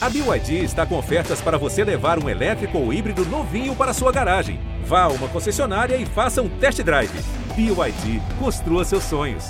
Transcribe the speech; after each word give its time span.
A 0.00 0.08
BYD 0.08 0.62
está 0.62 0.86
com 0.86 0.96
ofertas 0.96 1.40
para 1.42 1.58
você 1.58 1.82
levar 1.82 2.22
um 2.22 2.28
elétrico 2.28 2.78
ou 2.78 2.92
híbrido 2.92 3.24
novinho 3.24 3.74
para 3.74 3.92
sua 3.92 4.12
garagem. 4.12 4.60
Vá 4.84 5.02
a 5.02 5.08
uma 5.08 5.28
concessionária 5.28 5.96
e 5.96 6.06
faça 6.06 6.40
um 6.40 6.60
test 6.60 6.80
drive. 6.84 7.10
BYD, 7.56 8.20
construa 8.38 8.84
seus 8.84 9.02
sonhos. 9.02 9.44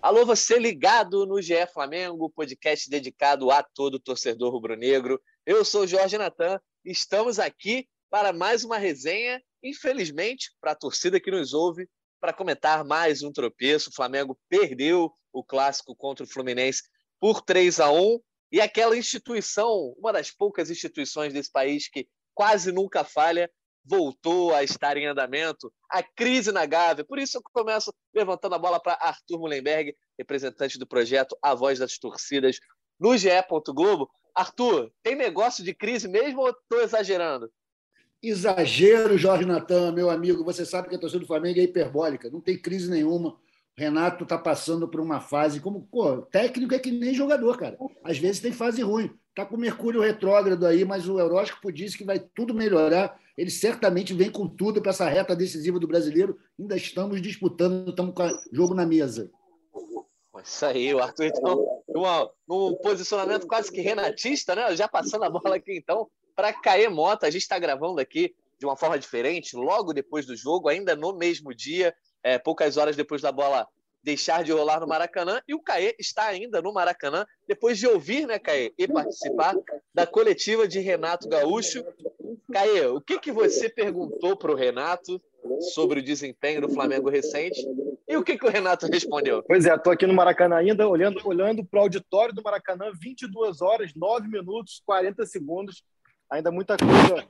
Alô, 0.00 0.24
você 0.24 0.58
ligado 0.58 1.26
no 1.26 1.42
GE 1.42 1.66
Flamengo, 1.74 2.32
podcast 2.34 2.88
dedicado 2.88 3.50
a 3.50 3.62
todo 3.62 4.00
torcedor 4.00 4.50
rubro-negro. 4.50 5.20
Eu 5.44 5.62
sou 5.62 5.86
Jorge 5.86 6.16
Natan 6.16 6.58
estamos 6.82 7.38
aqui 7.38 7.86
para 8.08 8.32
mais 8.32 8.64
uma 8.64 8.78
resenha, 8.78 9.42
infelizmente, 9.62 10.52
para 10.58 10.72
a 10.72 10.76
torcida 10.76 11.20
que 11.20 11.30
nos 11.30 11.52
ouve, 11.52 11.86
para 12.24 12.32
comentar 12.32 12.82
mais 12.86 13.22
um 13.22 13.30
tropeço. 13.30 13.90
O 13.90 13.92
Flamengo 13.92 14.40
perdeu 14.48 15.12
o 15.30 15.44
clássico 15.44 15.94
contra 15.94 16.24
o 16.24 16.26
Fluminense 16.26 16.82
por 17.20 17.42
3 17.42 17.80
a 17.80 17.90
1 17.92 18.18
e 18.50 18.62
aquela 18.62 18.96
instituição, 18.96 19.94
uma 19.98 20.10
das 20.10 20.30
poucas 20.30 20.70
instituições 20.70 21.34
desse 21.34 21.52
país 21.52 21.86
que 21.86 22.08
quase 22.32 22.72
nunca 22.72 23.04
falha, 23.04 23.50
voltou 23.84 24.54
a 24.54 24.64
estar 24.64 24.96
em 24.96 25.04
andamento. 25.04 25.70
A 25.90 26.02
crise 26.02 26.50
na 26.50 26.64
Gávea. 26.64 27.04
Por 27.04 27.18
isso 27.18 27.36
eu 27.36 27.42
começo 27.52 27.92
levantando 28.14 28.54
a 28.54 28.58
bola 28.58 28.80
para 28.80 28.94
Arthur 28.94 29.38
Mullenberg, 29.38 29.94
representante 30.18 30.78
do 30.78 30.86
projeto 30.86 31.36
A 31.42 31.54
Voz 31.54 31.78
das 31.78 31.98
Torcidas 31.98 32.58
no 32.98 33.18
GE. 33.18 33.28
Globo. 33.74 34.08
Arthur, 34.34 34.90
tem 35.02 35.14
negócio 35.14 35.62
de 35.62 35.74
crise 35.74 36.08
mesmo 36.08 36.40
ou 36.40 36.48
estou 36.48 36.80
exagerando? 36.80 37.52
Exagero, 38.28 39.18
Jorge 39.18 39.44
Natan, 39.44 39.92
meu 39.92 40.10
amigo. 40.10 40.44
Você 40.44 40.64
sabe 40.64 40.88
que 40.88 40.96
a 40.96 40.98
torcida 40.98 41.20
do 41.20 41.26
Flamengo 41.26 41.60
é 41.60 41.64
hiperbólica, 41.64 42.30
não 42.30 42.40
tem 42.40 42.58
crise 42.58 42.90
nenhuma. 42.90 43.30
O 43.30 43.36
Renato 43.76 44.24
está 44.24 44.38
passando 44.38 44.88
por 44.88 45.00
uma 45.00 45.20
fase 45.20 45.60
como. 45.60 45.86
Pô, 45.90 46.22
técnico 46.22 46.74
é 46.74 46.78
que 46.78 46.90
nem 46.90 47.12
jogador, 47.12 47.58
cara. 47.58 47.76
Às 48.02 48.18
vezes 48.18 48.40
tem 48.40 48.52
fase 48.52 48.82
ruim. 48.82 49.10
Está 49.30 49.44
com 49.44 49.56
o 49.56 49.58
Mercúrio 49.58 50.00
retrógrado 50.00 50.64
aí, 50.64 50.84
mas 50.84 51.08
o 51.08 51.16
horóscopo 51.16 51.72
disse 51.72 51.98
que 51.98 52.04
vai 52.04 52.20
tudo 52.20 52.54
melhorar. 52.54 53.18
Ele 53.36 53.50
certamente 53.50 54.14
vem 54.14 54.30
com 54.30 54.46
tudo 54.46 54.80
para 54.80 54.90
essa 54.90 55.08
reta 55.08 55.34
decisiva 55.34 55.78
do 55.80 55.88
brasileiro. 55.88 56.38
Ainda 56.58 56.76
estamos 56.76 57.20
disputando, 57.20 57.90
estamos 57.90 58.14
com 58.14 58.22
o 58.22 58.38
jogo 58.52 58.74
na 58.74 58.86
mesa. 58.86 59.28
Isso 60.42 60.66
aí, 60.66 60.94
o 60.94 61.00
Arthur, 61.00 61.24
então, 61.24 61.82
num 62.46 62.74
posicionamento 62.76 63.46
quase 63.46 63.72
que 63.72 63.80
renatista, 63.80 64.54
né? 64.54 64.76
Já 64.76 64.86
passando 64.86 65.24
a 65.24 65.30
bola 65.30 65.56
aqui, 65.56 65.76
então, 65.76 66.08
para 66.34 66.52
Caê 66.52 66.88
Mota. 66.88 67.26
A 67.26 67.30
gente 67.30 67.42
está 67.42 67.58
gravando 67.58 68.00
aqui 68.00 68.34
de 68.58 68.66
uma 68.66 68.76
forma 68.76 68.98
diferente, 68.98 69.56
logo 69.56 69.92
depois 69.92 70.26
do 70.26 70.36
jogo, 70.36 70.68
ainda 70.68 70.94
no 70.94 71.12
mesmo 71.12 71.54
dia, 71.54 71.94
é, 72.22 72.38
poucas 72.38 72.76
horas 72.76 72.96
depois 72.96 73.20
da 73.20 73.32
bola 73.32 73.66
deixar 74.02 74.44
de 74.44 74.52
rolar 74.52 74.80
no 74.80 74.86
Maracanã. 74.86 75.40
E 75.48 75.54
o 75.54 75.60
Caê 75.60 75.96
está 75.98 76.26
ainda 76.26 76.60
no 76.60 76.72
Maracanã, 76.72 77.26
depois 77.48 77.78
de 77.78 77.86
ouvir, 77.86 78.26
né, 78.26 78.38
Caê, 78.38 78.72
e 78.78 78.86
participar 78.86 79.56
da 79.92 80.06
coletiva 80.06 80.68
de 80.68 80.78
Renato 80.78 81.28
Gaúcho. 81.28 81.84
Caê, 82.52 82.86
o 82.86 83.00
que, 83.00 83.18
que 83.18 83.32
você 83.32 83.68
perguntou 83.68 84.36
para 84.36 84.52
o 84.52 84.54
Renato 84.54 85.20
sobre 85.74 86.00
o 86.00 86.02
desempenho 86.02 86.60
do 86.60 86.68
Flamengo 86.68 87.08
recente 87.08 87.66
e 88.06 88.16
o 88.16 88.22
que, 88.22 88.36
que 88.36 88.46
o 88.46 88.50
Renato 88.50 88.86
respondeu? 88.86 89.42
Pois 89.42 89.64
é, 89.64 89.74
estou 89.74 89.92
aqui 89.92 90.06
no 90.06 90.14
Maracanã 90.14 90.56
ainda, 90.56 90.86
olhando, 90.86 91.20
olhando 91.26 91.64
para 91.64 91.80
o 91.80 91.82
auditório 91.82 92.34
do 92.34 92.42
Maracanã, 92.42 92.92
22 93.00 93.62
horas, 93.62 93.92
9 93.94 94.28
minutos, 94.28 94.82
40 94.84 95.24
segundos 95.24 95.82
ainda 96.30 96.50
muita 96.50 96.76
coisa 96.76 97.26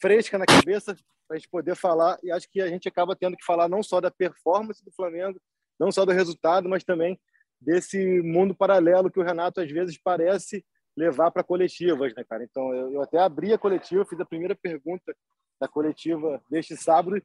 fresca 0.00 0.38
na 0.38 0.46
cabeça 0.46 0.96
para 1.26 1.36
a 1.36 1.38
gente 1.38 1.48
poder 1.48 1.76
falar. 1.76 2.18
E 2.22 2.30
acho 2.30 2.48
que 2.50 2.60
a 2.60 2.68
gente 2.68 2.88
acaba 2.88 3.14
tendo 3.14 3.36
que 3.36 3.44
falar 3.44 3.68
não 3.68 3.82
só 3.82 4.00
da 4.00 4.10
performance 4.10 4.84
do 4.84 4.92
Flamengo, 4.92 5.40
não 5.78 5.92
só 5.92 6.04
do 6.04 6.12
resultado, 6.12 6.68
mas 6.68 6.82
também 6.82 7.18
desse 7.60 8.22
mundo 8.22 8.54
paralelo 8.54 9.10
que 9.10 9.20
o 9.20 9.24
Renato 9.24 9.60
às 9.60 9.70
vezes 9.70 9.98
parece 9.98 10.64
levar 10.96 11.30
para 11.30 11.44
coletivas, 11.44 12.14
né, 12.14 12.24
cara? 12.24 12.42
Então 12.42 12.74
eu, 12.74 12.92
eu 12.94 13.02
até 13.02 13.18
abri 13.18 13.52
a 13.52 13.58
coletiva, 13.58 14.04
fiz 14.04 14.18
a 14.18 14.24
primeira 14.24 14.56
pergunta 14.56 15.14
da 15.60 15.68
coletiva 15.68 16.42
deste 16.50 16.76
sábado 16.76 17.20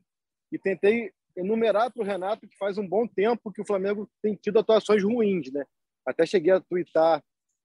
e 0.52 0.60
tentei 0.60 1.12
enumerar 1.36 1.92
para 1.92 2.04
o 2.04 2.06
Renato 2.06 2.48
que 2.48 2.58
faz 2.58 2.78
um 2.78 2.88
bom 2.88 3.08
tempo 3.08 3.52
que 3.52 3.62
o 3.62 3.66
Flamengo 3.66 4.10
tem 4.22 4.36
tido 4.36 4.60
atuações 4.60 5.04
ruins, 5.04 5.52
né? 5.52 5.66
Até 6.06 6.26
cheguei 6.26 6.54
a 6.54 6.60
twittar 6.60 7.24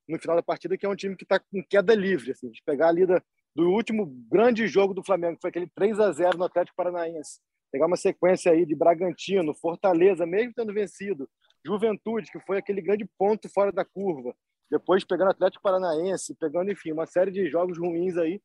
no 0.08 0.18
final 0.18 0.36
da 0.36 0.42
partida 0.42 0.76
que 0.76 0.86
é 0.86 0.88
um 0.88 0.96
time 0.96 1.16
que 1.16 1.24
está 1.24 1.38
com 1.38 1.62
queda 1.68 1.94
livre, 1.94 2.30
assim, 2.30 2.50
de 2.50 2.62
pegar 2.64 2.88
ali 2.88 3.04
da, 3.06 3.22
do 3.58 3.70
último 3.70 4.06
grande 4.30 4.68
jogo 4.68 4.94
do 4.94 5.02
Flamengo, 5.02 5.34
que 5.34 5.40
foi 5.40 5.50
aquele 5.50 5.66
3 5.66 5.98
a 5.98 6.12
0 6.12 6.38
no 6.38 6.44
Atlético 6.44 6.76
Paranaense. 6.76 7.40
Pegar 7.72 7.88
uma 7.88 7.96
sequência 7.96 8.52
aí 8.52 8.64
de 8.64 8.72
Bragantino, 8.72 9.52
Fortaleza, 9.52 10.24
mesmo 10.24 10.52
tendo 10.54 10.72
vencido, 10.72 11.28
Juventude, 11.66 12.30
que 12.30 12.38
foi 12.46 12.58
aquele 12.58 12.80
grande 12.80 13.04
ponto 13.18 13.48
fora 13.48 13.72
da 13.72 13.84
curva. 13.84 14.32
Depois 14.70 15.04
pegando 15.04 15.32
Atlético 15.32 15.60
Paranaense, 15.60 16.36
pegando, 16.36 16.70
enfim, 16.70 16.92
uma 16.92 17.04
série 17.04 17.32
de 17.32 17.50
jogos 17.50 17.76
ruins 17.76 18.16
aí. 18.16 18.40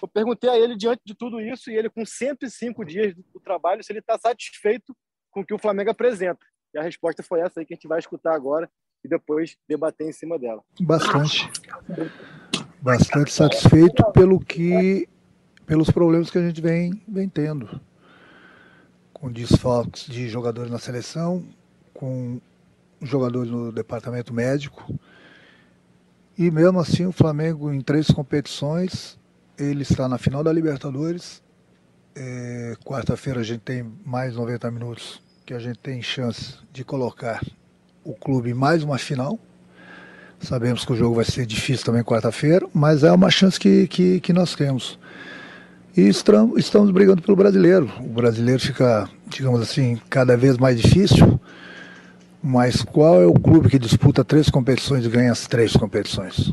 Eu 0.00 0.06
perguntei 0.06 0.48
a 0.48 0.56
ele, 0.56 0.76
diante 0.76 1.02
de 1.04 1.14
tudo 1.16 1.40
isso, 1.40 1.68
e 1.68 1.74
ele 1.74 1.90
com 1.90 2.06
105 2.06 2.84
dias 2.84 3.16
do 3.16 3.40
trabalho, 3.40 3.82
se 3.82 3.90
ele 3.90 3.98
está 3.98 4.16
satisfeito 4.16 4.96
com 5.32 5.40
o 5.40 5.44
que 5.44 5.54
o 5.54 5.58
Flamengo 5.58 5.90
apresenta. 5.90 6.46
E 6.72 6.78
a 6.78 6.82
resposta 6.82 7.20
foi 7.20 7.40
essa 7.40 7.58
aí 7.58 7.66
que 7.66 7.74
a 7.74 7.76
gente 7.76 7.88
vai 7.88 7.98
escutar 7.98 8.32
agora 8.32 8.70
e 9.04 9.08
depois 9.08 9.56
debater 9.68 10.06
em 10.06 10.12
cima 10.12 10.38
dela. 10.38 10.62
Bastante 10.80 11.50
bastante 12.82 13.32
satisfeito 13.32 14.04
pelo 14.12 14.40
que, 14.40 15.08
pelos 15.64 15.88
problemas 15.88 16.30
que 16.30 16.38
a 16.38 16.42
gente 16.42 16.60
vem, 16.60 17.00
vem 17.06 17.28
tendo. 17.28 17.80
Com 19.12 19.30
desfalques 19.30 20.06
de 20.06 20.28
jogadores 20.28 20.70
na 20.70 20.80
seleção, 20.80 21.46
com 21.94 22.40
jogadores 23.00 23.48
no 23.50 23.70
departamento 23.70 24.34
médico. 24.34 24.98
E 26.36 26.50
mesmo 26.50 26.80
assim 26.80 27.06
o 27.06 27.12
Flamengo 27.12 27.72
em 27.72 27.80
três 27.80 28.08
competições, 28.08 29.16
ele 29.56 29.82
está 29.82 30.08
na 30.08 30.18
final 30.18 30.42
da 30.42 30.52
Libertadores. 30.52 31.40
É, 32.16 32.74
Quarta-feira 32.84 33.40
a 33.40 33.44
gente 33.44 33.60
tem 33.60 33.84
mais 34.04 34.34
90 34.34 34.68
minutos 34.72 35.22
que 35.46 35.54
a 35.54 35.60
gente 35.60 35.78
tem 35.78 36.02
chance 36.02 36.58
de 36.72 36.84
colocar 36.84 37.40
o 38.02 38.12
clube 38.12 38.50
em 38.50 38.54
mais 38.54 38.82
uma 38.82 38.98
final 38.98 39.38
Sabemos 40.42 40.84
que 40.84 40.92
o 40.92 40.96
jogo 40.96 41.14
vai 41.14 41.24
ser 41.24 41.46
difícil 41.46 41.86
também 41.86 42.02
quarta-feira, 42.02 42.66
mas 42.74 43.04
é 43.04 43.12
uma 43.12 43.30
chance 43.30 43.58
que, 43.58 43.86
que, 43.86 44.20
que 44.20 44.32
nós 44.32 44.54
temos. 44.54 44.98
E 45.96 46.08
estamos, 46.08 46.58
estamos 46.58 46.90
brigando 46.90 47.22
pelo 47.22 47.36
brasileiro. 47.36 47.90
O 48.00 48.08
brasileiro 48.08 48.60
fica, 48.60 49.08
digamos 49.28 49.60
assim, 49.60 50.00
cada 50.10 50.36
vez 50.36 50.58
mais 50.58 50.80
difícil. 50.80 51.38
Mas 52.42 52.82
qual 52.82 53.22
é 53.22 53.26
o 53.26 53.34
clube 53.34 53.68
que 53.68 53.78
disputa 53.78 54.24
três 54.24 54.50
competições 54.50 55.04
e 55.04 55.08
ganha 55.08 55.30
as 55.30 55.46
três 55.46 55.76
competições? 55.76 56.52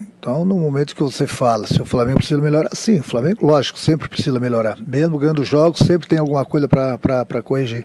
Então, 0.00 0.44
no 0.44 0.56
momento 0.56 0.96
que 0.96 1.02
você 1.02 1.26
fala 1.26 1.66
se 1.68 1.80
o 1.80 1.84
Flamengo 1.84 2.18
precisa 2.18 2.40
melhorar, 2.40 2.70
sim, 2.72 2.98
o 2.98 3.02
Flamengo, 3.02 3.46
lógico, 3.46 3.78
sempre 3.78 4.08
precisa 4.08 4.40
melhorar. 4.40 4.76
Mesmo 4.84 5.18
ganhando 5.18 5.44
jogos, 5.44 5.80
sempre 5.80 6.08
tem 6.08 6.18
alguma 6.18 6.44
coisa 6.44 6.66
para 6.66 7.42
corrigir. 7.44 7.84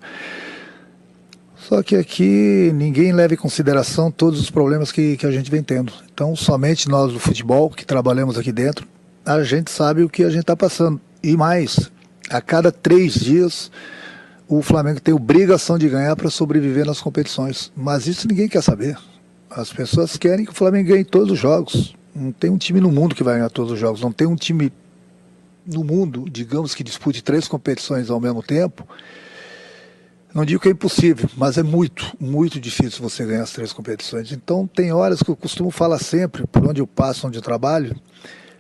Só 1.69 1.83
que 1.83 1.95
aqui 1.95 2.71
ninguém 2.73 3.13
leva 3.13 3.35
em 3.35 3.37
consideração 3.37 4.09
todos 4.09 4.39
os 4.39 4.49
problemas 4.49 4.91
que, 4.91 5.15
que 5.15 5.25
a 5.27 5.29
gente 5.29 5.51
vem 5.51 5.61
tendo. 5.61 5.93
Então, 6.11 6.35
somente 6.35 6.89
nós 6.89 7.13
do 7.13 7.19
futebol, 7.19 7.69
que 7.69 7.85
trabalhamos 7.85 8.39
aqui 8.39 8.51
dentro, 8.51 8.87
a 9.23 9.43
gente 9.43 9.69
sabe 9.69 10.01
o 10.01 10.09
que 10.09 10.23
a 10.23 10.31
gente 10.31 10.41
está 10.41 10.55
passando. 10.55 10.99
E 11.21 11.37
mais, 11.37 11.91
a 12.27 12.41
cada 12.41 12.71
três 12.71 13.13
dias, 13.13 13.71
o 14.47 14.63
Flamengo 14.63 14.99
tem 14.99 15.13
obrigação 15.13 15.77
de 15.77 15.87
ganhar 15.87 16.15
para 16.15 16.31
sobreviver 16.31 16.87
nas 16.87 17.01
competições. 17.01 17.71
Mas 17.77 18.07
isso 18.07 18.27
ninguém 18.27 18.49
quer 18.49 18.63
saber. 18.63 18.97
As 19.47 19.71
pessoas 19.71 20.17
querem 20.17 20.45
que 20.45 20.51
o 20.51 20.55
Flamengo 20.55 20.89
ganhe 20.89 21.05
todos 21.05 21.33
os 21.33 21.37
jogos. 21.37 21.95
Não 22.15 22.31
tem 22.31 22.49
um 22.49 22.57
time 22.57 22.81
no 22.81 22.91
mundo 22.91 23.13
que 23.13 23.23
vai 23.23 23.35
ganhar 23.35 23.49
todos 23.51 23.73
os 23.73 23.79
jogos. 23.79 24.01
Não 24.01 24.11
tem 24.11 24.25
um 24.25 24.35
time 24.35 24.73
no 25.67 25.83
mundo, 25.83 26.25
digamos, 26.31 26.73
que 26.73 26.83
dispute 26.83 27.23
três 27.23 27.47
competições 27.47 28.09
ao 28.09 28.19
mesmo 28.19 28.41
tempo 28.41 28.87
não 30.33 30.45
digo 30.45 30.61
que 30.61 30.67
é 30.67 30.71
impossível, 30.71 31.29
mas 31.35 31.57
é 31.57 31.63
muito, 31.63 32.15
muito 32.19 32.59
difícil 32.59 33.01
você 33.01 33.25
ganhar 33.25 33.43
as 33.43 33.51
três 33.51 33.73
competições. 33.73 34.31
Então, 34.31 34.67
tem 34.67 34.93
horas 34.93 35.23
que 35.23 35.29
eu 35.29 35.35
costumo 35.35 35.71
falar 35.71 35.99
sempre, 35.99 36.45
por 36.47 36.67
onde 36.67 36.81
eu 36.81 36.87
passo, 36.87 37.27
onde 37.27 37.37
eu 37.37 37.41
trabalho, 37.41 37.99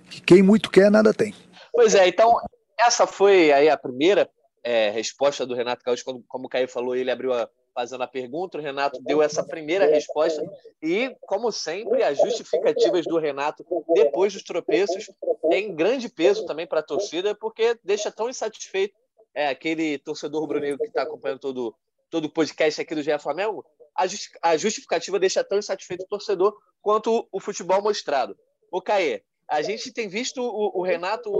que 0.09 0.21
quem 0.21 0.41
muito 0.41 0.69
quer, 0.69 0.89
nada 0.89 1.13
tem. 1.13 1.33
Pois 1.71 1.93
é, 1.93 2.07
então, 2.07 2.39
essa 2.77 3.05
foi 3.05 3.51
aí 3.51 3.69
a 3.69 3.77
primeira 3.77 4.29
é, 4.63 4.89
resposta 4.89 5.45
do 5.45 5.53
Renato 5.53 5.83
Gaúcho, 5.85 6.03
quando, 6.03 6.23
como 6.27 6.47
o 6.47 6.49
Caio 6.49 6.67
falou, 6.67 6.95
ele 6.95 7.11
abriu 7.11 7.33
a, 7.33 7.47
fazendo 7.73 8.03
a 8.03 8.07
pergunta, 8.07 8.57
o 8.57 8.61
Renato 8.61 8.99
deu 9.03 9.21
essa 9.21 9.43
primeira 9.43 9.85
resposta 9.85 10.43
e, 10.81 11.15
como 11.21 11.51
sempre, 11.51 12.03
as 12.03 12.17
justificativas 12.17 13.05
do 13.05 13.17
Renato 13.17 13.65
depois 13.93 14.33
dos 14.33 14.43
tropeços 14.43 15.09
têm 15.49 15.75
grande 15.75 16.09
peso 16.09 16.45
também 16.45 16.67
para 16.67 16.79
a 16.79 16.83
torcida, 16.83 17.35
porque 17.35 17.77
deixa 17.83 18.11
tão 18.11 18.29
insatisfeito 18.29 18.95
é, 19.39 19.47
aquele 19.47 19.97
torcedor 19.97 20.41
rubro-negro 20.41 20.77
que 20.77 20.87
está 20.87 21.03
acompanhando 21.03 21.39
todo, 21.39 21.73
todo 22.09 22.25
o 22.25 22.29
podcast 22.29 22.81
aqui 22.81 22.93
do 22.93 23.01
GE 23.01 23.17
Flamengo, 23.19 23.65
a, 23.95 24.05
just, 24.05 24.31
a 24.41 24.57
justificativa 24.57 25.17
deixa 25.17 25.41
tão 25.45 25.57
insatisfeito 25.57 26.03
o 26.03 26.07
torcedor 26.09 26.53
quanto 26.81 27.25
o, 27.31 27.39
futebol 27.39 27.81
mostrado. 27.81 28.37
O 28.69 28.81
Caê, 28.81 29.23
a 29.47 29.61
gente 29.61 29.93
tem 29.93 30.09
visto 30.09 30.41
o, 30.41 30.79
o, 30.79 30.83
Renato 30.83 31.31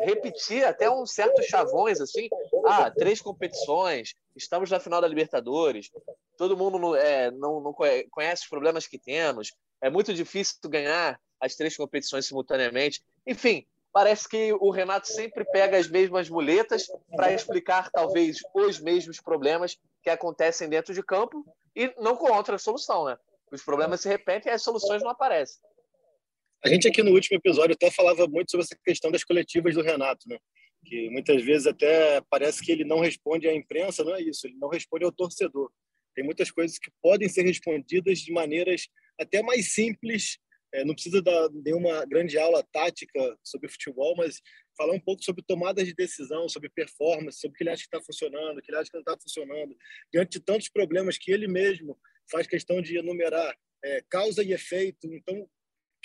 repetir 0.00 0.64
até 0.64 0.90
um 0.90 1.06
certo 1.06 1.40
chavões, 1.44 2.00
assim, 2.00 2.28
ah, 2.66 2.90
três 2.90 3.20
competições, 3.20 4.16
estamos 4.34 4.68
na 4.68 4.80
final 4.80 5.00
da 5.00 5.06
Libertadores. 5.06 5.92
todo 6.36 6.56
mundo 6.56 6.76
não, 6.76 6.96
é, 6.96 7.30
não, 7.30 7.60
não 7.60 7.72
conhece 8.10 8.42
os 8.42 8.48
problemas 8.48 8.88
que 8.88 8.98
temos, 8.98 9.52
é 9.80 9.88
muito 9.88 10.12
difícil 10.12 10.56
ganhar 10.64 11.20
as 11.40 11.54
três 11.54 11.76
competições 11.76 12.26
simultaneamente. 12.26 13.00
Enfim, 13.24 13.64
parece 13.94 14.28
que 14.28 14.52
o 14.54 14.70
Renato 14.70 15.06
sempre 15.06 15.44
pega 15.44 15.78
as 15.78 15.88
mesmas 15.88 16.28
muletas 16.28 16.88
para 17.14 17.32
explicar 17.32 17.92
talvez 17.92 18.38
os 18.52 18.80
mesmos 18.80 19.20
problemas 19.20 19.78
que 20.02 20.10
acontecem 20.10 20.68
dentro 20.68 20.92
de 20.92 21.00
campo 21.00 21.44
e 21.76 21.94
não 21.98 22.16
com 22.16 22.32
outra 22.32 22.58
solução, 22.58 23.04
né? 23.04 23.16
Os 23.52 23.62
problemas 23.62 24.00
se 24.00 24.08
repetem 24.08 24.50
e 24.50 24.54
as 24.54 24.62
soluções 24.62 25.00
não 25.00 25.10
aparecem. 25.10 25.62
A 26.64 26.68
gente 26.68 26.88
aqui 26.88 27.04
no 27.04 27.12
último 27.12 27.38
episódio 27.38 27.74
até 27.74 27.88
falava 27.88 28.26
muito 28.26 28.50
sobre 28.50 28.64
essa 28.64 28.76
questão 28.84 29.12
das 29.12 29.22
coletivas 29.22 29.74
do 29.74 29.82
Renato, 29.82 30.28
né? 30.28 30.38
Que 30.84 31.08
muitas 31.10 31.40
vezes 31.44 31.68
até 31.68 32.20
parece 32.28 32.64
que 32.64 32.72
ele 32.72 32.84
não 32.84 32.98
responde 32.98 33.46
à 33.46 33.54
imprensa, 33.54 34.02
não 34.02 34.16
é 34.16 34.20
isso, 34.20 34.48
ele 34.48 34.56
não 34.56 34.68
responde 34.68 35.04
ao 35.04 35.12
torcedor. 35.12 35.70
Tem 36.16 36.24
muitas 36.24 36.50
coisas 36.50 36.78
que 36.80 36.90
podem 37.00 37.28
ser 37.28 37.42
respondidas 37.42 38.18
de 38.18 38.32
maneiras 38.32 38.88
até 39.20 39.40
mais 39.40 39.72
simples 39.72 40.38
é, 40.74 40.84
não 40.84 40.92
precisa 40.92 41.22
dar 41.22 41.48
nenhuma 41.50 42.04
grande 42.04 42.36
aula 42.36 42.66
tática 42.72 43.38
sobre 43.44 43.68
futebol, 43.68 44.16
mas 44.16 44.42
falar 44.76 44.92
um 44.92 45.00
pouco 45.00 45.22
sobre 45.22 45.44
tomadas 45.46 45.86
de 45.86 45.94
decisão, 45.94 46.48
sobre 46.48 46.68
performance, 46.68 47.38
sobre 47.38 47.54
o 47.54 47.56
que 47.56 47.62
ele 47.62 47.70
acha 47.70 47.82
que 47.82 47.96
está 47.96 48.04
funcionando, 48.04 48.58
o 48.58 48.60
que 48.60 48.70
ele 48.70 48.78
acha 48.78 48.90
que 48.90 48.96
não 48.96 49.00
está 49.02 49.16
funcionando, 49.16 49.76
diante 50.12 50.38
de 50.38 50.44
tantos 50.44 50.68
problemas 50.68 51.16
que 51.16 51.30
ele 51.30 51.46
mesmo 51.46 51.96
faz 52.28 52.48
questão 52.48 52.82
de 52.82 52.98
enumerar 52.98 53.56
é, 53.84 54.02
causa 54.10 54.42
e 54.42 54.52
efeito. 54.52 55.06
Então, 55.06 55.48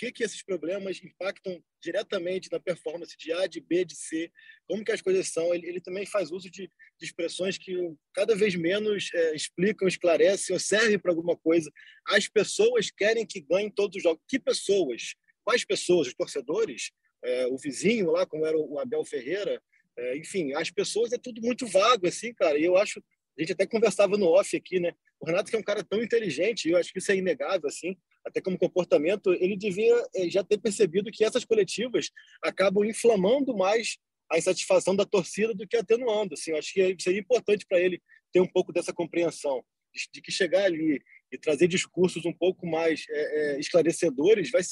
que, 0.00 0.10
que 0.10 0.24
esses 0.24 0.42
problemas 0.42 0.98
impactam 1.04 1.62
diretamente 1.78 2.48
na 2.50 2.58
performance 2.58 3.14
de 3.18 3.30
A, 3.34 3.46
de 3.46 3.60
B, 3.60 3.84
de 3.84 3.94
C, 3.94 4.32
como 4.66 4.82
que 4.82 4.92
as 4.92 5.02
coisas 5.02 5.28
são. 5.28 5.54
Ele, 5.54 5.68
ele 5.68 5.78
também 5.78 6.06
faz 6.06 6.30
uso 6.32 6.50
de, 6.50 6.62
de, 6.98 7.04
expressões 7.04 7.58
que 7.58 7.76
cada 8.14 8.34
vez 8.34 8.54
menos 8.54 9.10
é, 9.12 9.34
explicam, 9.34 9.86
esclarecem 9.86 10.54
ou 10.54 10.58
servem 10.58 10.98
para 10.98 11.12
alguma 11.12 11.36
coisa. 11.36 11.70
As 12.08 12.26
pessoas 12.26 12.90
querem 12.90 13.26
que 13.26 13.42
ganhem 13.42 13.70
todos 13.70 13.98
os 13.98 14.02
jogos. 14.02 14.22
Que 14.26 14.38
pessoas? 14.38 15.14
Quais 15.44 15.66
pessoas? 15.66 16.08
Os 16.08 16.14
torcedores? 16.14 16.92
É, 17.22 17.46
o 17.48 17.58
vizinho 17.58 18.10
lá, 18.10 18.24
como 18.24 18.46
era 18.46 18.56
o 18.56 18.78
Abel 18.78 19.04
Ferreira? 19.04 19.62
É, 19.98 20.16
enfim, 20.16 20.54
as 20.54 20.70
pessoas 20.70 21.12
é 21.12 21.18
tudo 21.18 21.42
muito 21.42 21.66
vago, 21.66 22.08
assim, 22.08 22.32
cara. 22.32 22.58
E 22.58 22.64
eu 22.64 22.78
acho 22.78 23.04
a 23.38 23.42
gente 23.42 23.52
até 23.52 23.66
conversava 23.66 24.16
no 24.16 24.28
off 24.28 24.56
aqui, 24.56 24.80
né? 24.80 24.92
O 25.20 25.26
Renato 25.26 25.50
que 25.50 25.56
é 25.56 25.58
um 25.58 25.62
cara 25.62 25.84
tão 25.84 26.02
inteligente, 26.02 26.70
eu 26.70 26.78
acho 26.78 26.90
que 26.90 26.98
isso 26.98 27.12
é 27.12 27.16
inegável, 27.16 27.68
assim, 27.68 27.96
até 28.24 28.40
como 28.40 28.58
comportamento, 28.58 29.32
ele 29.34 29.56
devia 29.56 29.94
eh, 30.14 30.28
já 30.28 30.44
ter 30.44 30.58
percebido 30.58 31.10
que 31.10 31.24
essas 31.24 31.44
coletivas 31.44 32.10
acabam 32.42 32.84
inflamando 32.84 33.56
mais 33.56 33.98
a 34.30 34.38
insatisfação 34.38 34.94
da 34.94 35.04
torcida 35.04 35.54
do 35.54 35.66
que 35.66 35.76
atenuando. 35.76 36.34
Assim, 36.34 36.52
acho 36.52 36.72
que 36.72 36.96
seria 36.98 37.20
importante 37.20 37.66
para 37.66 37.80
ele 37.80 38.00
ter 38.32 38.40
um 38.40 38.46
pouco 38.46 38.72
dessa 38.72 38.92
compreensão 38.92 39.64
de, 40.12 40.22
que 40.22 40.30
chegar 40.30 40.64
ali 40.64 41.02
e 41.32 41.38
trazer 41.38 41.66
discursos 41.66 42.24
um 42.24 42.32
pouco 42.32 42.66
mais 42.66 43.04
é, 43.08 43.54
é, 43.54 43.60
esclarecedores 43.60 44.50
vai, 44.50 44.62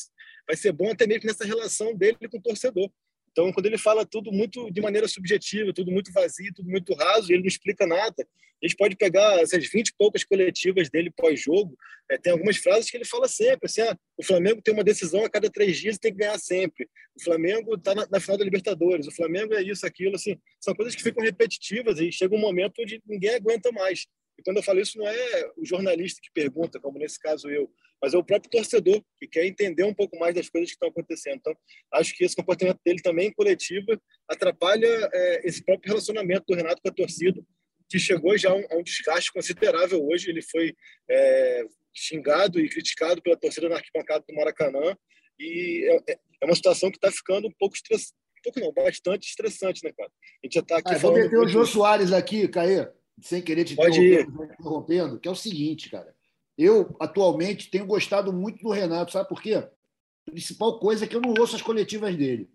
vai 0.47 0.57
ser 0.57 0.73
bom 0.73 0.91
até 0.91 1.07
mesmo 1.07 1.27
nessa 1.27 1.45
relação 1.45 1.95
dele 1.95 2.17
com 2.31 2.39
o 2.39 2.43
torcedor. 2.43 2.91
Então, 3.39 3.53
quando 3.53 3.67
ele 3.67 3.79
fala 3.79 4.05
tudo 4.05 4.33
muito 4.33 4.69
de 4.69 4.81
maneira 4.81 5.07
subjetiva, 5.07 5.73
tudo 5.73 5.93
muito 5.93 6.11
vazio, 6.13 6.53
tudo 6.53 6.69
muito 6.69 6.93
raso, 6.95 7.31
ele 7.31 7.43
não 7.43 7.47
explica 7.47 7.87
nada. 7.87 8.27
A 8.61 8.67
gente 8.67 8.77
pode 8.77 8.97
pegar 8.97 9.39
essas 9.39 9.65
20 9.65 9.91
e 9.91 9.95
poucas 9.97 10.25
coletivas 10.25 10.91
dele 10.91 11.09
pós-jogo, 11.17 11.79
é, 12.11 12.19
tem 12.19 12.33
algumas 12.33 12.57
frases 12.57 12.91
que 12.91 12.97
ele 12.97 13.05
fala 13.05 13.29
sempre, 13.29 13.67
assim, 13.67 13.83
ah, 13.83 13.97
o 14.17 14.25
Flamengo 14.25 14.61
tem 14.61 14.75
uma 14.75 14.83
decisão 14.83 15.25
a 15.25 15.31
cada 15.31 15.49
três 15.49 15.79
dias 15.79 15.95
e 15.95 16.01
tem 16.01 16.11
que 16.11 16.19
ganhar 16.19 16.37
sempre. 16.37 16.89
O 17.15 17.23
Flamengo 17.23 17.77
está 17.77 17.95
na, 17.95 18.09
na, 18.11 18.19
final 18.19 18.39
da 18.39 18.45
Libertadores, 18.45 19.07
o 19.07 19.13
Flamengo 19.13 19.55
é 19.55 19.63
isso, 19.63 19.87
aquilo, 19.87 20.17
assim, 20.17 20.37
são 20.61 20.75
coisas 20.75 20.97
que 20.97 21.03
ficam 21.05 21.23
repetitivas 21.23 22.01
e 22.01 22.11
chega 22.11 22.35
um 22.35 22.41
momento 22.41 22.83
onde 22.83 23.01
ninguém 23.07 23.37
aguenta 23.37 23.71
mais. 23.71 24.09
E 24.37 24.43
quando 24.43 24.57
eu 24.57 24.65
falo 24.65 24.81
isso, 24.81 24.99
não 24.99 25.07
é 25.07 25.53
o 25.57 25.65
jornalista 25.65 26.21
que 26.21 26.33
pergunta, 26.35 26.81
como 26.81 26.99
nesse 26.99 27.21
caso 27.21 27.49
eu, 27.49 27.71
mas 28.03 28.15
é 28.15 28.19
o 28.19 28.25
próprio 28.25 28.51
torcedor 28.51 29.03
que 29.19 29.27
quer 29.27 29.47
entender 29.47 29.83
um 29.83 29.95
pouco 29.95 30.19
mais 30.19 30.35
das 30.35 30.49
coisas 30.49 30.71
que 30.71 30.75
estão 30.75 30.89
acontecendo. 30.89 31.37
Então, 31.37 31.57
acho 31.95 32.15
que 32.15 32.25
esse 32.25 32.37
comportamento 32.37 32.79
dele 32.85 33.01
também 33.03 33.33
coletivo 33.33 33.87
atrapalha 34.29 34.87
é, 35.13 35.49
esse 35.49 35.65
próprio 35.65 35.91
relacionamento 35.91 36.45
do 36.47 36.55
Renato 36.55 36.81
com 36.83 36.89
a 36.89 36.95
torcida, 36.95 37.43
que 37.89 37.99
chegou 37.99 38.37
já 38.37 38.51
a 38.51 38.55
um, 38.55 38.65
a 38.71 38.77
um 38.77 38.83
desgaste 38.83 39.33
considerável 39.33 40.05
hoje. 40.07 40.31
Ele 40.31 40.43
foi 40.43 40.75
é, 41.11 41.65
xingado 41.95 42.61
e 42.61 42.69
criticado 42.69 43.21
pela 43.21 43.37
torcida 43.37 43.69
na 43.69 43.77
arquibancada 43.77 44.25
do 44.29 44.35
Maracanã 44.35 44.97
e 45.39 45.85
é, 45.85 46.13
é, 46.13 46.19
é 46.43 46.47
uma 46.47 46.55
situação 46.55 46.91
que 46.91 46.99
está 46.99 47.11
ficando 47.11 47.49
um 47.49 47.53
pouco 47.59 47.75
estressante. 47.75 48.15
Um 48.39 48.43
pouco 48.43 48.61
não, 48.61 48.73
bastante 48.73 49.29
estressante, 49.29 49.83
né, 49.83 49.93
cara? 49.97 50.09
A 50.09 50.47
gente 50.47 50.55
já 50.55 50.61
está 50.61 50.79
aqui 50.79 50.95
ah, 50.95 51.01
falando... 51.01 51.17
Vou 51.17 51.25
meter 51.25 51.39
o 51.39 51.49
Jô 51.49 51.67
Soares 51.67 52.13
aqui, 52.13 52.47
Caê, 52.47 52.89
sem 53.21 53.43
querer 53.43 53.65
te 53.65 53.75
interrompendo, 53.75 55.19
que 55.19 55.27
é 55.27 55.31
o 55.31 55.35
seguinte, 55.35 55.91
cara 55.91 56.17
eu, 56.59 56.97
atualmente, 56.99 57.71
tenho 57.71 57.87
gostado 57.87 58.33
muito 58.33 58.65
do 58.65 58.71
Renato, 58.71 59.13
sabe 59.13 59.29
por 59.29 59.41
quê? 59.41 59.55
A 59.55 60.31
principal 60.31 60.81
coisa 60.81 61.05
é 61.05 61.09
que 61.09 61.15
eu 61.15 61.21
não 61.21 61.33
ouço 61.39 61.55
as 61.55 61.63
coletivas 61.63 62.17
dele. 62.17 62.51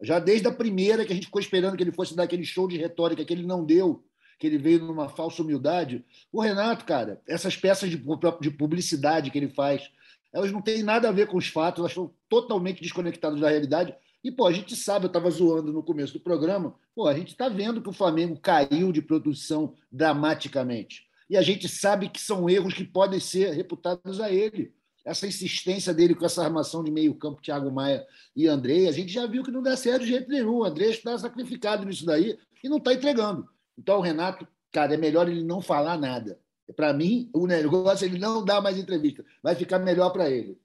Já 0.00 0.20
desde 0.20 0.46
a 0.46 0.52
primeira, 0.52 1.04
que 1.04 1.12
a 1.12 1.14
gente 1.16 1.26
ficou 1.26 1.40
esperando 1.40 1.76
que 1.76 1.82
ele 1.82 1.90
fosse 1.90 2.14
dar 2.14 2.22
aquele 2.22 2.44
show 2.44 2.68
de 2.68 2.78
retórica 2.78 3.24
que 3.24 3.32
ele 3.32 3.44
não 3.44 3.64
deu, 3.64 4.04
que 4.38 4.46
ele 4.46 4.56
veio 4.56 4.84
numa 4.84 5.08
falsa 5.08 5.42
humildade. 5.42 6.04
O 6.30 6.40
Renato, 6.40 6.84
cara, 6.84 7.20
essas 7.26 7.56
peças 7.56 7.90
de, 7.90 8.00
de 8.40 8.50
publicidade 8.52 9.32
que 9.32 9.38
ele 9.38 9.48
faz, 9.48 9.90
elas 10.32 10.52
não 10.52 10.62
têm 10.62 10.84
nada 10.84 11.08
a 11.08 11.12
ver 11.12 11.26
com 11.26 11.36
os 11.36 11.48
fatos, 11.48 11.80
elas 11.80 11.90
estão 11.90 12.14
totalmente 12.28 12.80
desconectadas 12.80 13.40
da 13.40 13.50
realidade. 13.50 13.92
E, 14.22 14.30
pô, 14.30 14.46
a 14.46 14.52
gente 14.52 14.76
sabe, 14.76 15.06
eu 15.06 15.08
estava 15.08 15.28
zoando 15.28 15.72
no 15.72 15.82
começo 15.82 16.12
do 16.12 16.20
programa, 16.20 16.76
pô, 16.94 17.08
a 17.08 17.14
gente 17.14 17.32
está 17.32 17.48
vendo 17.48 17.82
que 17.82 17.88
o 17.88 17.92
Flamengo 17.92 18.38
caiu 18.38 18.92
de 18.92 19.02
produção 19.02 19.74
dramaticamente 19.90 21.07
e 21.28 21.36
a 21.36 21.42
gente 21.42 21.68
sabe 21.68 22.08
que 22.08 22.20
são 22.20 22.48
erros 22.48 22.74
que 22.74 22.84
podem 22.84 23.20
ser 23.20 23.52
reputados 23.52 24.20
a 24.20 24.32
ele. 24.32 24.72
Essa 25.04 25.26
insistência 25.26 25.92
dele 25.94 26.14
com 26.14 26.24
essa 26.24 26.42
armação 26.42 26.82
de 26.82 26.90
meio 26.90 27.14
campo, 27.14 27.40
Thiago 27.40 27.70
Maia 27.70 28.06
e 28.34 28.46
André, 28.46 28.88
a 28.88 28.92
gente 28.92 29.12
já 29.12 29.26
viu 29.26 29.42
que 29.42 29.50
não 29.50 29.62
dá 29.62 29.76
certo 29.76 30.02
de 30.02 30.08
jeito 30.08 30.28
nenhum. 30.28 30.58
O 30.58 30.64
André 30.64 30.86
está 30.86 31.16
sacrificado 31.16 31.84
nisso 31.84 32.04
daí 32.04 32.38
e 32.62 32.68
não 32.68 32.78
está 32.78 32.92
entregando. 32.92 33.48
Então, 33.78 33.98
o 33.98 34.02
Renato, 34.02 34.46
cara, 34.72 34.94
é 34.94 34.96
melhor 34.96 35.28
ele 35.28 35.42
não 35.44 35.62
falar 35.62 35.98
nada. 35.98 36.38
Para 36.76 36.92
mim, 36.92 37.30
o 37.32 37.46
negócio 37.46 38.04
é 38.04 38.08
ele 38.08 38.18
não 38.18 38.44
dá 38.44 38.60
mais 38.60 38.76
entrevista. 38.76 39.24
Vai 39.42 39.54
ficar 39.54 39.78
melhor 39.78 40.10
para 40.10 40.30
ele. 40.30 40.58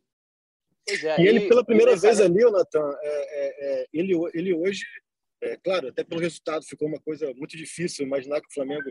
É, 0.89 1.21
e 1.21 1.27
ele, 1.27 1.47
pela 1.47 1.63
primeira 1.63 1.95
vez 1.95 2.19
ali, 2.19 2.43
Natan, 2.51 2.93
é, 3.01 3.07
é, 3.07 3.81
é, 3.81 3.87
ele, 3.93 4.13
ele 4.33 4.53
hoje 4.53 4.83
é, 5.43 5.57
claro, 5.57 5.89
até 5.89 6.03
pelo 6.05 6.21
resultado 6.21 6.63
ficou 6.65 6.87
uma 6.87 6.99
coisa 6.99 7.33
muito 7.33 7.57
difícil 7.57 8.05
imaginar 8.05 8.39
que 8.39 8.47
o 8.47 8.53
Flamengo 8.53 8.89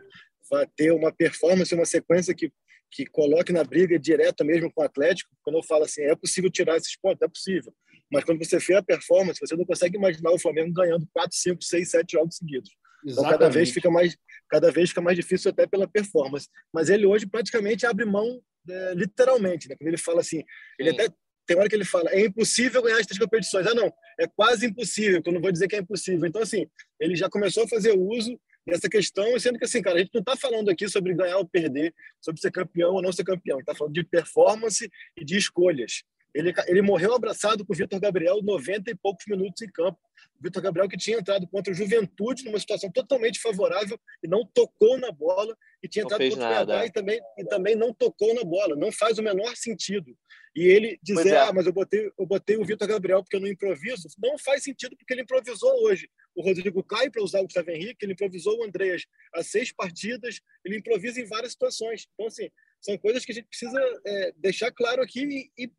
vai 0.50 0.66
ter 0.76 0.92
uma 0.92 1.12
performance, 1.12 1.74
uma 1.74 1.84
sequência 1.84 2.34
que, 2.34 2.52
que 2.90 3.06
coloque 3.06 3.52
na 3.52 3.64
briga 3.64 3.98
direta 3.98 4.44
mesmo 4.44 4.72
com 4.72 4.82
o 4.82 4.84
Atlético. 4.84 5.30
Quando 5.42 5.56
eu 5.56 5.62
falo 5.62 5.84
assim, 5.84 6.02
é 6.02 6.14
possível 6.14 6.50
tirar 6.50 6.76
esses 6.76 6.96
pontos? 6.96 7.22
É 7.22 7.28
possível. 7.28 7.74
Mas 8.10 8.24
quando 8.24 8.44
você 8.44 8.58
vê 8.58 8.74
a 8.74 8.82
performance, 8.82 9.40
você 9.40 9.56
não 9.56 9.64
consegue 9.64 9.96
imaginar 9.96 10.30
o 10.30 10.38
Flamengo 10.38 10.72
ganhando 10.72 11.08
4, 11.12 11.36
5, 11.36 11.64
6, 11.64 11.90
7 11.90 12.12
jogos 12.12 12.36
seguidos. 12.36 12.70
Exatamente. 13.04 13.34
Então, 13.34 13.38
cada 13.38 13.50
vez 13.50 13.70
fica 13.70 13.90
mais 13.90 14.16
cada 14.48 14.70
vez 14.70 14.90
fica 14.90 15.00
mais 15.00 15.16
difícil 15.16 15.50
até 15.50 15.66
pela 15.66 15.88
performance. 15.88 16.46
Mas 16.72 16.90
ele 16.90 17.06
hoje 17.06 17.26
praticamente 17.26 17.86
abre 17.86 18.04
mão 18.04 18.40
é, 18.68 18.94
literalmente, 18.94 19.68
né? 19.68 19.74
Quando 19.76 19.88
ele 19.88 19.96
fala 19.96 20.20
assim, 20.20 20.44
ele 20.78 20.90
até 20.90 21.08
tem 21.46 21.56
hora 21.56 21.68
que 21.68 21.74
ele 21.74 21.84
fala, 21.84 22.10
é 22.10 22.20
impossível 22.20 22.82
ganhar 22.82 22.98
as 22.98 23.06
três 23.06 23.18
competições. 23.18 23.66
Ah, 23.66 23.74
não, 23.74 23.92
é 24.20 24.26
quase 24.36 24.66
impossível, 24.66 25.22
que 25.22 25.28
eu 25.28 25.32
não 25.32 25.40
vou 25.40 25.50
dizer 25.50 25.66
que 25.66 25.74
é 25.74 25.80
impossível. 25.80 26.26
Então, 26.26 26.40
assim, 26.40 26.66
ele 27.00 27.16
já 27.16 27.28
começou 27.28 27.64
a 27.64 27.68
fazer 27.68 27.92
uso 27.98 28.38
dessa 28.66 28.88
questão, 28.88 29.38
sendo 29.38 29.58
que, 29.58 29.64
assim, 29.64 29.82
cara, 29.82 29.96
a 29.96 29.98
gente 30.00 30.14
não 30.14 30.20
está 30.20 30.36
falando 30.36 30.68
aqui 30.70 30.88
sobre 30.88 31.14
ganhar 31.14 31.38
ou 31.38 31.46
perder, 31.46 31.94
sobre 32.20 32.40
ser 32.40 32.50
campeão 32.50 32.94
ou 32.94 33.02
não 33.02 33.12
ser 33.12 33.24
campeão. 33.24 33.58
está 33.58 33.74
falando 33.74 33.94
de 33.94 34.04
performance 34.04 34.90
e 35.16 35.24
de 35.24 35.36
escolhas. 35.36 36.04
Ele, 36.34 36.52
ele 36.66 36.80
morreu 36.80 37.14
abraçado 37.14 37.64
com 37.64 37.72
o 37.72 37.76
Vitor 37.76 38.00
Gabriel 38.00 38.40
90 38.42 38.90
e 38.90 38.94
poucos 38.94 39.26
minutos 39.26 39.60
em 39.62 39.70
campo. 39.70 39.98
O 40.38 40.42
Vitor 40.42 40.62
Gabriel 40.62 40.88
que 40.88 40.96
tinha 40.96 41.18
entrado 41.18 41.46
contra 41.46 41.72
o 41.72 41.76
Juventude 41.76 42.44
numa 42.44 42.58
situação 42.58 42.90
totalmente 42.90 43.38
favorável 43.38 43.98
e 44.22 44.28
não 44.28 44.46
tocou 44.54 44.98
na 44.98 45.12
bola 45.12 45.54
e 45.82 45.88
tinha 45.88 46.04
não 46.04 46.08
entrado 46.08 46.30
contra 46.30 46.44
o 46.44 46.48
Cuiabá 46.48 46.86
e 46.86 46.90
também, 46.90 47.20
e 47.38 47.44
também 47.44 47.76
não 47.76 47.92
tocou 47.92 48.34
na 48.34 48.44
bola. 48.44 48.74
Não 48.76 48.90
faz 48.90 49.18
o 49.18 49.22
menor 49.22 49.54
sentido. 49.56 50.16
E 50.56 50.64
ele 50.64 50.98
dizer, 51.02 51.34
é. 51.34 51.36
ah, 51.38 51.52
mas 51.52 51.66
eu 51.66 51.72
botei, 51.72 52.10
eu 52.18 52.26
botei 52.26 52.56
o 52.56 52.64
Vitor 52.64 52.88
Gabriel 52.88 53.22
porque 53.22 53.36
eu 53.36 53.40
não 53.40 53.48
improviso, 53.48 54.08
não 54.18 54.38
faz 54.38 54.62
sentido 54.62 54.96
porque 54.96 55.12
ele 55.12 55.22
improvisou 55.22 55.84
hoje. 55.84 56.08
O 56.34 56.42
Rodrigo 56.42 56.82
cai 56.82 57.10
para 57.10 57.22
usar 57.22 57.40
o 57.40 57.44
Gustavo 57.44 57.70
Henrique, 57.70 58.04
ele 58.04 58.12
improvisou 58.12 58.58
o 58.58 58.64
Andreas 58.64 59.04
há 59.34 59.42
seis 59.42 59.72
partidas, 59.72 60.40
ele 60.64 60.78
improvisa 60.78 61.20
em 61.20 61.26
várias 61.26 61.52
situações. 61.52 62.06
Então, 62.14 62.26
assim, 62.26 62.50
são 62.80 62.96
coisas 62.98 63.24
que 63.24 63.32
a 63.32 63.34
gente 63.34 63.48
precisa 63.48 63.80
é, 64.06 64.32
deixar 64.36 64.72
claro 64.72 65.02
aqui 65.02 65.22
e, 65.56 65.64
e, 65.64 65.70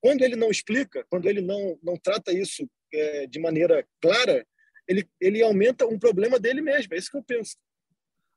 quando 0.00 0.22
ele 0.22 0.36
não 0.36 0.50
explica, 0.50 1.04
quando 1.10 1.26
ele 1.26 1.42
não, 1.42 1.78
não 1.82 1.96
trata 1.96 2.32
isso 2.32 2.68
é, 2.92 3.26
de 3.26 3.38
maneira 3.38 3.86
clara, 4.00 4.46
ele, 4.88 5.08
ele 5.20 5.42
aumenta 5.42 5.86
um 5.86 5.98
problema 5.98 6.38
dele 6.38 6.60
mesmo. 6.60 6.94
É 6.94 6.96
isso 6.96 7.10
que 7.10 7.18
eu 7.18 7.22
penso. 7.22 7.56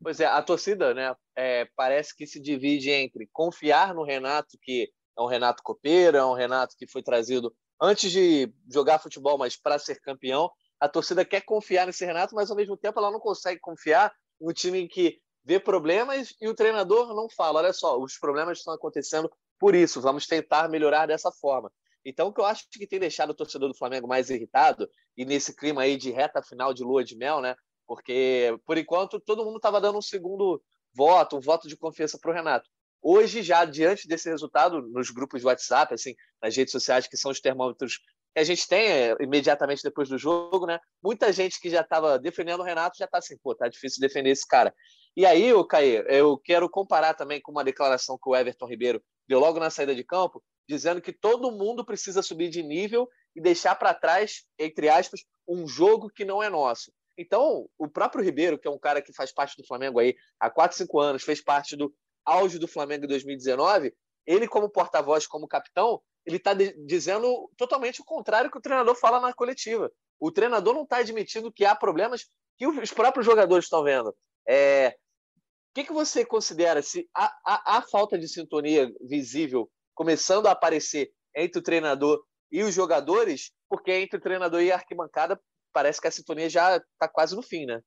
Pois 0.01 0.19
é, 0.19 0.25
a 0.25 0.41
torcida, 0.41 0.93
né, 0.93 1.15
é, 1.35 1.65
parece 1.75 2.15
que 2.15 2.27
se 2.27 2.39
divide 2.39 2.91
entre 2.91 3.27
confiar 3.31 3.93
no 3.93 4.03
Renato, 4.03 4.57
que 4.61 4.91
é 5.17 5.21
um 5.21 5.27
Renato 5.27 5.63
copeira, 5.63 6.17
é 6.19 6.25
um 6.25 6.33
Renato 6.33 6.75
que 6.77 6.85
foi 6.85 7.01
trazido 7.01 7.55
antes 7.81 8.11
de 8.11 8.51
jogar 8.71 8.99
futebol, 8.99 9.37
mas 9.37 9.55
para 9.55 9.79
ser 9.79 9.99
campeão. 10.01 10.51
A 10.83 10.89
torcida 10.89 11.23
quer 11.23 11.39
confiar 11.45 11.85
nesse 11.85 12.03
Renato, 12.03 12.35
mas 12.35 12.51
ao 12.51 12.57
mesmo 12.57 12.75
tempo 12.75 12.99
ela 12.99 13.09
não 13.09 13.17
consegue 13.17 13.57
confiar 13.57 14.13
no 14.41 14.51
time 14.51 14.85
que 14.85 15.17
vê 15.41 15.57
problemas 15.57 16.35
e 16.41 16.47
o 16.49 16.53
treinador 16.53 17.15
não 17.15 17.29
fala: 17.29 17.59
olha 17.59 17.71
só, 17.71 17.97
os 17.97 18.17
problemas 18.19 18.57
estão 18.57 18.73
acontecendo 18.73 19.31
por 19.57 19.75
isso, 19.75 20.01
vamos 20.01 20.27
tentar 20.27 20.67
melhorar 20.67 21.05
dessa 21.05 21.31
forma. 21.31 21.71
Então, 22.03 22.27
o 22.27 22.33
que 22.33 22.41
eu 22.41 22.45
acho 22.45 22.67
que 22.69 22.85
tem 22.85 22.99
deixado 22.99 23.29
o 23.29 23.33
torcedor 23.33 23.69
do 23.69 23.77
Flamengo 23.77 24.09
mais 24.09 24.29
irritado, 24.29 24.89
e 25.15 25.23
nesse 25.23 25.55
clima 25.55 25.83
aí 25.83 25.95
de 25.95 26.11
reta 26.11 26.43
final 26.43 26.73
de 26.73 26.83
lua 26.83 27.01
de 27.01 27.15
mel, 27.15 27.39
né? 27.39 27.55
Porque, 27.87 28.53
por 28.65 28.77
enquanto, 28.77 29.21
todo 29.21 29.45
mundo 29.45 29.55
estava 29.55 29.79
dando 29.79 29.99
um 29.99 30.01
segundo 30.01 30.61
voto, 30.93 31.37
um 31.37 31.39
voto 31.39 31.65
de 31.65 31.77
confiança 31.77 32.19
para 32.19 32.29
o 32.29 32.33
Renato. 32.33 32.69
Hoje, 33.01 33.41
já 33.41 33.63
diante 33.63 34.05
desse 34.05 34.29
resultado, 34.29 34.81
nos 34.81 35.09
grupos 35.11 35.39
de 35.39 35.47
WhatsApp, 35.47 35.93
assim, 35.93 36.13
nas 36.41 36.53
redes 36.53 36.73
sociais, 36.73 37.07
que 37.07 37.15
são 37.15 37.31
os 37.31 37.39
termômetros 37.39 38.01
a 38.35 38.43
gente 38.43 38.67
tem 38.67 38.87
é, 38.87 39.15
imediatamente 39.19 39.83
depois 39.83 40.09
do 40.09 40.17
jogo, 40.17 40.65
né? 40.65 40.79
Muita 41.03 41.31
gente 41.31 41.59
que 41.59 41.69
já 41.69 41.81
estava 41.81 42.17
defendendo 42.17 42.61
o 42.61 42.63
Renato 42.63 42.97
já 42.97 43.05
está 43.05 43.19
assim, 43.19 43.37
pô, 43.41 43.53
tá 43.53 43.67
difícil 43.67 44.01
defender 44.01 44.31
esse 44.31 44.47
cara. 44.47 44.73
E 45.15 45.25
aí, 45.25 45.53
o 45.53 45.63
Caê, 45.63 46.03
eu 46.07 46.37
quero 46.37 46.67
comparar 46.69 47.13
também 47.13 47.39
com 47.39 47.51
uma 47.51 47.63
declaração 47.63 48.17
que 48.21 48.27
o 48.27 48.35
Everton 48.35 48.67
Ribeiro 48.67 49.03
deu 49.27 49.39
logo 49.39 49.59
na 49.59 49.69
saída 49.69 49.93
de 49.93 50.03
campo, 50.03 50.43
dizendo 50.67 51.01
que 51.01 51.13
todo 51.13 51.51
mundo 51.51 51.85
precisa 51.85 52.23
subir 52.23 52.49
de 52.49 52.63
nível 52.63 53.07
e 53.35 53.41
deixar 53.41 53.75
para 53.75 53.93
trás, 53.93 54.45
entre 54.57 54.89
aspas, 54.89 55.21
um 55.47 55.67
jogo 55.67 56.09
que 56.09 56.25
não 56.25 56.41
é 56.41 56.49
nosso. 56.49 56.91
Então, 57.17 57.67
o 57.77 57.87
próprio 57.87 58.23
Ribeiro, 58.23 58.57
que 58.57 58.67
é 58.67 58.71
um 58.71 58.79
cara 58.79 59.01
que 59.01 59.13
faz 59.13 59.31
parte 59.31 59.55
do 59.55 59.67
Flamengo 59.67 59.99
aí 59.99 60.15
há 60.39 60.49
4, 60.49 60.77
5 60.77 60.99
anos, 60.99 61.23
fez 61.23 61.43
parte 61.43 61.75
do 61.75 61.93
auge 62.25 62.57
do 62.57 62.67
Flamengo 62.67 63.05
em 63.05 63.07
2019, 63.07 63.93
ele 64.25 64.47
como 64.47 64.69
porta-voz, 64.69 65.27
como 65.27 65.47
capitão, 65.47 66.01
ele 66.25 66.37
está 66.37 66.53
dizendo 66.53 67.49
totalmente 67.57 68.01
o 68.01 68.05
contrário 68.05 68.49
que 68.49 68.57
o 68.57 68.61
treinador 68.61 68.95
fala 68.95 69.19
na 69.19 69.33
coletiva. 69.33 69.91
O 70.19 70.31
treinador 70.31 70.73
não 70.73 70.83
está 70.83 70.97
admitindo 70.97 71.51
que 71.51 71.65
há 71.65 71.75
problemas 71.75 72.25
que 72.57 72.65
os 72.67 72.91
próprios 72.91 73.25
jogadores 73.25 73.65
estão 73.65 73.83
vendo. 73.83 74.15
É... 74.47 74.89
O 74.89 75.73
que, 75.73 75.85
que 75.85 75.93
você 75.93 76.23
considera 76.23 76.81
se 76.83 77.09
há, 77.15 77.25
há, 77.45 77.77
há 77.77 77.81
falta 77.81 78.17
de 78.17 78.27
sintonia 78.27 78.91
visível 79.01 79.69
começando 79.95 80.47
a 80.47 80.51
aparecer 80.51 81.11
entre 81.35 81.59
o 81.59 81.63
treinador 81.63 82.23
e 82.51 82.63
os 82.63 82.73
jogadores? 82.73 83.51
Porque 83.67 83.91
entre 83.91 84.17
o 84.17 84.21
treinador 84.21 84.61
e 84.61 84.71
a 84.71 84.75
arquibancada 84.75 85.41
parece 85.73 85.99
que 85.99 86.07
a 86.07 86.11
sintonia 86.11 86.49
já 86.49 86.77
está 86.77 87.07
quase 87.07 87.35
no 87.35 87.41
fim, 87.41 87.65
né? 87.65 87.81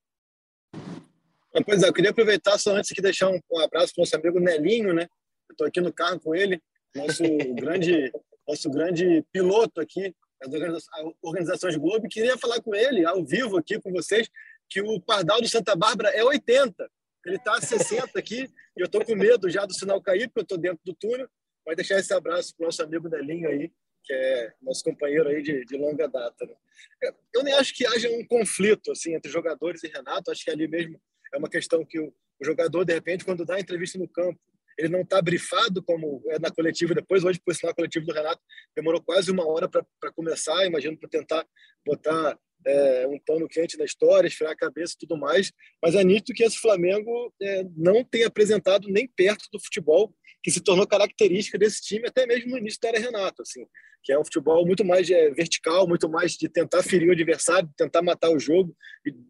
Pois 1.64 1.82
é, 1.82 1.88
eu 1.88 1.92
queria 1.92 2.10
aproveitar 2.10 2.58
só 2.58 2.72
antes 2.72 2.92
de 2.92 3.00
deixar 3.00 3.30
um, 3.30 3.40
um 3.50 3.60
abraço 3.60 3.94
para 3.94 4.02
o 4.02 4.04
nosso 4.04 4.16
amigo 4.16 4.40
Nelinho, 4.40 4.92
né? 4.92 5.08
Estou 5.48 5.66
aqui 5.66 5.80
no 5.80 5.92
carro 5.92 6.20
com 6.20 6.34
ele 6.34 6.60
nosso 6.96 7.22
grande, 7.54 8.12
nosso 8.48 8.70
grande 8.70 9.24
piloto 9.32 9.80
aqui 9.80 10.14
das 10.40 10.88
organizações 11.22 11.76
Globo. 11.76 12.08
Queria 12.08 12.36
falar 12.38 12.60
com 12.60 12.74
ele, 12.74 13.04
ao 13.04 13.24
vivo 13.24 13.56
aqui 13.56 13.80
com 13.80 13.92
vocês, 13.92 14.28
que 14.68 14.80
o 14.80 15.00
Pardal 15.00 15.40
do 15.40 15.48
Santa 15.48 15.74
Bárbara 15.76 16.10
é 16.10 16.24
80. 16.24 16.90
Ele 17.24 17.36
está 17.36 17.56
a 17.56 17.60
60 17.60 18.18
aqui 18.18 18.48
e 18.76 18.80
eu 18.80 18.86
estou 18.86 19.04
com 19.04 19.14
medo 19.14 19.48
já 19.50 19.64
do 19.66 19.74
sinal 19.74 20.00
cair, 20.00 20.28
porque 20.28 20.40
eu 20.40 20.42
estou 20.42 20.58
dentro 20.58 20.80
do 20.84 20.94
túnel. 20.94 21.28
Vai 21.64 21.74
deixar 21.74 21.98
esse 21.98 22.12
abraço 22.14 22.54
para 22.56 22.64
o 22.64 22.66
nosso 22.66 22.82
amigo 22.82 23.08
Nelinho 23.08 23.48
aí, 23.48 23.72
que 24.04 24.12
é 24.12 24.52
nosso 24.62 24.84
companheiro 24.84 25.28
aí 25.28 25.42
de, 25.42 25.64
de 25.64 25.76
longa 25.76 26.06
data. 26.06 26.46
Né? 26.46 27.12
Eu 27.34 27.42
nem 27.42 27.54
acho 27.54 27.74
que 27.74 27.84
haja 27.86 28.08
um 28.10 28.24
conflito 28.24 28.92
assim 28.92 29.14
entre 29.14 29.30
jogadores 29.30 29.82
e 29.82 29.88
Renato. 29.88 30.30
Acho 30.30 30.44
que 30.44 30.50
ali 30.50 30.68
mesmo 30.68 31.00
é 31.34 31.38
uma 31.38 31.50
questão 31.50 31.84
que 31.84 31.98
o, 31.98 32.14
o 32.40 32.44
jogador, 32.44 32.84
de 32.84 32.94
repente, 32.94 33.24
quando 33.24 33.44
dá 33.44 33.58
entrevista 33.58 33.98
no 33.98 34.08
campo, 34.08 34.38
ele 34.78 34.88
não 34.88 35.00
está 35.00 35.20
brifado 35.22 35.82
como 35.82 36.22
é 36.28 36.38
na 36.38 36.50
coletiva 36.50 36.94
depois. 36.94 37.24
Hoje, 37.24 37.40
por 37.44 37.54
sinal, 37.54 37.72
a 37.72 37.74
coletiva 37.74 38.04
do 38.04 38.12
Renato 38.12 38.40
demorou 38.74 39.02
quase 39.02 39.30
uma 39.30 39.46
hora 39.46 39.68
para 39.68 40.12
começar, 40.14 40.66
imagino, 40.66 40.98
para 40.98 41.08
tentar 41.08 41.46
botar 41.84 42.38
é, 42.66 43.06
um 43.06 43.18
pano 43.24 43.48
quente 43.48 43.78
na 43.78 43.84
história, 43.84 44.28
esfriar 44.28 44.52
a 44.52 44.56
cabeça 44.56 44.94
e 44.94 44.98
tudo 45.06 45.18
mais. 45.18 45.52
Mas 45.82 45.94
é 45.94 46.04
nítido 46.04 46.36
que 46.36 46.44
esse 46.44 46.58
Flamengo 46.58 47.32
é, 47.40 47.64
não 47.76 48.04
tem 48.04 48.24
apresentado 48.24 48.88
nem 48.88 49.08
perto 49.08 49.46
do 49.52 49.60
futebol 49.60 50.14
que 50.42 50.50
se 50.50 50.60
tornou 50.60 50.86
característica 50.86 51.58
desse 51.58 51.82
time, 51.82 52.06
até 52.06 52.24
mesmo 52.24 52.52
no 52.52 52.58
início 52.58 52.78
da 52.80 52.90
era 52.90 53.00
Renato, 53.00 53.42
assim, 53.42 53.66
que 54.04 54.12
é 54.12 54.18
um 54.18 54.24
futebol 54.24 54.64
muito 54.64 54.84
mais 54.84 55.10
é, 55.10 55.30
vertical, 55.30 55.88
muito 55.88 56.08
mais 56.08 56.32
de 56.32 56.48
tentar 56.48 56.84
ferir 56.84 57.08
o 57.08 57.12
adversário, 57.12 57.68
de 57.68 57.74
tentar 57.74 58.00
matar 58.02 58.30
o 58.30 58.38
jogo, 58.38 58.76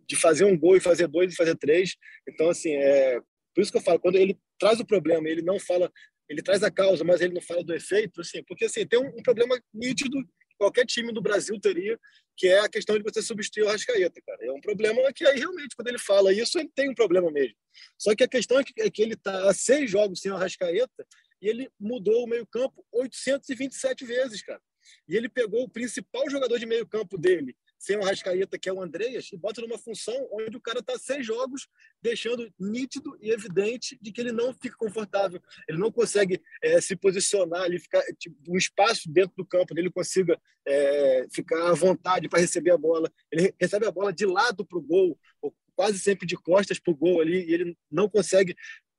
de 0.06 0.14
fazer 0.14 0.44
um 0.44 0.58
gol 0.58 0.76
e 0.76 0.80
fazer 0.80 1.08
dois 1.08 1.32
e 1.32 1.36
fazer 1.36 1.56
três. 1.56 1.94
Então, 2.28 2.50
assim, 2.50 2.74
é, 2.74 3.18
por 3.56 3.62
isso 3.62 3.72
que 3.72 3.78
eu 3.78 3.82
falo, 3.82 3.98
quando 3.98 4.16
ele 4.16 4.38
traz 4.58 4.78
o 4.80 4.84
problema, 4.84 5.26
ele 5.30 5.40
não 5.40 5.58
fala, 5.58 5.90
ele 6.28 6.42
traz 6.42 6.62
a 6.62 6.70
causa, 6.70 7.02
mas 7.02 7.22
ele 7.22 7.32
não 7.32 7.40
fala 7.40 7.64
do 7.64 7.74
efeito, 7.74 8.20
assim, 8.20 8.44
porque 8.44 8.66
assim, 8.66 8.86
tem 8.86 9.00
um, 9.00 9.08
um 9.08 9.22
problema 9.22 9.58
nítido 9.72 10.22
que 10.22 10.56
qualquer 10.58 10.84
time 10.84 11.10
do 11.10 11.22
Brasil 11.22 11.58
teria, 11.58 11.98
que 12.36 12.48
é 12.48 12.58
a 12.58 12.68
questão 12.68 12.98
de 12.98 13.02
você 13.02 13.22
substituir 13.22 13.62
o 13.62 13.68
Rascaeta, 13.68 14.20
cara. 14.26 14.44
É 14.44 14.52
um 14.52 14.60
problema 14.60 15.10
que 15.10 15.26
aí 15.26 15.38
realmente, 15.38 15.74
quando 15.74 15.88
ele 15.88 15.98
fala 15.98 16.34
isso, 16.34 16.58
ele 16.58 16.70
tem 16.74 16.90
um 16.90 16.94
problema 16.94 17.30
mesmo. 17.30 17.56
Só 17.98 18.14
que 18.14 18.24
a 18.24 18.28
questão 18.28 18.58
é 18.58 18.62
que, 18.62 18.74
é 18.78 18.90
que 18.90 19.00
ele 19.00 19.14
está 19.14 19.48
a 19.48 19.54
seis 19.54 19.90
jogos 19.90 20.20
sem 20.20 20.30
o 20.30 20.36
Rascaeta 20.36 21.06
e 21.40 21.48
ele 21.48 21.70
mudou 21.80 22.24
o 22.24 22.28
meio-campo 22.28 22.84
827 22.92 24.04
vezes, 24.04 24.42
cara. 24.42 24.60
E 25.08 25.16
ele 25.16 25.30
pegou 25.30 25.62
o 25.62 25.70
principal 25.70 26.28
jogador 26.28 26.58
de 26.58 26.66
meio-campo 26.66 27.16
dele, 27.16 27.56
sem 27.78 27.96
o 27.96 28.02
Rascaeta, 28.02 28.58
que 28.58 28.68
é 28.68 28.72
o 28.72 28.82
Andreas, 28.82 29.30
e 29.32 29.36
bota 29.36 29.60
numa 29.60 29.78
função 29.78 30.14
onde 30.32 30.56
o 30.56 30.60
cara 30.60 30.80
está 30.80 30.98
seis 30.98 31.26
jogos, 31.26 31.68
deixando 32.00 32.52
nítido 32.58 33.16
e 33.20 33.30
evidente 33.30 33.98
de 34.00 34.12
que 34.12 34.20
ele 34.20 34.32
não 34.32 34.52
fica 34.54 34.76
confortável, 34.76 35.40
ele 35.68 35.78
não 35.78 35.92
consegue 35.92 36.42
é, 36.62 36.80
se 36.80 36.96
posicionar 36.96 37.62
ali, 37.62 37.78
ficar 37.78 38.02
tipo, 38.18 38.36
um 38.48 38.56
espaço 38.56 39.10
dentro 39.10 39.34
do 39.36 39.46
campo, 39.46 39.72
onde 39.72 39.80
ele 39.80 39.90
consiga 39.90 40.40
é, 40.66 41.26
ficar 41.32 41.70
à 41.70 41.74
vontade 41.74 42.28
para 42.28 42.40
receber 42.40 42.70
a 42.70 42.78
bola. 42.78 43.12
Ele 43.30 43.54
recebe 43.60 43.86
a 43.86 43.90
bola 43.90 44.12
de 44.12 44.26
lado 44.26 44.64
para 44.64 44.78
o 44.78 44.82
gol, 44.82 45.18
ou 45.40 45.54
quase 45.74 45.98
sempre 45.98 46.26
de 46.26 46.36
costas 46.36 46.78
para 46.78 46.92
o 46.92 46.96
gol 46.96 47.20
ali, 47.20 47.44
e 47.44 47.52
ele 47.52 47.76
não 47.90 48.08
consegue 48.08 48.56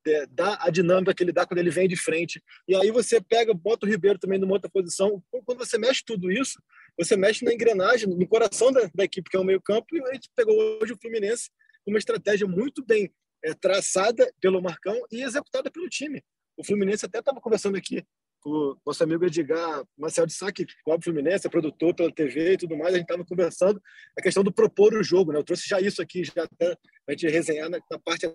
é, 0.08 0.26
dar 0.28 0.58
a 0.62 0.70
dinâmica 0.70 1.14
que 1.14 1.24
ele 1.24 1.34
dá 1.34 1.46
quando 1.46 1.60
ele 1.60 1.70
vem 1.70 1.88
de 1.88 1.98
frente. 1.98 2.42
E 2.68 2.76
aí 2.76 2.92
você 2.92 3.20
pega, 3.20 3.54
bota 3.54 3.86
o 3.86 3.90
Ribeiro 3.90 4.20
também 4.20 4.40
numa 4.40 4.54
outra 4.54 4.70
posição. 4.70 5.22
Quando 5.46 5.58
você 5.58 5.78
mexe 5.78 6.04
tudo 6.06 6.32
isso, 6.32 6.62
você 6.98 7.16
mexe 7.16 7.46
na 7.46 7.54
engrenagem, 7.54 8.10
no 8.10 8.28
coração 8.28 8.72
da, 8.72 8.90
da 8.94 9.04
equipe, 9.04 9.30
que 9.30 9.38
é 9.38 9.40
o 9.40 9.44
meio-campo, 9.44 9.96
e 9.96 10.02
a 10.02 10.14
gente 10.14 10.30
pegou 10.36 10.56
hoje 10.82 10.94
o 10.94 10.98
Fluminense 11.00 11.50
com 11.86 11.92
uma 11.92 12.00
estratégia 12.00 12.48
muito 12.48 12.84
bem 12.84 13.12
é, 13.44 13.54
traçada 13.54 14.30
pelo 14.42 14.62
Marcão 14.62 15.00
e 15.12 15.22
executada 15.22 15.70
pelo 15.70 15.88
time. 15.88 16.24
O 16.58 16.64
Fluminense 16.64 17.06
até 17.06 17.20
estava 17.20 17.40
conversando 17.40 17.78
aqui 17.78 18.04
com 18.40 18.50
o 18.50 18.78
nosso 18.86 19.04
amigo 19.04 19.26
Edgar 19.26 19.84
Marcel 19.98 20.26
de 20.26 20.34
Sá, 20.34 20.52
que 20.52 20.66
cobre 20.84 21.02
o 21.02 21.04
Fluminense, 21.04 21.46
é 21.46 21.50
produtor 21.50 21.94
pela 21.94 22.12
TV 22.12 22.54
e 22.54 22.58
tudo 22.58 22.78
mais, 22.78 22.94
a 22.94 22.98
gente 22.98 23.06
estava 23.06 23.26
conversando 23.26 23.82
a 24.18 24.22
questão 24.22 24.44
do 24.44 24.52
propor 24.52 24.94
o 24.94 25.04
jogo. 25.04 25.32
Né? 25.32 25.40
Eu 25.40 25.44
trouxe 25.44 25.68
já 25.68 25.80
isso 25.80 26.02
aqui, 26.02 26.24
já 26.24 26.44
até 26.44 26.78
a 27.08 27.12
gente 27.12 27.28
resenhar 27.28 27.70
na, 27.70 27.80
na 27.90 28.00
parte 28.00 28.26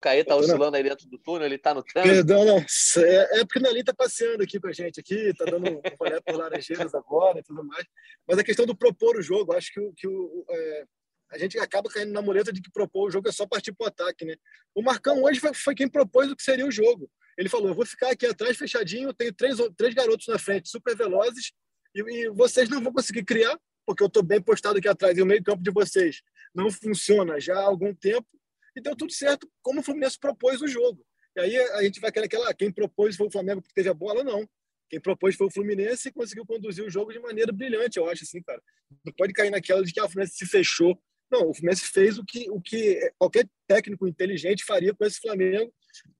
Caê 0.00 0.22
tá 0.22 0.36
oscilando 0.36 0.76
aí 0.76 0.82
dentro 0.82 1.08
do 1.08 1.18
túnel, 1.18 1.46
ele 1.46 1.58
tá 1.58 1.74
no 1.74 1.82
trânsito. 1.82 2.14
Perdão, 2.14 2.44
não. 2.44 2.58
É, 3.02 3.40
é 3.40 3.44
porque 3.44 3.58
o 3.58 3.62
Nelly 3.62 3.82
tá 3.82 3.92
passeando 3.92 4.42
aqui 4.44 4.60
com 4.60 4.68
a 4.68 4.72
gente 4.72 5.00
aqui, 5.00 5.34
tá 5.36 5.44
dando 5.44 5.68
um 5.68 5.80
olhar 5.98 6.22
por 6.22 6.36
Laranjeiras 6.36 6.94
agora 6.94 7.40
e 7.40 7.42
tudo 7.42 7.64
mais. 7.64 7.84
Mas 8.26 8.38
a 8.38 8.44
questão 8.44 8.64
do 8.64 8.76
propor 8.76 9.16
o 9.16 9.22
jogo, 9.22 9.52
acho 9.54 9.72
que, 9.72 9.80
o, 9.80 9.92
que 9.92 10.06
o, 10.06 10.44
é, 10.48 10.84
a 11.32 11.38
gente 11.38 11.58
acaba 11.58 11.90
caindo 11.90 12.12
na 12.12 12.22
muleta 12.22 12.52
de 12.52 12.62
que 12.62 12.70
propor 12.70 13.08
o 13.08 13.10
jogo 13.10 13.28
é 13.28 13.32
só 13.32 13.44
partir 13.44 13.72
pro 13.72 13.88
ataque, 13.88 14.24
né? 14.24 14.36
O 14.72 14.82
Marcão 14.82 15.22
hoje 15.24 15.40
foi, 15.40 15.52
foi 15.52 15.74
quem 15.74 15.88
propôs 15.88 16.30
o 16.30 16.36
que 16.36 16.44
seria 16.44 16.66
o 16.66 16.70
jogo. 16.70 17.10
Ele 17.36 17.48
falou: 17.48 17.68
eu 17.68 17.74
vou 17.74 17.84
ficar 17.84 18.10
aqui 18.10 18.26
atrás 18.26 18.56
fechadinho, 18.56 19.12
tenho 19.12 19.32
três, 19.32 19.56
três 19.76 19.94
garotos 19.94 20.28
na 20.28 20.38
frente, 20.38 20.68
super 20.68 20.96
velozes, 20.96 21.52
e, 21.92 22.00
e 22.00 22.28
vocês 22.30 22.68
não 22.68 22.80
vão 22.80 22.92
conseguir 22.92 23.24
criar, 23.24 23.58
porque 23.84 24.02
eu 24.02 24.06
estou 24.06 24.22
bem 24.22 24.40
postado 24.40 24.78
aqui 24.78 24.88
atrás, 24.88 25.18
e 25.18 25.22
o 25.22 25.26
meio-campo 25.26 25.62
de 25.62 25.72
vocês 25.72 26.22
não 26.54 26.70
funciona 26.70 27.40
já 27.40 27.58
há 27.58 27.64
algum 27.64 27.92
tempo 27.92 28.37
e 28.78 28.82
deu 28.82 28.96
tudo 28.96 29.12
certo 29.12 29.50
como 29.62 29.80
o 29.80 29.82
Fluminense 29.82 30.18
propôs 30.18 30.60
o 30.62 30.68
jogo. 30.68 31.04
E 31.36 31.40
aí 31.40 31.56
a 31.56 31.82
gente 31.82 32.00
vai 32.00 32.10
querer 32.10 32.26
aquela, 32.26 32.52
quem 32.54 32.72
propôs 32.72 33.16
foi 33.16 33.26
o 33.26 33.30
Flamengo 33.30 33.60
porque 33.60 33.74
teve 33.74 33.88
a 33.88 33.94
bola, 33.94 34.24
não. 34.24 34.48
Quem 34.88 35.00
propôs 35.00 35.36
foi 35.36 35.46
o 35.46 35.50
Fluminense 35.50 36.08
e 36.08 36.12
conseguiu 36.12 36.46
conduzir 36.46 36.84
o 36.84 36.90
jogo 36.90 37.12
de 37.12 37.18
maneira 37.18 37.52
brilhante, 37.52 37.98
eu 37.98 38.08
acho, 38.08 38.24
assim, 38.24 38.42
cara. 38.42 38.60
Não 39.04 39.12
pode 39.12 39.32
cair 39.32 39.50
naquela 39.50 39.82
de 39.82 39.92
que 39.92 40.00
ah, 40.00 40.06
o 40.06 40.08
Fluminense 40.08 40.36
se 40.36 40.46
fechou. 40.46 40.98
Não, 41.30 41.50
o 41.50 41.54
Fluminense 41.54 41.84
fez 41.86 42.18
o 42.18 42.24
que, 42.24 42.50
o 42.50 42.60
que 42.60 42.98
qualquer 43.18 43.46
técnico 43.66 44.08
inteligente 44.08 44.64
faria 44.64 44.94
com 44.94 45.04
esse 45.04 45.20
Flamengo, 45.20 45.72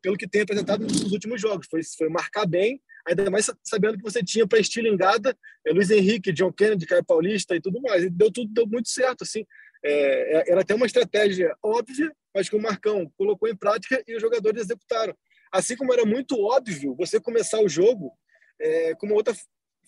pelo 0.02 0.18
que 0.18 0.28
tem 0.28 0.42
apresentado 0.42 0.82
nos 0.82 1.10
últimos 1.10 1.40
jogos. 1.40 1.66
Foi, 1.70 1.80
foi 1.82 2.10
marcar 2.10 2.46
bem, 2.46 2.80
ainda 3.06 3.30
mais 3.30 3.50
sabendo 3.64 3.96
que 3.96 4.02
você 4.02 4.22
tinha 4.22 4.46
para 4.46 4.58
estilingada 4.58 5.36
é, 5.66 5.72
Luiz 5.72 5.90
Henrique, 5.90 6.32
John 6.32 6.52
Kennedy, 6.52 6.86
Caio 6.86 7.04
Paulista 7.04 7.56
e 7.56 7.60
tudo 7.60 7.80
mais. 7.80 8.04
E 8.04 8.10
deu 8.10 8.30
tudo 8.30 8.52
deu 8.52 8.66
muito 8.66 8.90
certo, 8.90 9.22
assim. 9.22 9.46
É, 9.82 10.40
é 10.40 10.52
era 10.52 10.60
até 10.60 10.74
uma 10.74 10.86
estratégia 10.86 11.56
óbvia, 11.62 12.12
mas 12.38 12.48
que 12.48 12.54
o 12.54 12.62
Marcão 12.62 13.10
colocou 13.16 13.48
em 13.48 13.56
prática 13.56 14.00
e 14.06 14.14
os 14.14 14.22
jogadores 14.22 14.62
executaram. 14.62 15.12
Assim 15.50 15.76
como 15.76 15.92
era 15.92 16.06
muito 16.06 16.40
óbvio 16.40 16.94
você 16.94 17.20
começar 17.20 17.60
o 17.60 17.68
jogo 17.68 18.12
é, 18.60 18.94
com 18.94 19.06
uma 19.06 19.16
outra 19.16 19.34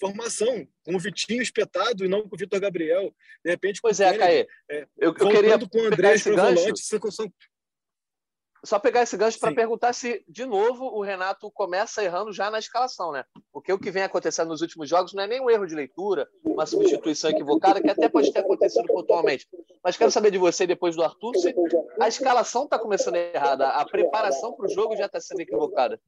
formação, 0.00 0.66
com 0.84 0.96
o 0.96 0.98
Vitinho 0.98 1.40
espetado 1.40 2.04
e 2.04 2.08
não 2.08 2.28
com 2.28 2.34
o 2.34 2.38
Vitor 2.38 2.58
Gabriel. 2.58 3.14
De 3.44 3.52
repente, 3.52 3.78
pois 3.80 4.00
é, 4.00 4.18
Caê. 4.18 4.48
É, 4.68 4.82
eu, 4.98 5.14
eu 5.16 5.28
queria 5.28 5.58
com 5.60 5.78
o 5.78 5.86
André 5.86 6.16
volante, 6.16 6.82
são, 6.82 6.98
só 8.64 8.80
pegar 8.80 9.02
esse 9.02 9.16
gancho 9.16 9.38
para 9.38 9.54
perguntar 9.54 9.92
se, 9.92 10.24
de 10.28 10.44
novo, 10.44 10.86
o 10.86 11.02
Renato 11.02 11.48
começa 11.52 12.02
errando 12.02 12.32
já 12.32 12.50
na 12.50 12.58
escalação, 12.58 13.12
né? 13.12 13.24
Porque 13.52 13.72
o 13.72 13.78
que 13.78 13.92
vem 13.92 14.02
acontecendo 14.02 14.48
nos 14.48 14.60
últimos 14.60 14.88
jogos 14.88 15.14
não 15.14 15.22
é 15.22 15.28
nem 15.28 15.40
um 15.40 15.48
erro 15.48 15.66
de 15.66 15.74
leitura, 15.76 16.28
uma 16.44 16.66
substituição 16.66 17.30
equivocada, 17.30 17.80
que 17.80 17.88
até 17.88 18.08
pode 18.08 18.32
ter 18.32 18.40
acontecido 18.40 18.86
pontualmente. 18.86 19.46
Mas 19.82 19.96
quero 19.96 20.10
saber 20.10 20.30
de 20.30 20.38
você, 20.38 20.66
depois 20.66 20.94
do 20.94 21.02
Arthur, 21.02 21.34
se 21.36 21.54
a 21.98 22.08
escalação 22.08 22.64
está 22.64 22.78
começando 22.78 23.16
errada, 23.16 23.68
a 23.68 23.84
preparação 23.84 24.52
para 24.54 24.66
o 24.66 24.68
jogo 24.68 24.96
já 24.96 25.06
está 25.06 25.20
sendo 25.20 25.40
equivocada. 25.40 26.00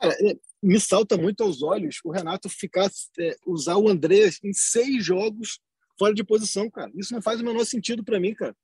Cara, 0.00 0.14
é, 0.20 0.36
me 0.62 0.78
salta 0.80 1.16
muito 1.16 1.42
aos 1.42 1.62
olhos 1.62 1.98
o 2.04 2.10
Renato 2.10 2.48
ficar 2.48 2.88
é, 3.18 3.36
usar 3.46 3.76
o 3.76 3.88
André 3.88 4.30
em 4.44 4.52
seis 4.52 5.04
jogos 5.04 5.60
fora 5.98 6.14
de 6.14 6.24
posição, 6.24 6.70
cara. 6.70 6.90
Isso 6.94 7.12
não 7.12 7.22
faz 7.22 7.40
o 7.40 7.44
menor 7.44 7.64
sentido 7.64 8.04
para 8.04 8.20
mim, 8.20 8.34
cara. 8.34 8.56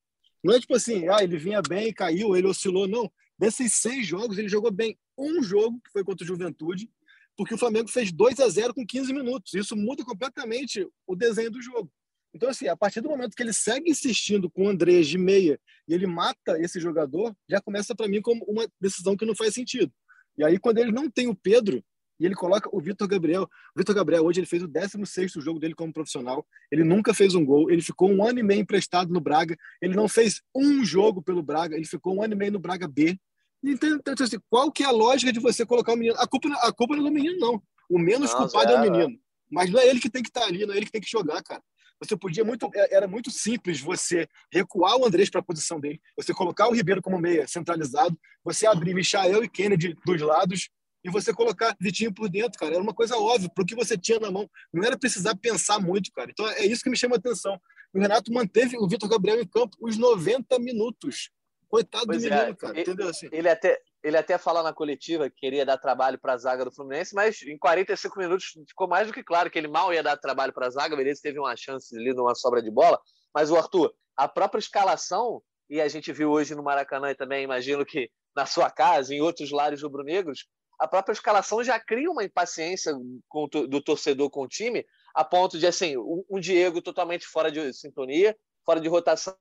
Não 0.43 0.55
é 0.55 0.61
tipo 0.61 0.75
assim, 0.75 1.09
ah, 1.09 1.23
ele 1.23 1.37
vinha 1.37 1.61
bem, 1.61 1.93
caiu, 1.93 2.37
ele 2.37 2.47
oscilou. 2.47 2.87
Não. 2.87 3.11
Desses 3.39 3.75
seis 3.75 4.07
jogos, 4.07 4.39
ele 4.39 4.49
jogou 4.49 4.71
bem 4.71 4.99
um 5.17 5.43
jogo, 5.43 5.81
que 5.85 5.93
foi 5.93 6.05
contra 6.05 6.25
o 6.25 6.27
Juventude, 6.27 6.91
porque 7.37 7.55
o 7.55 7.59
Flamengo 7.59 7.89
fez 7.89 8.11
2 8.11 8.41
a 8.41 8.49
0 8.49 8.75
com 8.75 8.87
15 8.87 9.13
minutos. 9.13 9.55
Isso 9.55 9.77
muda 9.77 10.05
completamente 10.05 10.89
o 11.07 11.15
desenho 11.15 11.51
do 11.51 11.63
jogo. 11.63 11.91
Então, 12.39 12.51
assim, 12.51 12.69
a 12.69 12.77
partir 12.77 13.01
do 13.01 13.09
momento 13.09 13.35
que 13.35 13.43
ele 13.43 13.53
segue 13.53 13.91
insistindo 13.91 14.49
com 14.49 14.67
o 14.67 14.69
Andrés 14.69 15.09
de 15.09 15.19
meia 15.19 15.59
e 15.89 15.93
ele 15.93 16.07
mata 16.07 16.57
esse 16.61 16.79
jogador, 16.79 17.35
já 17.51 17.61
começa 17.61 17.97
para 17.97 18.07
mim 18.07 18.23
como 18.23 18.45
uma 18.45 18.65
decisão 18.81 19.17
que 19.17 19.27
não 19.27 19.35
faz 19.35 19.55
sentido. 19.55 19.93
E 20.37 20.45
aí, 20.45 20.57
quando 20.57 20.79
ele 20.79 20.93
não 20.93 21.11
tem 21.11 21.27
o 21.27 21.35
Pedro, 21.35 21.83
e 22.21 22.25
ele 22.25 22.37
coloca 22.37 22.71
o 22.73 22.81
Vitor 22.81 23.09
Gabriel. 23.09 23.43
O 23.43 23.79
Vitor 23.79 23.93
Gabriel, 23.93 24.25
hoje, 24.25 24.39
ele 24.39 24.47
fez 24.47 24.63
o 24.63 24.69
16 24.69 25.33
jogo 25.39 25.59
dele 25.59 25.75
como 25.75 25.93
profissional. 25.93 26.47
Ele 26.71 26.85
nunca 26.85 27.13
fez 27.13 27.35
um 27.35 27.45
gol. 27.45 27.73
Ele 27.73 27.83
ficou 27.83 28.09
um 28.09 28.25
ano 28.25 28.39
e 28.39 28.43
meio 28.45 28.61
emprestado 28.61 29.13
no 29.13 29.21
Braga. 29.21 29.57
Ele 29.83 29.97
não 29.97 30.09
fez 30.09 30.41
um 30.55 30.85
jogo 30.85 31.21
pelo 31.21 31.43
Braga. 31.43 31.75
Ele 31.75 31.87
ficou 31.87 32.17
um 32.17 32.23
ano 32.23 32.35
e 32.35 32.37
meio 32.37 32.53
no 32.53 32.61
Braga 32.61 32.87
B. 32.87 33.19
Então, 33.65 33.97
então 33.97 34.15
assim, 34.21 34.39
qual 34.49 34.71
que 34.71 34.85
é 34.85 34.87
a 34.87 34.93
lógica 34.93 35.33
de 35.33 35.41
você 35.41 35.67
colocar 35.67 35.93
o 35.93 35.97
menino? 35.97 36.17
A 36.19 36.27
culpa, 36.27 36.49
a 36.63 36.73
culpa 36.73 36.95
não 36.95 37.05
é 37.05 37.09
do 37.09 37.15
menino, 37.15 37.39
não. 37.39 37.63
O 37.89 37.99
menos 37.99 38.33
Nossa, 38.33 38.37
culpado 38.37 38.73
é, 38.73 38.75
é 38.75 38.79
o 38.79 38.81
menino. 38.81 39.19
Mas 39.51 39.71
não 39.71 39.81
é 39.81 39.89
ele 39.89 39.99
que 39.99 40.11
tem 40.11 40.23
que 40.23 40.29
estar 40.29 40.45
ali, 40.45 40.65
não 40.65 40.75
é 40.75 40.77
ele 40.77 40.87
que 40.87 40.93
tem 40.93 41.01
que 41.01 41.11
jogar, 41.11 41.43
cara. 41.43 41.63
Você 42.01 42.17
podia 42.17 42.45
muito, 42.45 42.71
é, 42.75 42.95
era 42.95 43.09
muito 43.09 43.31
simples 43.31 43.81
você 43.81 44.29
recuar 44.53 44.97
o 44.97 45.05
Andrés 45.05 45.29
para 45.29 45.41
a 45.41 45.45
posição 45.45 45.81
dele, 45.81 46.01
você 46.17 46.33
colocar 46.33 46.69
o 46.69 46.73
Ribeiro 46.73 47.03
como 47.03 47.19
meia 47.19 47.47
centralizado, 47.47 48.19
você 48.45 48.67
abrir 48.67 48.95
Michael 48.95 49.45
e 49.45 49.49
Kennedy 49.49 49.97
dos 50.05 50.21
lados 50.21 50.69
e 51.05 51.11
você 51.11 51.33
colocar 51.33 51.77
Vitinho 51.81 52.13
por 52.13 52.29
dentro, 52.29 52.59
cara. 52.59 52.75
Era 52.75 52.83
uma 52.83 52.95
coisa 52.95 53.17
óbvia, 53.17 53.49
para 53.49 53.63
o 53.63 53.67
que 53.67 53.75
você 53.75 53.97
tinha 53.97 54.19
na 54.21 54.31
mão. 54.31 54.49
Não 54.73 54.85
era 54.85 54.99
precisar 54.99 55.35
pensar 55.37 55.81
muito, 55.81 56.11
cara. 56.13 56.31
Então 56.31 56.49
é 56.49 56.67
isso 56.67 56.83
que 56.83 56.91
me 56.91 56.97
chama 56.97 57.17
a 57.17 57.19
atenção. 57.19 57.59
O 57.93 58.01
Renato 58.01 58.33
manteve 58.33 58.77
o 58.77 58.87
Vitor 58.87 59.09
Gabriel 59.09 59.41
em 59.41 59.47
campo 59.47 59.77
os 59.81 59.97
90 59.97 60.59
minutos. 60.59 61.31
Coitado 61.69 62.07
pois 62.07 62.23
do 62.23 62.31
menino, 62.31 62.51
é. 62.51 62.55
cara. 62.55 62.73
Ele, 62.73 62.83
Entendeu 62.83 63.09
assim? 63.09 63.29
Ele 63.31 63.49
até, 63.49 63.79
ele 64.03 64.17
até 64.17 64.39
falou 64.39 64.63
na 64.63 64.73
coletiva 64.73 65.29
que 65.29 65.37
queria 65.37 65.67
dar 65.67 65.77
trabalho 65.77 66.19
para 66.19 66.35
a 66.35 66.37
zaga 66.37 66.65
do 66.65 66.73
Fluminense, 66.73 67.15
mas 67.15 67.43
em 67.43 67.59
45 67.59 68.19
minutos 68.19 68.53
ficou 68.69 68.89
mais 68.89 69.07
do 69.07 69.13
que 69.13 69.23
claro 69.23 69.51
que 69.51 69.59
ele 69.59 69.69
mal 69.69 69.93
ia 69.93 70.03
dar 70.03 70.17
trabalho 70.17 70.53
para 70.53 70.67
a 70.67 70.71
zaga. 70.71 70.97
Beleza, 70.97 71.21
teve 71.23 71.39
uma 71.39 71.57
chance 71.57 71.97
ali 71.97 72.15
numa 72.15 72.35
sobra 72.35 72.63
de 72.63 72.71
bola. 72.71 73.01
Mas 73.35 73.51
o 73.51 73.57
Arthur, 73.57 73.93
a 74.17 74.29
própria 74.29 74.61
escalação, 74.61 75.43
e 75.69 75.81
a 75.81 75.89
gente 75.89 76.13
viu 76.13 76.31
hoje 76.31 76.55
no 76.55 76.63
Maracanã 76.63 77.11
e 77.11 77.15
também 77.15 77.45
imagino 77.45 77.85
que 77.85 78.11
na 78.35 78.47
sua 78.47 78.71
casa, 78.71 79.15
em 79.15 79.21
outros 79.21 79.51
lares 79.51 79.83
rubro-negros, 79.83 80.47
a 80.79 80.87
própria 80.87 81.13
escalação 81.13 81.63
já 81.65 81.79
cria 81.81 82.11
uma 82.11 82.23
impaciência 82.23 82.95
do 82.95 83.83
torcedor 83.83 84.31
com 84.31 84.43
o 84.43 84.49
time, 84.49 84.87
a 85.13 85.25
ponto 85.25 85.59
de, 85.59 85.67
assim, 85.67 85.97
um 85.97 86.39
Diego 86.39 86.81
totalmente 86.81 87.27
fora 87.27 87.51
de 87.51 87.73
sintonia, 87.73 88.37
fora 88.65 88.81
de 88.81 88.89
rotação, 88.89 89.37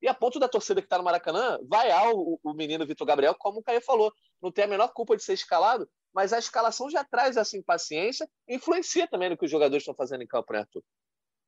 e 0.00 0.08
a 0.08 0.14
ponto 0.14 0.38
da 0.38 0.48
torcida 0.48 0.80
que 0.80 0.86
está 0.86 0.98
no 0.98 1.04
Maracanã 1.04 1.58
vaiar 1.68 2.12
o, 2.14 2.38
o 2.42 2.52
menino 2.54 2.86
Vitor 2.86 3.06
Gabriel, 3.06 3.34
como 3.34 3.58
o 3.58 3.62
Caio 3.62 3.80
falou, 3.82 4.12
não 4.40 4.52
tem 4.52 4.64
a 4.64 4.68
menor 4.68 4.92
culpa 4.92 5.16
de 5.16 5.22
ser 5.22 5.34
escalado, 5.34 5.88
mas 6.14 6.32
a 6.32 6.38
escalação 6.38 6.88
já 6.88 7.04
traz 7.04 7.36
essa 7.36 7.56
impaciência 7.56 8.28
influencia 8.48 9.06
também 9.08 9.30
no 9.30 9.36
que 9.36 9.44
os 9.44 9.50
jogadores 9.50 9.82
estão 9.82 9.94
fazendo 9.94 10.22
em 10.22 10.26
campo, 10.26 10.52
né, 10.52 10.60
Arthur? 10.60 10.82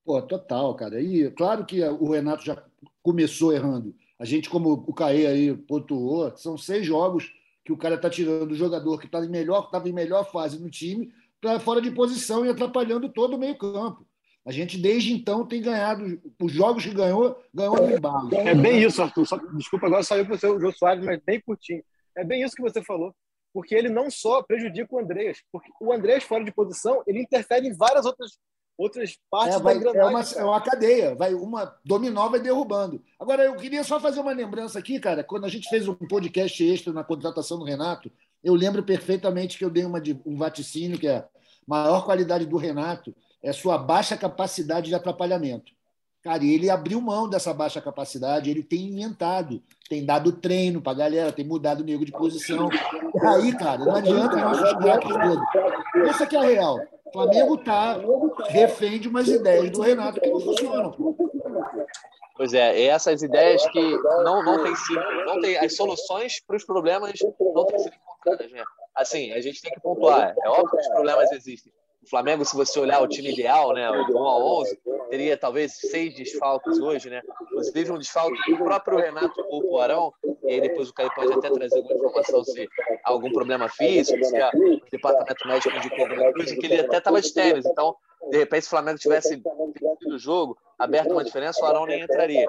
Pô, 0.05 0.21
total, 0.23 0.75
cara. 0.75 1.01
E 1.01 1.31
claro 1.31 1.65
que 1.65 1.83
o 1.85 2.11
Renato 2.11 2.45
já 2.45 2.63
começou 3.03 3.53
errando. 3.53 3.95
A 4.19 4.25
gente, 4.25 4.51
como 4.51 4.73
o 4.73 4.95
Caê 4.95 5.27
aí 5.27 5.57
pontuou, 5.57 6.37
são 6.37 6.59
seis 6.59 6.85
jogos 6.85 7.33
que 7.65 7.73
o 7.73 7.77
cara 7.77 7.95
está 7.95 8.11
tirando 8.11 8.51
o 8.51 8.57
jogador 8.57 8.99
que 8.99 9.07
estava 9.07 9.25
tá 9.25 9.31
em 9.31 9.89
em 9.89 9.93
melhor 9.93 10.31
fase 10.31 10.59
no 10.59 10.71
time 10.71 11.13
para 11.41 11.61
fora 11.61 11.81
de 11.81 11.91
posição 11.91 12.45
e 12.45 12.49
atrapalhando 12.49 13.09
todo 13.09 13.37
o 13.37 13.39
meio 13.39 13.57
campo. 13.57 14.07
A 14.45 14.53
gente, 14.53 14.79
desde 14.79 15.13
então, 15.13 15.47
tem 15.47 15.61
ganhado. 15.61 16.21
Os 16.41 16.53
jogos 16.53 16.85
que 16.85 16.95
ganhou, 16.95 17.39
ganhou 17.53 17.77
no 17.77 17.95
embalo. 17.95 18.35
É 18.35 18.55
bem 18.55 18.83
isso, 18.83 19.03
Arthur. 19.03 19.27
Só, 19.27 19.37
desculpa, 19.55 19.87
agora 19.87 20.03
saiu 20.03 20.25
para 20.25 20.35
o 20.35 20.61
Jô 20.61 20.73
Soares, 20.73 21.05
mas 21.05 21.21
bem 21.25 21.41
curtinho. 21.41 21.83
É 22.17 22.25
bem 22.25 22.43
isso 22.43 22.57
que 22.57 22.63
você 22.63 22.83
falou. 22.83 23.15
Porque 23.53 23.75
ele 23.75 23.89
não 23.89 24.11
só 24.11 24.43
prejudica 24.43 24.95
o 24.95 24.99
Andreas, 24.99 25.39
porque 25.53 25.71
o 25.81 25.93
Andreas, 25.93 26.23
fora 26.23 26.45
de 26.45 26.53
posição, 26.53 27.03
ele 27.07 27.21
interfere 27.21 27.67
em 27.67 27.75
várias 27.75 28.07
outras 28.07 28.39
outras 28.79 29.19
partes 29.31 29.57
é, 29.57 29.59
vai, 29.59 29.75
da 29.75 29.81
engrenagem. 29.81 30.39
É 30.39 30.43
uma, 30.43 30.49
é 30.49 30.51
uma 30.53 30.61
cadeia, 30.63 31.15
vai 31.15 31.35
uma 31.35 31.77
dominó 31.85 32.31
vai 32.31 32.41
derrubando. 32.41 33.03
Agora, 33.19 33.45
eu 33.45 33.55
queria 33.57 33.85
só 33.85 34.01
fazer 34.01 34.21
uma 34.21 34.33
lembrança 34.33 34.79
aqui, 34.79 34.99
cara. 34.99 35.23
Quando 35.23 35.45
a 35.45 35.51
gente 35.51 35.69
fez 35.69 35.87
um 35.87 35.95
podcast 35.95 36.65
extra 36.65 36.91
na 36.91 37.05
contratação 37.05 37.59
do 37.59 37.65
Renato, 37.65 38.11
eu 38.43 38.55
lembro 38.55 38.83
perfeitamente 38.83 39.59
que 39.59 39.65
eu 39.65 39.69
dei 39.69 39.85
uma, 39.85 40.01
um 40.25 40.39
vaticínio 40.39 40.99
que 40.99 41.07
é 41.07 41.17
a 41.17 41.29
maior 41.67 42.07
qualidade 42.07 42.47
do 42.47 42.57
Renato 42.57 43.15
é 43.43 43.53
sua 43.53 43.79
baixa 43.79 44.17
capacidade 44.17 44.89
de 44.89 44.95
atrapalhamento. 44.95 45.73
Cara, 46.23 46.45
e 46.45 46.53
ele 46.53 46.69
abriu 46.69 47.01
mão 47.01 47.29
dessa 47.29 47.55
baixa 47.55 47.81
capacidade, 47.81 48.51
ele 48.51 48.63
tem 48.63 48.89
inventado, 48.89 49.63
tem 49.89 50.05
dado 50.05 50.33
treino 50.33 50.83
para 50.83 50.93
a 50.93 50.97
galera, 50.97 51.33
tem 51.33 51.47
mudado 51.47 51.81
o 51.81 51.85
nego 51.85 52.05
de 52.05 52.13
posição. 52.13 52.69
E 52.71 53.27
aí, 53.27 53.57
cara, 53.57 53.83
não 53.83 53.97
adianta 53.97 54.37
nossos 54.37 54.73
craques 54.75 55.11
todos. 55.11 56.09
Essa 56.09 56.27
que 56.27 56.37
é 56.37 56.39
a 56.39 56.43
real. 56.43 56.79
O 57.07 57.13
Flamengo 57.13 57.55
está 57.55 57.99
refém 58.49 59.01
de 59.01 59.09
umas 59.09 59.29
ideias 59.29 59.71
do 59.71 59.81
Renato 59.81 60.21
que 60.21 60.31
não 60.31 60.41
funcionam. 60.41 60.95
Pois 62.37 62.53
é, 62.53 62.85
essas 62.85 63.23
ideias 63.23 63.67
que 63.71 63.81
não, 64.25 64.43
não 64.43 64.63
tem 64.63 64.77
sido, 64.77 65.01
não 65.27 65.41
tem 65.41 65.57
as 65.57 65.75
soluções 65.75 66.41
para 66.47 66.57
os 66.57 66.65
problemas 66.65 67.13
não 67.39 67.67
têm 67.67 67.79
sido 67.79 67.95
encontradas, 67.95 68.53
né? 68.53 68.63
Assim, 68.95 69.33
a 69.33 69.41
gente 69.41 69.61
tem 69.61 69.73
que 69.73 69.81
pontuar. 69.81 70.35
É 70.43 70.49
óbvio 70.49 70.71
que 70.71 70.77
os 70.77 70.89
problemas 70.89 71.33
existem, 71.33 71.73
o 72.03 72.09
Flamengo, 72.09 72.45
se 72.45 72.57
você 72.57 72.81
olhar 72.81 73.03
o 73.03 73.09
time 73.09 73.33
ideal, 73.33 73.75
né, 73.75 73.91
o 73.91 74.19
1 74.19 74.29
a 74.29 74.61
11, 74.61 74.81
teria 75.11 75.37
talvez 75.37 75.73
seis 75.75 76.15
desfalques 76.15 76.79
hoje, 76.79 77.11
né? 77.11 77.21
Inclusive 77.43 77.93
um 77.93 77.99
desfalque 77.99 78.41
que 78.43 78.55
o 78.55 78.59
próprio 78.59 78.99
Renato 78.99 79.35
o 79.51 79.79
Arão, 79.79 80.13
e 80.45 80.55
aí 80.55 80.61
depois 80.61 80.89
o 80.89 80.95
Caio 80.95 81.13
pode 81.15 81.33
até 81.33 81.51
trazer 81.51 81.77
alguma 81.77 81.97
informação 81.97 82.45
se 82.45 82.69
há 83.05 83.11
algum 83.11 83.31
problema 83.33 83.69
físico, 83.69 84.25
se 84.25 84.37
o 84.37 84.81
departamento 84.91 85.47
médico 85.47 85.77
indicou 85.77 86.07
alguma 86.07 86.33
coisa, 86.33 86.57
que 86.57 86.67
ele 86.67 86.81
até 86.81 86.99
estava 86.99 87.21
de 87.21 87.35
tênis. 87.35 87.67
Então, 87.67 87.95
de 88.31 88.39
repente, 88.39 88.63
se 88.63 88.69
o 88.69 88.71
Flamengo 88.71 88.99
tivesse 88.99 89.43
o 90.07 90.19
jogo, 90.19 90.57
aberto 90.79 91.13
uma 91.13 91.25
diferença, 91.25 91.63
o 91.63 91.67
Arão 91.67 91.87
nem 91.87 92.03
entraria. 92.03 92.47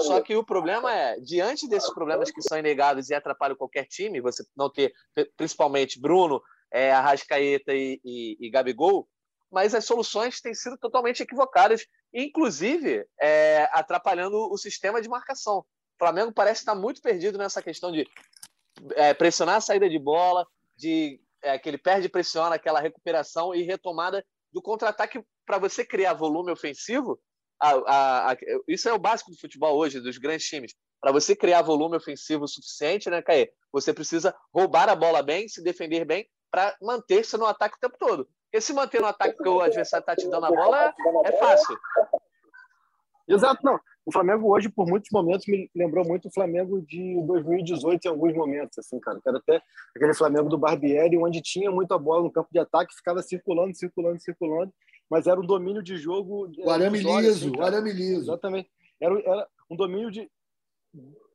Só 0.00 0.20
que 0.20 0.36
o 0.36 0.44
problema 0.44 0.94
é, 0.94 1.18
diante 1.18 1.68
desses 1.68 1.92
problemas 1.92 2.30
que 2.30 2.42
são 2.42 2.58
inegáveis 2.58 3.08
e 3.08 3.14
atrapalham 3.14 3.56
qualquer 3.56 3.86
time, 3.86 4.20
você 4.20 4.44
não 4.56 4.70
ter, 4.70 4.92
principalmente 5.36 6.00
Bruno, 6.00 6.40
é, 6.72 6.90
Arrascaeta 6.90 7.74
e, 7.74 8.00
e, 8.02 8.36
e 8.40 8.50
Gabigol, 8.50 9.06
mas 9.50 9.74
as 9.74 9.84
soluções 9.84 10.40
têm 10.40 10.54
sido 10.54 10.78
totalmente 10.78 11.22
equivocadas, 11.22 11.86
inclusive 12.12 13.06
é, 13.20 13.68
atrapalhando 13.72 14.50
o 14.50 14.56
sistema 14.56 15.02
de 15.02 15.08
marcação. 15.08 15.58
O 15.58 15.98
Flamengo 15.98 16.32
parece 16.32 16.62
estar 16.62 16.74
muito 16.74 17.02
perdido 17.02 17.36
nessa 17.36 17.62
questão 17.62 17.92
de 17.92 18.08
é, 18.94 19.12
pressionar 19.12 19.56
a 19.56 19.60
saída 19.60 19.88
de 19.88 19.98
bola, 19.98 20.46
de 20.74 21.20
é, 21.42 21.58
que 21.58 21.68
ele 21.68 21.76
perde 21.76 22.08
pressiona 22.08 22.54
aquela 22.54 22.80
recuperação 22.80 23.54
e 23.54 23.62
retomada 23.62 24.24
do 24.50 24.62
contra-ataque 24.62 25.22
para 25.44 25.58
você 25.58 25.84
criar 25.84 26.14
volume 26.14 26.50
ofensivo. 26.50 27.20
A, 27.60 27.70
a, 27.70 28.32
a, 28.32 28.36
isso 28.66 28.88
é 28.88 28.92
o 28.92 28.98
básico 28.98 29.30
do 29.30 29.38
futebol 29.38 29.76
hoje, 29.76 30.00
dos 30.00 30.16
grandes 30.16 30.48
times. 30.48 30.74
Para 31.00 31.12
você 31.12 31.36
criar 31.36 31.62
volume 31.62 31.96
ofensivo 31.96 32.48
suficiente, 32.48 33.10
né, 33.10 33.20
Caê? 33.20 33.52
Você 33.72 33.92
precisa 33.92 34.34
roubar 34.52 34.88
a 34.88 34.96
bola 34.96 35.22
bem, 35.22 35.48
se 35.48 35.62
defender 35.62 36.04
bem 36.04 36.28
para 36.52 36.76
manter-se 36.82 37.36
no 37.38 37.46
ataque 37.46 37.76
o 37.76 37.80
tempo 37.80 37.96
todo. 37.98 38.28
Porque 38.44 38.60
se 38.60 38.74
manter 38.74 39.00
no 39.00 39.06
ataque 39.06 39.42
que 39.42 39.48
o 39.48 39.62
adversário 39.62 40.02
está 40.02 40.14
te 40.14 40.28
dando 40.28 40.44
a 40.44 40.50
bola, 40.50 40.94
é 41.24 41.32
fácil. 41.32 41.78
Exato, 43.26 43.64
não. 43.64 43.80
O 44.04 44.12
Flamengo 44.12 44.52
hoje, 44.52 44.68
por 44.68 44.86
muitos 44.86 45.08
momentos, 45.10 45.46
me 45.46 45.70
lembrou 45.74 46.04
muito 46.04 46.28
o 46.28 46.30
Flamengo 46.30 46.82
de 46.82 47.22
2018 47.24 48.04
em 48.04 48.08
alguns 48.08 48.34
momentos, 48.34 48.76
assim, 48.78 49.00
cara. 49.00 49.18
Que 49.22 49.28
era 49.28 49.38
até 49.38 49.62
aquele 49.96 50.12
Flamengo 50.12 50.50
do 50.50 50.58
Barbieri, 50.58 51.16
onde 51.16 51.40
tinha 51.40 51.70
muita 51.70 51.96
bola 51.96 52.24
no 52.24 52.30
campo 52.30 52.48
de 52.52 52.58
ataque, 52.58 52.94
ficava 52.94 53.22
circulando, 53.22 53.74
circulando, 53.74 54.20
circulando, 54.20 54.74
mas 55.08 55.26
era 55.26 55.40
um 55.40 55.46
domínio 55.46 55.82
de 55.82 55.96
jogo. 55.96 56.50
O 56.58 56.70
arame 56.70 56.98
liso, 56.98 57.30
assim, 57.30 57.56
o 57.56 57.62
arame 57.62 57.92
liso. 57.92 58.22
Exatamente. 58.24 58.70
Era, 59.00 59.18
era 59.20 59.48
um 59.70 59.76
domínio 59.76 60.10
de, 60.10 60.28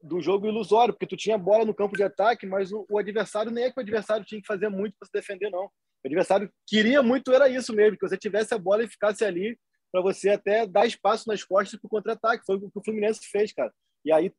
do 0.01 0.21
jogo 0.21 0.47
ilusório, 0.47 0.93
porque 0.93 1.07
tu 1.07 1.17
tinha 1.17 1.37
bola 1.37 1.65
no 1.65 1.73
campo 1.73 1.95
de 1.95 2.03
ataque, 2.03 2.45
mas 2.45 2.71
o, 2.71 2.85
o 2.89 2.97
adversário 2.97 3.51
nem 3.51 3.65
é 3.65 3.71
que 3.71 3.79
o 3.79 3.81
adversário 3.81 4.25
tinha 4.25 4.41
que 4.41 4.47
fazer 4.47 4.69
muito 4.69 4.95
para 4.99 5.05
se 5.05 5.11
defender, 5.11 5.49
não. 5.49 5.65
O 5.65 5.71
adversário 6.07 6.51
queria 6.65 7.01
muito, 7.01 7.33
era 7.33 7.49
isso 7.49 7.73
mesmo, 7.73 7.97
que 7.97 8.07
você 8.07 8.17
tivesse 8.17 8.53
a 8.53 8.57
bola 8.57 8.83
e 8.83 8.87
ficasse 8.87 9.25
ali 9.25 9.57
para 9.91 10.01
você 10.01 10.31
até 10.31 10.65
dar 10.65 10.85
espaço 10.85 11.27
nas 11.27 11.43
costas 11.43 11.79
para 11.79 11.87
o 11.87 11.89
contra-ataque. 11.89 12.45
Foi 12.45 12.55
o 12.55 12.69
que 12.69 12.79
o 12.79 12.83
Fluminense 12.83 13.21
fez, 13.31 13.51
cara. 13.53 13.73
E 14.05 14.11
aí, 14.11 14.31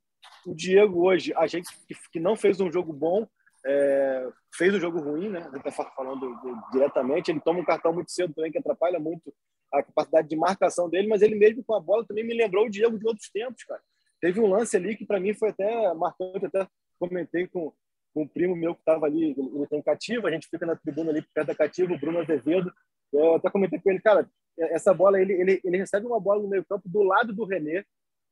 o 0.47 0.55
Diego 0.55 1.07
hoje, 1.07 1.33
a 1.37 1.47
gente 1.47 1.69
que, 2.13 2.21
não 2.21 2.37
fez 2.37 2.61
um 2.61 2.71
jogo 2.71 2.93
bom, 2.93 3.27
é, 3.67 4.29
fez 4.55 4.75
um 4.75 4.81
jogo 4.81 5.01
ruim, 5.01 5.29
né? 5.29 5.41
A 5.41 5.57
gente 5.57 5.69
está 5.69 5.85
falando 5.91 6.37
diretamente. 6.73 7.31
Ele 7.31 7.41
toma 7.41 7.61
um 7.61 7.65
cartão 7.65 7.93
muito 7.93 8.11
cedo 8.11 8.35
também, 8.35 8.53
que 8.53 8.59
atrapalha 8.59 8.99
muito 8.99 9.35
a 9.73 9.83
capacidade 9.83 10.29
de 10.29 10.37
marcação 10.37 10.89
dele, 10.89 11.09
mas 11.09 11.23
ele 11.23 11.35
mesmo 11.35 11.63
com 11.65 11.75
a 11.75 11.81
bola 11.81 12.07
também 12.07 12.25
me 12.25 12.35
lembrou 12.35 12.67
o 12.67 12.71
Diego 12.71 12.99
de 12.99 13.07
outros 13.07 13.29
tempos, 13.31 13.65
cara. 13.65 13.83
Teve 14.21 14.41
um 14.41 14.47
lance 14.47 14.77
ali 14.77 14.97
que 14.97 15.07
para 15.07 15.21
mim 15.21 15.35
foi 15.35 15.51
até 15.51 15.95
marcante, 15.95 16.47
até 16.47 16.67
comentei 16.99 17.47
com, 17.47 17.73
com 18.13 18.23
um 18.23 18.29
primo 18.29 18.57
meu 18.57 18.75
que 18.75 18.81
estava 18.81 19.07
ali, 19.07 19.35
tem 19.71 19.83
cativa, 19.83 20.29
a 20.29 20.31
gente 20.31 20.49
fica 20.49 20.67
na 20.67 20.77
tribuna 20.77 21.11
ali 21.11 21.23
perto 21.35 21.49
da 21.49 21.55
cativa, 21.55 21.93
o 21.93 21.99
Bruno 21.99 22.21
Azevedo. 22.21 22.73
Eu 23.13 23.37
até 23.37 23.51
comentei 23.51 23.81
com 23.81 23.91
ele, 23.91 24.01
cara, 24.01 24.29
essa 24.59 24.93
bola, 24.93 25.21
ele, 25.21 25.33
ele, 25.33 25.61
ele 25.65 25.77
recebe 25.77 26.07
uma 26.07 26.21
bola 26.21 26.43
no 26.43 26.49
meio 26.49 26.65
campo 26.65 26.89
do 26.89 27.03
lado 27.03 27.33
do 27.33 27.45
René, 27.45 27.85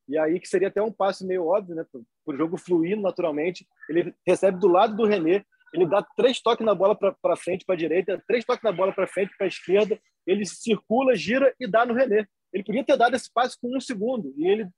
e 0.09 0.19
aí 0.19 0.39
que 0.39 0.49
seria 0.49 0.69
até 0.69 0.83
um 0.83 0.93
passo 0.93 1.27
meio 1.27 1.47
óbvio, 1.47 1.75
né, 1.75 1.85
para 1.91 2.35
o 2.35 2.37
jogo 2.37 2.57
fluir 2.57 3.01
naturalmente. 3.01 3.67
Ele 3.89 4.15
recebe 4.27 4.59
do 4.59 4.69
lado 4.69 4.97
do 4.97 5.07
René, 5.07 5.45
ele 5.73 5.87
dá 5.87 6.03
três 6.17 6.41
toques 6.41 6.65
na 6.65 6.75
bola 6.75 6.97
para 6.97 7.37
frente, 7.37 7.65
para 7.65 7.77
direita, 7.77 8.23
três 8.27 8.45
toques 8.45 8.63
na 8.63 8.73
bola 8.73 8.93
para 8.93 9.07
frente, 9.07 9.37
para 9.37 9.47
esquerda, 9.47 9.99
ele 10.27 10.45
circula, 10.45 11.15
gira 11.15 11.55
e 11.61 11.67
dá 11.67 11.85
no 11.85 11.95
René. 11.95 12.27
Ele 12.53 12.65
podia 12.65 12.85
ter 12.85 12.97
dado 12.97 13.15
esse 13.15 13.33
passe 13.33 13.59
com 13.61 13.77
um 13.77 13.81
segundo, 13.81 14.33
e 14.37 14.47
ele 14.47 14.69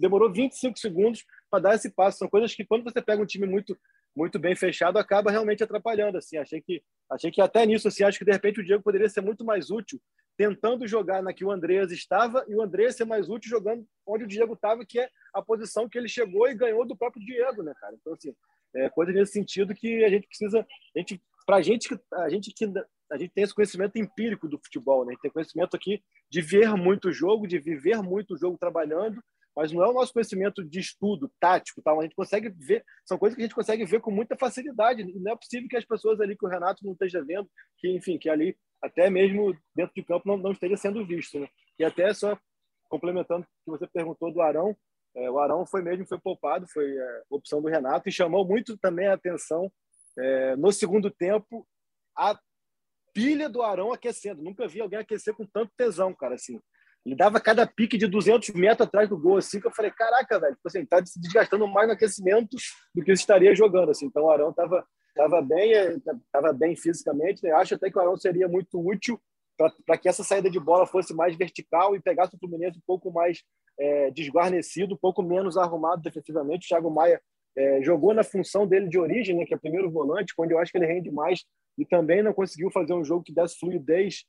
demorou 0.00 0.32
25 0.32 0.78
segundos 0.78 1.24
para 1.50 1.60
dar 1.60 1.74
esse 1.74 1.90
passo. 1.90 2.18
São 2.18 2.28
coisas 2.28 2.54
que, 2.54 2.64
quando 2.64 2.84
você 2.84 3.00
pega 3.02 3.22
um 3.22 3.26
time 3.26 3.46
muito 3.46 3.76
muito 4.16 4.38
bem 4.38 4.56
fechado, 4.56 4.98
acaba 4.98 5.30
realmente 5.30 5.62
atrapalhando. 5.62 6.16
Assim, 6.16 6.38
achei 6.38 6.60
que 6.62 6.82
achei 7.10 7.30
que 7.30 7.40
até 7.40 7.66
nisso, 7.66 7.86
assim, 7.86 8.02
acho 8.02 8.18
que 8.18 8.24
de 8.24 8.32
repente 8.32 8.60
o 8.60 8.64
Diego 8.64 8.82
poderia 8.82 9.08
ser 9.08 9.20
muito 9.20 9.44
mais 9.44 9.70
útil 9.70 10.00
tentando 10.36 10.86
jogar 10.86 11.22
na 11.22 11.32
que 11.32 11.44
o 11.44 11.50
Andreas 11.50 11.90
estava 11.92 12.44
e 12.48 12.54
o 12.54 12.62
Andreas 12.62 12.96
ser 12.96 13.04
mais 13.04 13.28
útil 13.28 13.50
jogando 13.50 13.86
onde 14.06 14.24
o 14.24 14.26
Diego 14.26 14.54
estava, 14.54 14.84
que 14.84 14.98
é 14.98 15.08
a 15.34 15.42
posição 15.42 15.88
que 15.88 15.98
ele 15.98 16.08
chegou 16.08 16.48
e 16.48 16.54
ganhou 16.54 16.86
do 16.86 16.96
próprio 16.96 17.24
Diego, 17.24 17.62
né, 17.62 17.72
cara? 17.78 17.94
Então 17.94 18.14
assim, 18.14 18.34
é 18.74 18.88
coisa 18.88 19.12
nesse 19.12 19.32
sentido 19.32 19.74
que 19.74 20.04
a 20.04 20.08
gente 20.08 20.26
precisa, 20.26 20.60
a 20.94 20.98
gente, 20.98 21.22
pra 21.46 21.62
gente 21.62 21.88
que 21.88 21.98
a 22.14 22.28
gente 22.28 22.52
que 22.52 22.66
a 23.10 23.16
gente 23.16 23.32
tem 23.32 23.44
esse 23.44 23.54
conhecimento 23.54 23.96
empírico 23.98 24.48
do 24.48 24.58
futebol, 24.58 25.04
né? 25.04 25.14
Tem 25.22 25.30
conhecimento 25.30 25.76
aqui 25.76 26.02
de 26.28 26.40
ver 26.40 26.74
muito 26.74 27.12
jogo, 27.12 27.46
de 27.46 27.58
viver 27.58 28.02
muito 28.02 28.36
jogo 28.36 28.58
trabalhando 28.58 29.22
mas 29.56 29.72
não 29.72 29.82
é 29.82 29.88
o 29.88 29.92
nosso 29.94 30.12
conhecimento 30.12 30.62
de 30.62 30.78
estudo 30.78 31.32
tático, 31.40 31.80
tal. 31.82 31.98
A 31.98 32.02
gente 32.02 32.14
consegue 32.14 32.50
ver, 32.50 32.84
são 33.06 33.16
coisas 33.16 33.34
que 33.34 33.42
a 33.42 33.46
gente 33.46 33.54
consegue 33.54 33.86
ver 33.86 34.00
com 34.00 34.10
muita 34.10 34.36
facilidade. 34.36 35.02
Não 35.18 35.32
é 35.32 35.36
possível 35.36 35.66
que 35.66 35.78
as 35.78 35.84
pessoas 35.84 36.20
ali 36.20 36.36
que 36.36 36.44
o 36.44 36.48
Renato 36.48 36.84
não 36.84 36.92
esteja 36.92 37.24
vendo, 37.24 37.48
que 37.78 37.88
enfim, 37.88 38.18
que 38.18 38.28
ali 38.28 38.54
até 38.82 39.08
mesmo 39.08 39.56
dentro 39.74 39.94
de 39.94 40.04
campo 40.04 40.28
não, 40.28 40.36
não 40.36 40.52
esteja 40.52 40.76
sendo 40.76 41.06
visto, 41.06 41.40
né? 41.40 41.48
E 41.78 41.84
até 41.84 42.12
só 42.12 42.38
complementando 42.90 43.42
o 43.42 43.72
que 43.72 43.78
você 43.78 43.86
perguntou 43.86 44.30
do 44.30 44.42
Arão, 44.42 44.76
é, 45.14 45.30
o 45.30 45.38
Arão 45.38 45.64
foi 45.64 45.82
mesmo 45.82 46.06
foi 46.06 46.20
poupado, 46.20 46.68
foi 46.68 46.94
é, 46.94 47.22
opção 47.30 47.62
do 47.62 47.68
Renato 47.68 48.08
e 48.08 48.12
chamou 48.12 48.46
muito 48.46 48.76
também 48.76 49.06
a 49.06 49.14
atenção 49.14 49.72
é, 50.18 50.54
no 50.56 50.70
segundo 50.70 51.10
tempo 51.10 51.66
a 52.14 52.38
pilha 53.14 53.48
do 53.48 53.62
Arão 53.62 53.92
aquecendo. 53.92 54.42
Nunca 54.42 54.68
vi 54.68 54.82
alguém 54.82 54.98
aquecer 54.98 55.34
com 55.34 55.46
tanto 55.46 55.72
tesão, 55.74 56.14
cara, 56.14 56.34
assim. 56.34 56.60
Ele 57.06 57.14
dava 57.14 57.40
cada 57.40 57.64
pique 57.64 57.96
de 57.96 58.08
200 58.08 58.50
metros 58.50 58.88
atrás 58.88 59.08
do 59.08 59.16
gol, 59.16 59.36
assim, 59.36 59.60
que 59.60 59.66
eu 59.68 59.70
falei, 59.70 59.92
caraca, 59.92 60.40
velho, 60.40 60.56
tipo 60.56 60.66
assim, 60.66 60.84
tá 60.84 61.06
se 61.06 61.20
desgastando 61.20 61.68
mais 61.68 61.86
no 61.86 61.94
aquecimento 61.94 62.56
do 62.92 63.04
que 63.04 63.12
estaria 63.12 63.54
jogando, 63.54 63.92
assim. 63.92 64.06
Então 64.06 64.24
o 64.24 64.30
Arão 64.30 64.52
tava, 64.52 64.84
tava 65.14 65.40
bem, 65.40 65.72
eh, 65.72 65.96
tava 66.32 66.52
bem 66.52 66.74
fisicamente, 66.74 67.44
né? 67.44 67.52
Acho 67.52 67.76
até 67.76 67.88
que 67.88 67.96
o 67.96 68.00
Arão 68.00 68.16
seria 68.16 68.48
muito 68.48 68.84
útil 68.84 69.20
para 69.86 69.96
que 69.96 70.08
essa 70.08 70.24
saída 70.24 70.50
de 70.50 70.58
bola 70.58 70.84
fosse 70.84 71.14
mais 71.14 71.36
vertical 71.36 71.94
e 71.94 72.02
pegasse 72.02 72.34
o 72.34 72.38
Fluminense 72.38 72.76
um 72.76 72.82
pouco 72.84 73.12
mais 73.12 73.40
é, 73.78 74.10
desguarnecido, 74.10 74.94
um 74.94 74.98
pouco 74.98 75.22
menos 75.22 75.56
arrumado 75.56 76.02
defensivamente. 76.02 76.66
O 76.66 76.68
Thiago 76.68 76.90
Maia 76.90 77.20
é, 77.56 77.82
jogou 77.82 78.12
na 78.12 78.24
função 78.24 78.66
dele 78.66 78.88
de 78.88 78.98
origem, 78.98 79.36
né, 79.36 79.46
que 79.46 79.54
é 79.54 79.56
primeiro 79.56 79.90
volante, 79.90 80.34
quando 80.34 80.50
eu 80.50 80.58
acho 80.58 80.72
que 80.72 80.78
ele 80.78 80.86
rende 80.86 81.10
mais, 81.10 81.44
e 81.78 81.86
também 81.86 82.22
não 82.22 82.34
conseguiu 82.34 82.70
fazer 82.70 82.92
um 82.94 83.04
jogo 83.04 83.22
que 83.22 83.32
desse 83.32 83.58
fluidez 83.58 84.24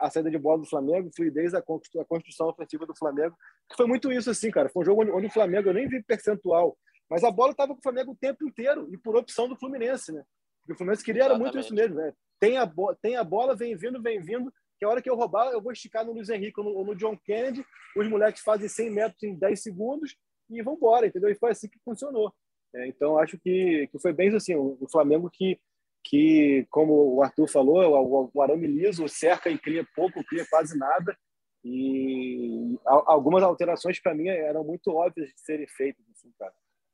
a 0.00 0.10
saída 0.10 0.30
de 0.30 0.38
bola 0.38 0.58
do 0.58 0.68
Flamengo, 0.68 1.10
fluidez 1.14 1.54
a 1.54 1.62
construção 1.62 2.48
ofensiva 2.48 2.86
do 2.86 2.96
Flamengo, 2.96 3.36
que 3.68 3.76
foi 3.76 3.86
muito 3.86 4.12
isso 4.12 4.30
assim, 4.30 4.50
cara. 4.50 4.68
Foi 4.68 4.82
um 4.82 4.86
jogo 4.86 5.02
onde, 5.02 5.10
onde 5.10 5.26
o 5.26 5.32
Flamengo, 5.32 5.68
eu 5.68 5.74
nem 5.74 5.88
vi 5.88 6.02
percentual, 6.02 6.76
mas 7.08 7.24
a 7.24 7.30
bola 7.30 7.52
estava 7.52 7.72
com 7.72 7.78
o 7.78 7.82
Flamengo 7.82 8.12
o 8.12 8.16
tempo 8.16 8.46
inteiro 8.46 8.88
e 8.92 8.98
por 8.98 9.16
opção 9.16 9.48
do 9.48 9.56
Fluminense, 9.56 10.12
né? 10.12 10.22
o 10.70 10.74
Fluminense 10.74 11.02
queria 11.02 11.24
era 11.24 11.38
muito 11.38 11.58
isso 11.58 11.74
mesmo, 11.74 11.94
né? 11.94 12.12
Tem 12.38 12.58
a, 12.58 12.70
tem 13.00 13.16
a 13.16 13.24
bola, 13.24 13.56
vem 13.56 13.74
vindo, 13.74 14.02
vem 14.02 14.20
vindo, 14.20 14.52
que 14.78 14.84
a 14.84 14.88
hora 14.88 15.00
que 15.00 15.08
eu 15.08 15.16
roubar, 15.16 15.50
eu 15.50 15.62
vou 15.62 15.72
esticar 15.72 16.04
no 16.04 16.12
Luiz 16.12 16.28
Henrique 16.28 16.60
ou 16.60 16.66
no, 16.66 16.70
ou 16.76 16.84
no 16.84 16.94
John 16.94 17.16
Kennedy, 17.24 17.64
os 17.96 18.08
moleques 18.08 18.42
fazem 18.42 18.68
100 18.68 18.90
metros 18.90 19.22
em 19.22 19.34
10 19.34 19.62
segundos 19.62 20.14
e 20.50 20.62
vão 20.62 20.74
embora, 20.74 21.06
entendeu? 21.06 21.30
E 21.30 21.34
foi 21.34 21.50
assim 21.50 21.68
que 21.68 21.78
funcionou. 21.84 22.32
É, 22.74 22.86
então, 22.86 23.18
acho 23.18 23.38
que, 23.38 23.88
que 23.90 23.98
foi 23.98 24.12
bem 24.12 24.34
assim, 24.34 24.54
o, 24.54 24.76
o 24.80 24.88
Flamengo 24.90 25.30
que 25.32 25.58
que, 26.08 26.66
como 26.70 27.16
o 27.16 27.22
Arthur 27.22 27.46
falou, 27.48 28.30
o 28.32 28.42
arame 28.42 28.66
liso 28.66 29.06
cerca 29.08 29.50
e 29.50 29.58
cria 29.58 29.86
pouco, 29.94 30.24
cria 30.24 30.46
quase 30.48 30.76
nada. 30.76 31.14
E 31.62 32.78
algumas 32.86 33.42
alterações, 33.42 34.00
para 34.00 34.14
mim, 34.14 34.28
eram 34.28 34.64
muito 34.64 34.90
óbvias 34.90 35.28
de 35.28 35.40
serem 35.40 35.66
feitas. 35.66 36.02
Assim. 36.10 36.32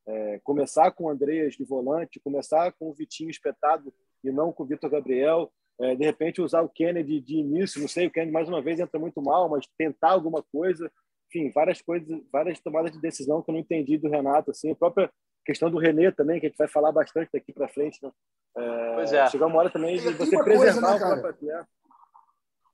É, 0.06 0.40
começar 0.42 0.90
com 0.90 1.04
o 1.04 1.08
Andreas 1.08 1.54
de 1.54 1.64
volante, 1.64 2.18
começar 2.18 2.72
com 2.72 2.90
o 2.90 2.92
Vitinho 2.92 3.30
espetado 3.30 3.94
e 4.24 4.32
não 4.32 4.52
com 4.52 4.64
o 4.64 4.66
Vitor 4.66 4.90
Gabriel. 4.90 5.52
É, 5.80 5.94
de 5.94 6.04
repente, 6.04 6.42
usar 6.42 6.62
o 6.62 6.68
Kennedy 6.68 7.20
de 7.20 7.36
início, 7.36 7.80
não 7.80 7.88
sei, 7.88 8.08
o 8.08 8.10
Kennedy 8.10 8.32
mais 8.32 8.48
uma 8.48 8.62
vez 8.62 8.80
entra 8.80 8.98
muito 8.98 9.22
mal, 9.22 9.48
mas 9.48 9.64
tentar 9.78 10.10
alguma 10.10 10.42
coisa. 10.42 10.90
Enfim, 11.28 11.52
várias 11.52 11.80
coisas, 11.80 12.20
várias 12.32 12.58
tomadas 12.58 12.90
de 12.90 13.00
decisão 13.00 13.42
que 13.42 13.50
eu 13.50 13.52
não 13.52 13.60
entendi 13.60 13.96
do 13.96 14.10
Renato. 14.10 14.50
Assim, 14.50 14.72
a 14.72 14.76
própria 14.76 15.08
questão 15.44 15.70
do 15.70 15.78
René 15.78 16.10
também, 16.10 16.40
que 16.40 16.46
a 16.46 16.48
gente 16.48 16.58
vai 16.58 16.68
falar 16.68 16.92
bastante 16.92 17.30
daqui 17.32 17.52
para 17.52 17.68
frente. 17.68 18.02
Né? 18.02 18.10
É, 18.56 18.94
pois 18.94 19.12
é. 19.12 19.26
Chegou 19.28 19.48
uma 19.48 19.58
hora 19.58 19.70
também 19.70 19.96
de 19.96 20.12
você 20.12 20.42
preservar 20.42 20.54
coisa, 20.58 20.80
né, 20.80 20.94
o 20.94 20.98
cara? 20.98 21.68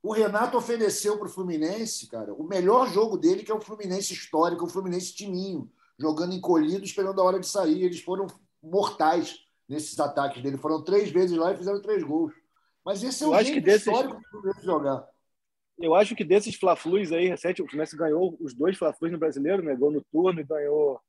O 0.03 0.13
Renato 0.13 0.57
ofereceu 0.57 1.19
para 1.19 1.27
o 1.27 1.31
Fluminense, 1.31 2.09
cara, 2.09 2.33
o 2.33 2.43
melhor 2.43 2.89
jogo 2.89 3.19
dele, 3.19 3.43
que 3.43 3.53
é 3.53 3.55
o 3.55 3.61
Fluminense 3.61 4.15
histórico, 4.15 4.65
o 4.65 4.69
Fluminense 4.69 5.15
timinho, 5.15 5.71
jogando 5.99 6.35
encolhido, 6.35 6.85
esperando 6.85 7.21
a 7.21 7.25
hora 7.25 7.39
de 7.39 7.47
sair. 7.47 7.85
Eles 7.85 8.01
foram 8.01 8.27
mortais 8.63 9.41
nesses 9.69 9.99
ataques 10.01 10.43
dele. 10.43 10.57
Foram 10.57 10.83
três 10.83 11.11
vezes 11.11 11.37
lá 11.37 11.53
e 11.53 11.57
fizeram 11.57 11.83
três 11.83 12.03
gols. 12.03 12.33
Mas 12.83 13.03
esse 13.03 13.23
é 13.23 13.27
o 13.27 13.43
jeito 13.43 13.63
desses... 13.63 13.87
histórico 13.87 14.17
do 14.17 14.29
Fluminense 14.31 14.65
jogar. 14.65 15.07
Eu 15.79 15.95
acho 15.95 16.15
que 16.15 16.25
desses 16.25 16.55
Fla-Flus 16.55 17.13
aí, 17.13 17.29
recente, 17.29 17.63
o 17.63 17.67
Fluminense 17.67 17.97
ganhou 17.97 18.37
os 18.41 18.55
dois 18.55 18.79
Fla-Flus 18.79 19.13
no 19.13 19.19
Brasileiro, 19.19 19.63
né? 19.63 19.75
Gol 19.75 19.91
no 19.91 20.03
turno 20.11 20.41
e 20.41 20.45
ganhou 20.45 21.01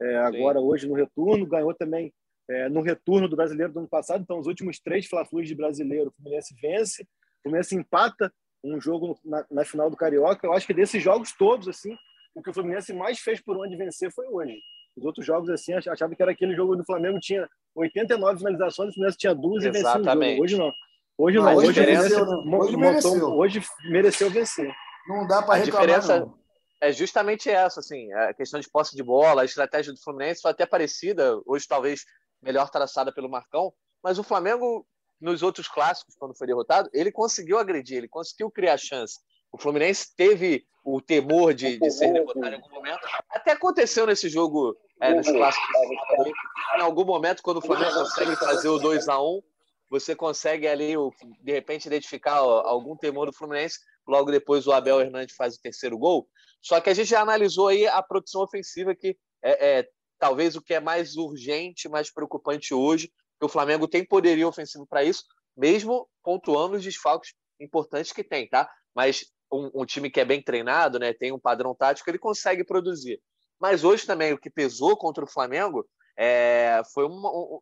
é, 0.00 0.16
agora 0.18 0.60
hoje 0.60 0.88
no 0.88 0.94
retorno, 0.94 1.46
ganhou 1.46 1.74
também 1.74 2.12
é, 2.48 2.68
no 2.68 2.80
retorno 2.80 3.28
do 3.28 3.36
brasileiro 3.36 3.72
do 3.72 3.80
ano 3.80 3.88
passado. 3.88 4.22
Então, 4.22 4.38
os 4.38 4.46
últimos 4.46 4.80
três 4.80 5.06
Fla-Flus 5.06 5.46
de 5.46 5.54
brasileiro, 5.54 6.08
o 6.08 6.12
Fluminense 6.12 6.54
vence, 6.60 7.02
o 7.02 7.42
Fluminense 7.42 7.76
empata 7.76 8.32
um 8.62 8.80
jogo 8.80 9.18
na, 9.24 9.44
na, 9.50 9.64
final 9.64 9.90
do 9.90 9.96
Carioca. 9.96 10.46
Eu 10.46 10.52
acho 10.52 10.66
que 10.66 10.74
desses 10.74 11.02
jogos 11.02 11.32
todos, 11.32 11.68
assim, 11.68 11.96
o 12.34 12.42
que 12.42 12.50
o 12.50 12.54
Fluminense 12.54 12.92
mais 12.92 13.18
fez 13.18 13.40
por 13.40 13.56
onde 13.56 13.76
vencer 13.76 14.10
foi 14.12 14.26
hoje. 14.26 14.58
Os 14.96 15.04
outros 15.04 15.24
jogos, 15.24 15.48
assim, 15.48 15.72
achava 15.72 16.14
que 16.14 16.22
era 16.22 16.32
aquele 16.32 16.54
jogo 16.54 16.76
do 16.76 16.84
Flamengo 16.84 17.18
tinha 17.20 17.48
89 17.74 18.38
finalizações, 18.38 18.90
o 18.90 18.94
Fluminense 18.94 19.18
tinha 19.18 19.34
duas 19.34 19.64
e 19.64 19.70
venceu 19.70 20.00
um 20.00 20.42
Hoje 20.42 20.56
não. 20.56 20.72
Hoje 21.18 21.36
não. 21.36 21.54
Hoje, 21.54 21.68
hoje, 21.68 21.80
mereceu, 21.80 22.24
hoje, 22.24 22.76
mereceu. 22.76 23.36
hoje 23.36 23.62
mereceu 23.90 24.30
vencer. 24.30 24.74
Não 25.06 25.26
dá 25.26 25.42
para 25.42 25.56
reclamar. 25.56 25.86
Diferença, 25.86 26.20
não 26.20 26.39
é 26.80 26.92
justamente 26.92 27.50
essa, 27.50 27.80
assim, 27.80 28.12
a 28.12 28.32
questão 28.32 28.58
de 28.58 28.68
posse 28.68 28.96
de 28.96 29.02
bola, 29.02 29.42
a 29.42 29.44
estratégia 29.44 29.92
do 29.92 30.00
Fluminense 30.00 30.40
foi 30.40 30.50
até 30.50 30.64
parecida, 30.64 31.40
hoje 31.44 31.66
talvez 31.68 32.04
melhor 32.42 32.70
traçada 32.70 33.12
pelo 33.12 33.28
Marcão, 33.28 33.72
mas 34.02 34.18
o 34.18 34.22
Flamengo, 34.22 34.86
nos 35.20 35.42
outros 35.42 35.68
clássicos, 35.68 36.14
quando 36.18 36.36
foi 36.36 36.46
derrotado, 36.46 36.88
ele 36.92 37.12
conseguiu 37.12 37.58
agredir, 37.58 37.98
ele 37.98 38.08
conseguiu 38.08 38.50
criar 38.50 38.78
chance. 38.78 39.18
O 39.52 39.58
Fluminense 39.58 40.14
teve 40.16 40.64
o 40.82 41.02
temor 41.02 41.52
de, 41.52 41.78
de 41.78 41.90
ser 41.90 42.12
derrotado 42.12 42.48
em 42.48 42.54
algum 42.54 42.70
momento. 42.70 43.00
Até 43.28 43.52
aconteceu 43.52 44.06
nesse 44.06 44.28
jogo, 44.30 44.74
é, 45.00 45.12
nos 45.12 45.28
clássicos. 45.28 45.68
Em 46.76 46.80
algum 46.80 47.04
momento, 47.04 47.42
quando 47.42 47.58
o 47.58 47.62
Flamengo 47.62 47.92
consegue 47.92 48.36
fazer 48.36 48.68
o 48.68 48.78
2 48.78 49.08
a 49.08 49.20
1 49.20 49.42
você 49.90 50.14
consegue 50.14 50.68
ali, 50.68 50.94
de 51.42 51.52
repente, 51.52 51.86
identificar 51.86 52.36
algum 52.36 52.96
temor 52.96 53.26
do 53.26 53.32
Fluminense. 53.32 53.80
Logo 54.06 54.30
depois, 54.30 54.66
o 54.68 54.72
Abel 54.72 55.00
Hernandes 55.00 55.34
faz 55.34 55.56
o 55.56 55.60
terceiro 55.60 55.98
gol. 55.98 56.28
Só 56.60 56.80
que 56.80 56.90
a 56.90 56.94
gente 56.94 57.08
já 57.08 57.20
analisou 57.20 57.68
aí 57.68 57.86
a 57.86 58.02
produção 58.02 58.42
ofensiva, 58.42 58.94
que 58.94 59.16
é, 59.42 59.78
é 59.78 59.88
talvez 60.18 60.54
o 60.54 60.62
que 60.62 60.74
é 60.74 60.80
mais 60.80 61.16
urgente, 61.16 61.88
mais 61.88 62.12
preocupante 62.12 62.74
hoje, 62.74 63.10
que 63.38 63.46
o 63.46 63.48
Flamengo 63.48 63.88
tem 63.88 64.04
poderio 64.04 64.48
ofensivo 64.48 64.86
para 64.86 65.02
isso, 65.02 65.24
mesmo 65.56 66.08
pontuando 66.22 66.76
os 66.76 66.84
desfalques 66.84 67.32
importantes 67.58 68.12
que 68.12 68.22
tem, 68.22 68.48
tá? 68.48 68.70
Mas 68.94 69.24
um, 69.50 69.70
um, 69.74 69.86
time 69.86 70.10
que 70.10 70.20
é 70.20 70.24
bem 70.24 70.42
treinado, 70.42 70.98
né, 70.98 71.12
tem 71.12 71.32
um 71.32 71.40
padrão 71.40 71.74
tático, 71.74 72.08
ele 72.08 72.18
consegue 72.18 72.64
produzir. 72.64 73.20
Mas 73.58 73.82
hoje 73.82 74.06
também 74.06 74.32
o 74.32 74.38
que 74.38 74.50
pesou 74.50 74.96
contra 74.96 75.24
o 75.24 75.30
Flamengo 75.30 75.86
é, 76.16 76.82
foi 76.92 77.04
uma, 77.06 77.30
um, 77.30 77.60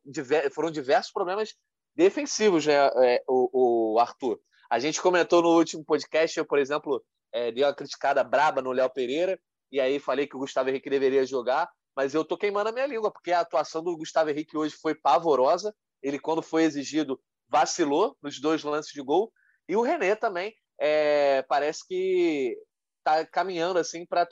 foram 0.53 0.71
diversos 0.71 1.13
problemas 1.13 1.55
defensivos, 1.95 2.67
né, 2.67 2.75
é, 2.75 3.23
o, 3.27 3.95
o, 3.95 3.99
Arthur. 3.99 4.39
A 4.71 4.79
gente 4.79 5.01
comentou 5.01 5.43
no 5.43 5.57
último 5.57 5.85
podcast, 5.85 6.39
eu, 6.39 6.45
por 6.45 6.59
exemplo, 6.59 7.03
é, 7.33 7.51
dei 7.51 7.65
uma 7.65 7.75
criticada 7.75 8.23
braba 8.23 8.61
no 8.61 8.73
Léo 8.73 8.91
Pereira, 8.91 9.41
e 9.73 9.81
aí 9.81 9.99
falei 9.99 10.27
que 10.27 10.37
o 10.37 10.39
Gustavo 10.39 10.69
Henrique 10.69 10.91
deveria 10.91 11.25
jogar, 11.25 11.71
mas 11.97 12.15
eu 12.15 12.25
tô 12.25 12.37
queimando 12.37 12.69
a 12.69 12.73
minha 12.73 12.87
língua, 12.87 13.11
porque 13.11 13.33
a 13.33 13.41
atuação 13.41 13.83
do 13.83 13.97
Gustavo 13.97 14.31
Henrique 14.31 14.57
hoje 14.57 14.75
foi 14.81 14.95
pavorosa. 14.95 15.75
Ele, 16.01 16.19
quando 16.19 16.41
foi 16.43 16.63
exigido, 16.63 17.21
vacilou 17.49 18.17
nos 18.23 18.41
dois 18.41 18.63
lances 18.63 18.93
de 18.93 19.03
gol. 19.03 19.33
E 19.69 19.75
o 19.75 19.83
René 19.83 20.15
também 20.15 20.55
é, 20.79 21.43
parece 21.49 21.85
que 21.87 22.57
está 22.99 23.27
caminhando 23.27 23.81
assim 23.81 24.07
para 24.07 24.29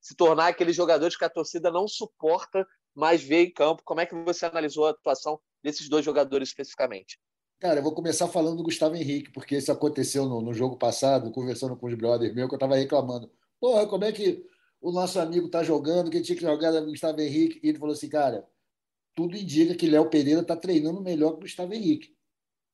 se 0.00 0.16
tornar 0.16 0.48
aqueles 0.48 0.74
jogadores 0.74 1.16
que 1.16 1.24
a 1.24 1.30
torcida 1.30 1.70
não 1.70 1.86
suporta 1.86 2.66
mais 2.94 3.22
ver 3.22 3.44
em 3.44 3.52
campo. 3.52 3.82
Como 3.84 4.00
é 4.00 4.06
que 4.06 4.14
você 4.14 4.46
analisou 4.46 4.86
a 4.86 4.90
atuação 4.90 5.40
desses 5.62 5.88
dois 5.88 6.04
jogadores 6.04 6.48
especificamente? 6.48 7.18
Cara, 7.60 7.78
eu 7.78 7.82
vou 7.82 7.92
começar 7.92 8.28
falando 8.28 8.58
do 8.58 8.62
Gustavo 8.62 8.94
Henrique, 8.94 9.32
porque 9.32 9.56
isso 9.56 9.72
aconteceu 9.72 10.26
no, 10.26 10.40
no 10.42 10.52
jogo 10.52 10.76
passado, 10.76 11.30
conversando 11.30 11.76
com 11.76 11.86
os 11.86 11.94
brothers 11.94 12.34
meus, 12.34 12.48
que 12.48 12.54
eu 12.54 12.56
estava 12.56 12.76
reclamando. 12.76 13.30
Porra, 13.58 13.86
como 13.86 14.04
é 14.04 14.12
que 14.12 14.44
o 14.80 14.92
nosso 14.92 15.18
amigo 15.18 15.46
está 15.46 15.62
jogando, 15.62 16.10
quem 16.10 16.20
tinha 16.20 16.36
que 16.36 16.42
jogar 16.42 16.74
o 16.74 16.86
Gustavo 16.86 17.20
Henrique? 17.20 17.60
E 17.62 17.70
ele 17.70 17.78
falou 17.78 17.94
assim, 17.94 18.08
cara, 18.08 18.46
tudo 19.14 19.36
indica 19.36 19.74
que 19.74 19.88
Léo 19.88 20.10
Pereira 20.10 20.42
está 20.42 20.56
treinando 20.56 21.00
melhor 21.00 21.32
que 21.32 21.36
o 21.38 21.40
Gustavo 21.40 21.72
Henrique. 21.72 22.14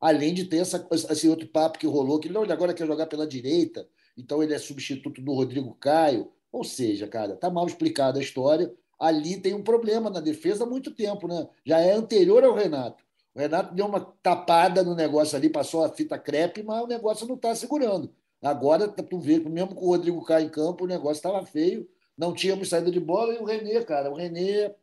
Além 0.00 0.32
de 0.34 0.46
ter 0.46 0.56
essa, 0.56 0.88
esse 0.90 1.28
outro 1.28 1.46
papo 1.46 1.78
que 1.78 1.86
rolou, 1.86 2.18
que 2.18 2.26
ele 2.26 2.38
agora 2.52 2.74
quer 2.74 2.86
jogar 2.86 3.06
pela 3.06 3.26
direita, 3.26 3.86
então 4.16 4.42
ele 4.42 4.54
é 4.54 4.58
substituto 4.58 5.20
do 5.20 5.32
Rodrigo 5.32 5.74
Caio. 5.74 6.32
Ou 6.50 6.64
seja, 6.64 7.06
cara, 7.06 7.36
tá 7.36 7.50
mal 7.50 7.66
explicada 7.66 8.18
a 8.18 8.22
história. 8.22 8.74
Ali 8.98 9.40
tem 9.40 9.54
um 9.54 9.62
problema 9.62 10.10
na 10.10 10.20
defesa 10.20 10.64
há 10.64 10.66
muito 10.66 10.90
tempo, 10.90 11.28
né? 11.28 11.48
Já 11.64 11.78
é 11.78 11.92
anterior 11.92 12.42
ao 12.42 12.54
Renato. 12.54 13.04
O 13.34 13.38
Renato 13.38 13.74
deu 13.74 13.86
uma 13.86 14.00
tapada 14.22 14.82
no 14.82 14.94
negócio 14.94 15.36
ali, 15.36 15.48
passou 15.48 15.84
a 15.84 15.88
fita 15.88 16.18
crepe, 16.18 16.62
mas 16.62 16.82
o 16.82 16.86
negócio 16.86 17.26
não 17.26 17.36
está 17.36 17.54
segurando. 17.54 18.12
Agora, 18.42 18.88
tu 18.88 19.18
vê, 19.18 19.38
mesmo 19.38 19.74
com 19.74 19.84
o 19.84 19.88
Rodrigo 19.88 20.24
Caio 20.24 20.46
em 20.46 20.50
campo, 20.50 20.84
o 20.84 20.88
negócio 20.88 21.18
estava 21.18 21.44
feio, 21.44 21.88
não 22.16 22.32
tínhamos 22.34 22.68
saída 22.68 22.90
de 22.90 22.98
bola, 22.98 23.34
e 23.34 23.38
o 23.38 23.44
Renê, 23.44 23.84
cara, 23.84 24.10
o 24.10 24.14
Renê. 24.14 24.74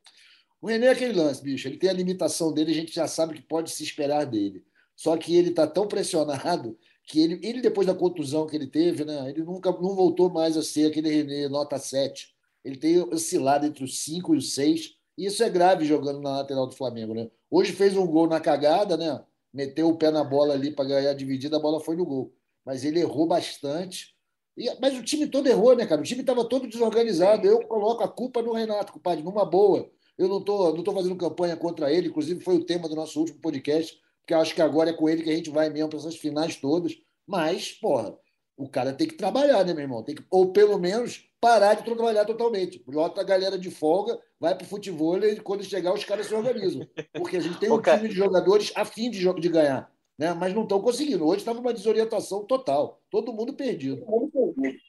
O 0.62 0.68
Renê 0.68 0.88
é 0.88 0.92
aquele 0.92 1.14
lance, 1.14 1.44
bicho. 1.44 1.68
Ele 1.68 1.78
tem 1.78 1.90
a 1.90 1.94
limitação 1.94 2.54
dele, 2.54 2.72
a 2.72 2.76
gente 2.76 2.94
já 2.94 3.08
sabe 3.08 3.36
que 3.36 3.42
pode 3.42 3.72
se 3.72 3.84
esperar 3.84 4.26
dele. 4.26 4.64
Só 4.96 5.16
que 5.18 5.36
ele 5.36 5.50
está 5.50 5.68
tão 5.68 5.88
pressionado 5.88 6.78
que 7.04 7.22
ele, 7.22 7.40
ele, 7.44 7.62
depois 7.62 7.86
da 7.88 7.94
contusão 7.94 8.48
que 8.48 8.56
ele 8.56 8.68
teve, 8.68 9.06
né, 9.06 9.30
ele 9.30 9.44
nunca 9.44 9.72
não 9.72 9.96
voltou 9.96 10.30
mais 10.30 10.58
a 10.58 10.64
ser 10.64 10.88
aquele 10.88 11.10
Renê 11.10 11.48
nota 11.48 11.78
7. 11.78 12.36
Ele 12.64 12.78
tem 12.78 13.00
oscilado 13.00 13.66
entre 13.66 13.84
os 13.84 14.00
5 14.00 14.36
e 14.36 14.38
os 14.38 14.54
6. 14.54 14.97
Isso 15.18 15.44
é 15.44 15.50
grave 15.50 15.86
jogando 15.86 16.22
na 16.22 16.38
lateral 16.38 16.68
do 16.68 16.76
Flamengo, 16.76 17.14
né? 17.14 17.30
Hoje 17.50 17.74
fez 17.74 17.98
um 17.98 18.06
gol 18.06 18.28
na 18.28 18.40
cagada, 18.40 18.96
né? 18.96 19.24
Meteu 19.52 19.90
o 19.90 19.98
pé 19.98 20.12
na 20.12 20.24
bola 20.24 20.54
ali 20.54 20.72
para 20.72 20.86
ganhar 20.86 21.10
a 21.10 21.14
dividida, 21.14 21.58
a 21.58 21.60
bola 21.60 21.80
foi 21.80 21.96
no 21.96 22.06
gol. 22.06 22.34
Mas 22.64 22.86
ele 22.86 23.00
errou 23.00 23.26
bastante. 23.26 24.16
E, 24.56 24.70
mas 24.80 24.98
o 24.98 25.04
time 25.04 25.28
todo 25.28 25.48
errou, 25.48 25.76
né, 25.76 25.86
cara? 25.88 26.02
O 26.02 26.04
time 26.04 26.22
estava 26.22 26.46
todo 26.46 26.68
desorganizado. 26.68 27.48
Eu 27.48 27.66
coloco 27.68 28.04
a 28.04 28.08
culpa 28.08 28.42
no 28.42 28.54
Renato, 28.54 28.94
compadre, 28.94 29.24
numa 29.24 29.46
boa. 29.46 29.90
Eu 30.18 30.28
não 30.28 30.40
estou 30.40 30.76
não 30.76 30.84
tô 30.84 30.94
fazendo 30.94 31.16
campanha 31.16 31.56
contra 31.56 31.92
ele, 31.92 32.10
inclusive 32.10 32.44
foi 32.44 32.56
o 32.56 32.66
tema 32.66 32.90
do 32.90 32.96
nosso 32.96 33.20
último 33.20 33.40
podcast, 33.40 34.00
porque 34.22 34.34
acho 34.34 34.54
que 34.54 34.62
agora 34.62 34.90
é 34.90 34.94
com 34.94 35.08
ele 35.08 35.24
que 35.24 35.30
a 35.30 35.36
gente 35.36 35.50
vai 35.50 35.70
mesmo 35.70 35.90
para 35.90 36.00
essas 36.00 36.16
finais 36.16 36.56
todas. 36.56 36.94
Mas, 37.26 37.72
porra, 37.72 38.18
o 38.58 38.68
cara 38.68 38.94
tem 38.94 39.08
que 39.08 39.16
trabalhar, 39.16 39.64
né, 39.64 39.74
meu 39.74 39.84
irmão? 39.84 40.04
Tem 40.04 40.16
que, 40.16 40.26
ou 40.30 40.52
pelo 40.52 40.80
menos 40.80 41.30
parar 41.40 41.76
de 41.76 41.84
trabalhar 41.84 42.26
totalmente. 42.26 42.84
Bota 42.88 43.22
a 43.22 43.24
galera 43.24 43.58
de 43.58 43.70
folga, 43.70 44.20
vai 44.40 44.56
para 44.56 44.66
o 44.66 44.68
futebol 44.68 45.18
e 45.18 45.40
quando 45.40 45.64
chegar 45.64 45.94
os 45.94 46.04
caras 46.04 46.28
se 46.28 46.36
organizam. 46.36 46.88
Porque 47.14 47.38
a 47.38 47.40
gente 47.40 47.60
tem 47.60 47.70
um 47.72 47.82
time 47.82 48.10
de 48.10 48.16
jogadores 48.16 48.72
a 48.76 48.86
fim 48.86 49.10
de, 49.10 49.34
de 49.34 49.50
ganhar. 49.50 49.92
Né? 50.18 50.34
Mas 50.34 50.54
não 50.54 50.64
estão 50.64 50.82
conseguindo. 50.82 51.26
Hoje 51.26 51.40
estava 51.40 51.60
uma 51.60 51.74
desorientação 51.74 52.44
total. 52.44 53.00
Todo 53.12 53.34
mundo 53.34 53.54
perdido. 53.54 54.04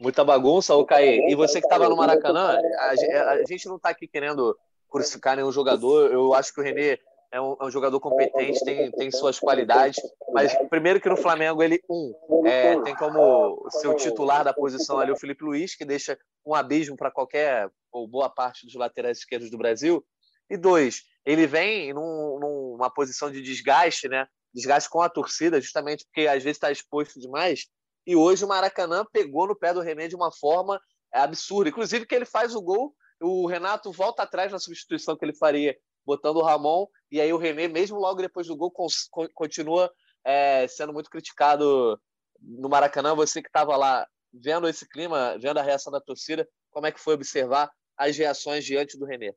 Muita 0.00 0.24
bagunça, 0.24 0.74
o 0.74 0.86
Caí. 0.86 1.20
E 1.28 1.34
você 1.34 1.60
que 1.60 1.66
estava 1.66 1.88
no 1.88 1.96
Maracanã, 1.96 2.58
a, 2.78 3.30
a 3.32 3.44
gente 3.46 3.66
não 3.66 3.76
está 3.76 3.90
aqui 3.90 4.06
querendo 4.06 4.56
crucificar 4.88 5.36
nenhum 5.36 5.52
jogador. 5.52 6.10
Eu 6.10 6.32
acho 6.32 6.52
que 6.54 6.60
o 6.60 6.64
Renê 6.64 6.98
é 7.30 7.40
um, 7.40 7.56
é 7.60 7.64
um, 7.66 7.70
jogador 7.70 8.00
competente, 8.00 8.64
tem, 8.64 8.90
tem 8.90 9.10
suas 9.10 9.38
qualidades, 9.38 10.00
mas 10.32 10.54
primeiro 10.70 10.98
que 10.98 11.10
no 11.10 11.16
Flamengo 11.16 11.62
ele, 11.62 11.78
um, 11.88 12.14
é, 12.46 12.80
tem 12.80 12.94
como 12.96 13.68
seu 13.70 13.94
titular 13.94 14.42
da 14.42 14.54
posição 14.54 14.98
ali 14.98 15.12
o 15.12 15.16
Felipe 15.16 15.44
Luiz, 15.44 15.74
que 15.74 15.84
deixa 15.84 16.18
um 16.46 16.54
abismo 16.54 16.96
para 16.96 17.10
qualquer 17.10 17.70
ou 17.92 18.06
boa 18.08 18.28
parte 18.28 18.66
dos 18.66 18.74
laterais 18.74 19.18
esquerdos 19.18 19.50
do 19.50 19.58
Brasil, 19.58 20.04
e 20.50 20.56
dois, 20.56 21.02
ele 21.24 21.46
vem 21.46 21.92
num, 21.92 22.38
numa 22.40 22.90
posição 22.90 23.30
de 23.30 23.42
desgaste, 23.42 24.08
né? 24.08 24.26
Desgaste 24.54 24.88
com 24.88 25.02
a 25.02 25.08
torcida, 25.08 25.60
justamente 25.60 26.04
porque 26.04 26.26
às 26.26 26.42
vezes 26.42 26.56
está 26.56 26.70
exposto 26.70 27.20
demais, 27.20 27.66
e 28.06 28.16
hoje 28.16 28.44
o 28.44 28.48
Maracanã 28.48 29.04
pegou 29.12 29.46
no 29.46 29.56
pé 29.56 29.74
do 29.74 29.80
René 29.80 30.08
de 30.08 30.16
uma 30.16 30.32
forma 30.32 30.80
absurda, 31.12 31.68
inclusive 31.68 32.06
que 32.06 32.14
ele 32.14 32.24
faz 32.24 32.54
o 32.54 32.62
gol, 32.62 32.94
o 33.20 33.46
Renato 33.46 33.92
volta 33.92 34.22
atrás 34.22 34.52
na 34.52 34.58
substituição 34.58 35.16
que 35.16 35.24
ele 35.24 35.34
faria 35.34 35.76
botando 36.06 36.36
o 36.36 36.42
Ramon, 36.42 36.86
e 37.10 37.20
aí 37.20 37.32
o 37.32 37.36
René, 37.36 37.68
mesmo 37.68 37.98
logo 37.98 38.22
depois 38.22 38.46
do 38.46 38.56
gol, 38.56 38.72
continua 39.34 39.92
é, 40.24 40.66
sendo 40.66 40.92
muito 40.92 41.10
criticado 41.10 42.00
no 42.40 42.68
Maracanã. 42.68 43.14
Você 43.14 43.42
que 43.42 43.48
estava 43.48 43.76
lá 43.76 44.06
vendo 44.32 44.68
esse 44.68 44.88
clima, 44.88 45.36
vendo 45.38 45.58
a 45.58 45.62
reação 45.62 45.92
da 45.92 46.00
torcida, 46.00 46.48
como 46.70 46.86
é 46.86 46.92
que 46.92 47.00
foi 47.00 47.14
observar 47.14 47.70
as 47.96 48.16
reações 48.16 48.64
diante 48.64 48.98
do 48.98 49.04
René? 49.04 49.34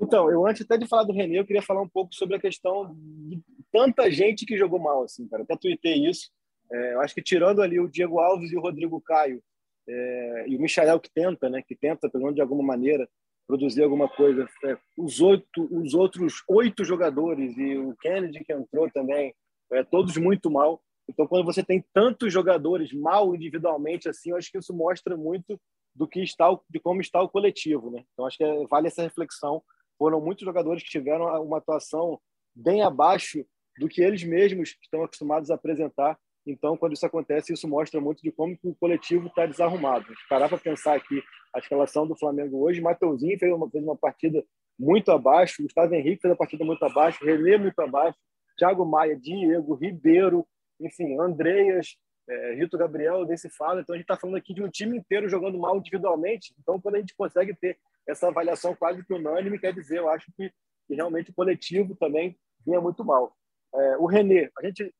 Então, 0.00 0.30
eu 0.30 0.46
antes 0.46 0.62
até 0.62 0.78
de 0.78 0.86
falar 0.86 1.02
do 1.02 1.12
René, 1.12 1.38
eu 1.38 1.46
queria 1.46 1.62
falar 1.62 1.82
um 1.82 1.88
pouco 1.88 2.14
sobre 2.14 2.36
a 2.36 2.40
questão 2.40 2.94
de 3.28 3.40
tanta 3.72 4.10
gente 4.10 4.46
que 4.46 4.56
jogou 4.56 4.78
mal, 4.78 5.02
assim, 5.02 5.26
cara. 5.28 5.42
Até 5.42 5.56
tuitei 5.56 6.08
isso. 6.08 6.30
É, 6.70 6.94
eu 6.94 7.00
acho 7.00 7.14
que 7.14 7.22
tirando 7.22 7.62
ali 7.62 7.80
o 7.80 7.88
Diego 7.88 8.20
Alves 8.20 8.52
e 8.52 8.56
o 8.56 8.60
Rodrigo 8.60 9.00
Caio, 9.00 9.42
é, 9.88 10.44
e 10.48 10.56
o 10.56 10.60
Michael 10.60 11.00
que 11.00 11.10
tenta, 11.10 11.48
né, 11.48 11.62
que 11.62 11.74
tenta, 11.74 12.08
pelo 12.08 12.24
menos 12.24 12.36
de 12.36 12.42
alguma 12.42 12.62
maneira, 12.62 13.08
produzir 13.46 13.82
alguma 13.82 14.08
coisa. 14.08 14.46
É, 14.64 14.76
os, 14.96 15.20
oito, 15.20 15.66
os 15.70 15.94
outros 15.94 16.42
oito 16.48 16.84
jogadores 16.84 17.56
e 17.56 17.76
o 17.76 17.96
Kennedy 17.96 18.44
que 18.44 18.52
entrou 18.52 18.90
também, 18.90 19.34
é, 19.72 19.82
todos 19.82 20.16
muito 20.16 20.50
mal. 20.50 20.80
Então, 21.08 21.26
quando 21.26 21.44
você 21.44 21.64
tem 21.64 21.82
tantos 21.92 22.30
jogadores 22.30 22.92
mal 22.92 23.34
individualmente, 23.34 24.08
assim, 24.08 24.30
eu 24.30 24.36
acho 24.36 24.52
que 24.52 24.58
isso 24.58 24.74
mostra 24.74 25.16
muito 25.16 25.58
do 25.98 26.06
que 26.06 26.22
está, 26.22 26.46
de 26.70 26.78
como 26.78 27.00
está 27.00 27.20
o 27.20 27.28
coletivo, 27.28 27.90
né? 27.90 28.04
Então, 28.12 28.26
acho 28.26 28.36
que 28.36 28.44
é, 28.44 28.66
vale 28.66 28.86
essa 28.86 29.02
reflexão. 29.02 29.62
Foram 29.98 30.20
muitos 30.20 30.44
jogadores 30.44 30.82
que 30.82 30.90
tiveram 30.90 31.26
uma 31.42 31.58
atuação 31.58 32.20
bem 32.54 32.82
abaixo 32.82 33.44
do 33.78 33.88
que 33.88 34.00
eles 34.00 34.22
mesmos 34.22 34.76
estão 34.82 35.02
acostumados 35.02 35.50
a 35.50 35.54
apresentar 35.54 36.18
então, 36.48 36.78
quando 36.78 36.94
isso 36.94 37.04
acontece, 37.04 37.52
isso 37.52 37.68
mostra 37.68 38.00
muito 38.00 38.22
de 38.22 38.32
como 38.32 38.56
o 38.64 38.74
coletivo 38.74 39.26
está 39.26 39.44
desarrumado. 39.44 40.06
Parar 40.30 40.48
para 40.48 40.56
pensar 40.56 40.96
aqui 40.96 41.22
a 41.54 41.58
escalação 41.58 42.06
do 42.06 42.16
Flamengo 42.16 42.64
hoje, 42.64 42.80
Mateuzinho 42.80 43.38
fez 43.38 43.52
uma, 43.52 43.68
fez 43.70 43.84
uma 43.84 43.96
partida 43.96 44.42
muito 44.78 45.12
abaixo, 45.12 45.62
Gustavo 45.62 45.94
Henrique 45.94 46.22
fez 46.22 46.32
uma 46.32 46.38
partida 46.38 46.64
muito 46.64 46.82
abaixo, 46.82 47.22
René 47.22 47.58
muito 47.58 47.78
abaixo, 47.80 48.18
Thiago 48.56 48.86
Maia, 48.86 49.14
Diego, 49.14 49.74
Ribeiro, 49.74 50.46
enfim, 50.80 51.18
Andreas, 51.20 51.96
é, 52.28 52.54
Rito 52.54 52.76
Gabriel, 52.76 53.24
desse 53.24 53.48
fala. 53.48 53.80
Então, 53.80 53.94
a 53.94 53.96
gente 53.96 54.04
está 54.04 54.16
falando 54.16 54.36
aqui 54.36 54.52
de 54.52 54.62
um 54.62 54.68
time 54.68 54.98
inteiro 54.98 55.28
jogando 55.28 55.58
mal 55.58 55.76
individualmente. 55.78 56.54
Então, 56.58 56.80
quando 56.80 56.96
a 56.96 56.98
gente 56.98 57.14
consegue 57.14 57.54
ter 57.54 57.78
essa 58.06 58.28
avaliação 58.28 58.74
quase 58.74 59.04
que 59.04 59.14
unânime, 59.14 59.58
quer 59.58 59.72
dizer, 59.72 59.98
eu 59.98 60.08
acho 60.08 60.30
que, 60.36 60.52
que 60.86 60.94
realmente 60.94 61.30
o 61.30 61.34
coletivo 61.34 61.94
também 61.96 62.38
vinha 62.64 62.80
muito 62.80 63.04
mal. 63.04 63.34
É, 63.74 63.96
o 63.96 64.06
René, 64.06 64.50
a 64.58 64.66
gente 64.66 64.94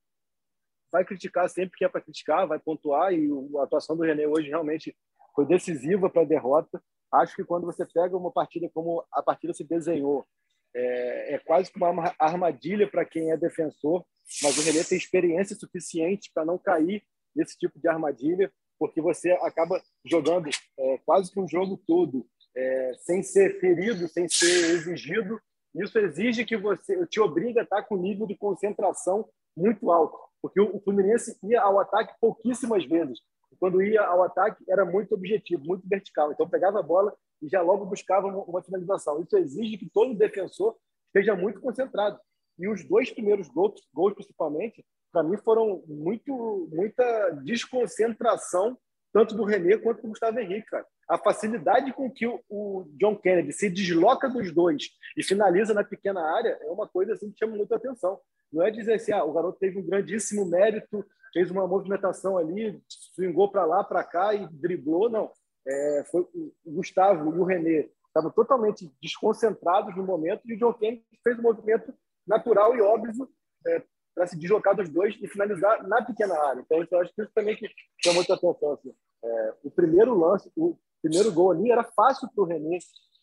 vai 0.91 1.05
criticar 1.05 1.49
sempre 1.51 1.77
que 1.77 1.85
é 1.85 1.89
para 1.89 2.01
criticar, 2.01 2.47
vai 2.47 2.59
pontuar, 2.59 3.13
e 3.13 3.29
a 3.59 3.63
atuação 3.63 3.97
do 3.97 4.03
René 4.03 4.27
hoje 4.27 4.49
realmente 4.49 4.97
foi 5.35 5.47
decisiva 5.47 6.09
para 6.09 6.23
a 6.23 6.27
derrota. 6.27 6.83
Acho 7.13 7.37
que 7.37 7.45
quando 7.45 7.67
você 7.67 7.87
pega 7.87 8.17
uma 8.17 8.33
partida 8.33 8.69
como 8.73 9.05
a 9.13 9.23
partida 9.23 9.53
se 9.53 9.65
desenhou, 9.65 10.27
é, 10.75 11.35
é 11.35 11.39
quase 11.39 11.71
como 11.73 11.87
uma 11.87 12.15
armadilha 12.19 12.91
para 12.91 13.05
quem 13.05 13.33
é 13.33 13.37
defensor, 13.37 14.05
mas 14.43 14.59
o 14.59 14.63
René 14.63 14.85
tem 14.85 14.99
experiência 14.99 15.57
suficiente 15.57 16.31
para 16.33 16.45
não 16.45 16.59
cair 16.59 17.03
nesse 17.35 17.57
tipo 17.59 17.79
de 17.79 17.89
armadilha, 17.89 18.53
porque 18.79 19.01
você 19.01 19.33
acaba 19.43 19.81
jogando 20.05 20.49
é, 20.79 20.99
quase 21.05 21.33
que 21.33 21.41
um 21.41 21.49
jogo 21.49 21.81
todo 21.87 22.27
é, 22.57 22.93
sem 22.99 23.23
ser 23.23 23.59
ferido, 23.61 24.09
sem 24.09 24.29
ser 24.29 24.71
exigido. 24.71 25.41
Isso 25.75 25.99
exige 25.99 26.45
que 26.45 26.57
você 26.57 27.07
te 27.07 27.21
obriga 27.21 27.61
a 27.61 27.65
estar 27.65 27.83
com 27.83 27.97
nível 27.97 28.27
de 28.27 28.37
concentração 28.37 29.29
muito 29.57 29.91
alto 29.91 30.29
porque 30.41 30.61
o 30.61 30.81
Fluminense 30.81 31.37
ia 31.43 31.61
ao 31.61 31.79
ataque 31.81 32.15
pouquíssimas 32.21 32.85
vezes. 32.85 33.21
Quando 33.59 33.83
ia 33.83 34.03
ao 34.03 34.23
ataque, 34.23 34.65
era 34.69 34.85
muito 34.85 35.15
objetivo, 35.15 35.65
muito 35.65 35.87
vertical. 35.89 36.31
Então, 36.31 36.49
pegava 36.49 36.79
a 36.79 36.83
bola 36.83 37.15
e 37.43 37.49
já 37.49 37.61
logo 37.61 37.87
buscava 37.87 38.29
uma 38.29 38.63
finalização. 38.63 39.21
Isso 39.21 39.37
exige 39.37 39.79
que 39.79 39.91
todo 39.91 40.15
defensor 40.15 40.77
esteja 41.07 41.35
muito 41.35 41.61
concentrado. 41.61 42.19
E 42.59 42.69
os 42.69 42.85
dois 42.85 43.11
primeiros 43.11 43.49
gols, 43.49 43.81
gols 43.93 44.15
principalmente, 44.15 44.85
para 45.13 45.23
mim 45.23 45.37
foram 45.39 45.83
muito, 45.87 46.69
muita 46.73 47.31
desconcentração, 47.43 48.77
tanto 49.13 49.35
do 49.35 49.45
René 49.45 49.79
quanto 49.79 50.03
do 50.03 50.09
Gustavo 50.09 50.39
Henrique. 50.39 50.69
Cara. 50.69 50.87
A 51.09 51.17
facilidade 51.17 51.93
com 51.93 52.11
que 52.11 52.27
o, 52.27 52.85
John 52.99 53.17
Kennedy 53.17 53.53
se 53.53 53.71
desloca 53.71 54.29
dos 54.29 54.53
dois 54.53 54.91
e 55.17 55.23
finaliza 55.23 55.73
na 55.73 55.83
pequena 55.83 56.21
área 56.21 56.59
é 56.61 56.71
uma 56.71 56.87
coisa 56.87 57.15
assim, 57.15 57.31
que 57.31 57.39
chama 57.39 57.57
muita 57.57 57.77
atenção. 57.77 58.21
Não 58.53 58.63
é 58.63 58.71
dizer 58.71 58.95
assim, 58.95 59.13
ah, 59.13 59.25
o 59.25 59.33
garoto 59.33 59.59
teve 59.59 59.79
um 59.79 59.87
grandíssimo 59.87 60.45
mérito, 60.45 61.05
fez 61.33 61.51
uma 61.51 61.67
movimentação 61.67 62.37
ali, 62.37 62.81
swingou 63.15 63.51
para 63.51 63.65
lá, 63.65 63.83
para 63.83 64.05
cá 64.05 64.35
e 64.35 64.47
driblou. 64.49 65.09
Não. 65.09 65.31
É, 65.67 66.05
foi 66.11 66.23
o 66.23 66.53
Gustavo 66.67 67.35
e 67.35 67.39
o 67.39 67.45
René 67.45 67.89
estavam 68.07 68.31
totalmente 68.31 68.91
desconcentrados 69.03 69.95
no 69.97 70.05
momento 70.05 70.43
e 70.47 70.55
o 70.55 70.59
John 70.59 70.73
Kennedy 70.75 71.05
fez 71.23 71.39
um 71.39 71.43
movimento 71.43 71.95
natural 72.27 72.75
e 72.75 72.81
óbvio 72.81 73.29
é, 73.67 73.83
para 74.19 74.27
se 74.27 74.37
deslocar 74.37 74.75
dos 74.75 74.89
dois 74.89 75.17
e 75.23 75.29
finalizar 75.29 75.87
na 75.87 76.05
pequena 76.05 76.37
área. 76.37 76.61
Então, 76.61 76.85
eu 76.91 77.01
acho 77.01 77.15
que 77.15 77.23
isso 77.23 77.31
também 77.33 77.55
que 77.55 77.71
chamou 78.03 78.17
muita 78.17 78.35
atenção. 78.35 78.73
Assim. 78.73 78.93
É, 79.25 79.55
o 79.63 79.71
primeiro 79.71 80.13
lance, 80.19 80.51
o 80.57 80.77
primeiro 81.01 81.33
gol 81.33 81.53
ali 81.53 81.71
era 81.71 81.85
fácil 81.85 82.29
para 82.35 82.43
o 82.43 82.47
René 82.47 82.79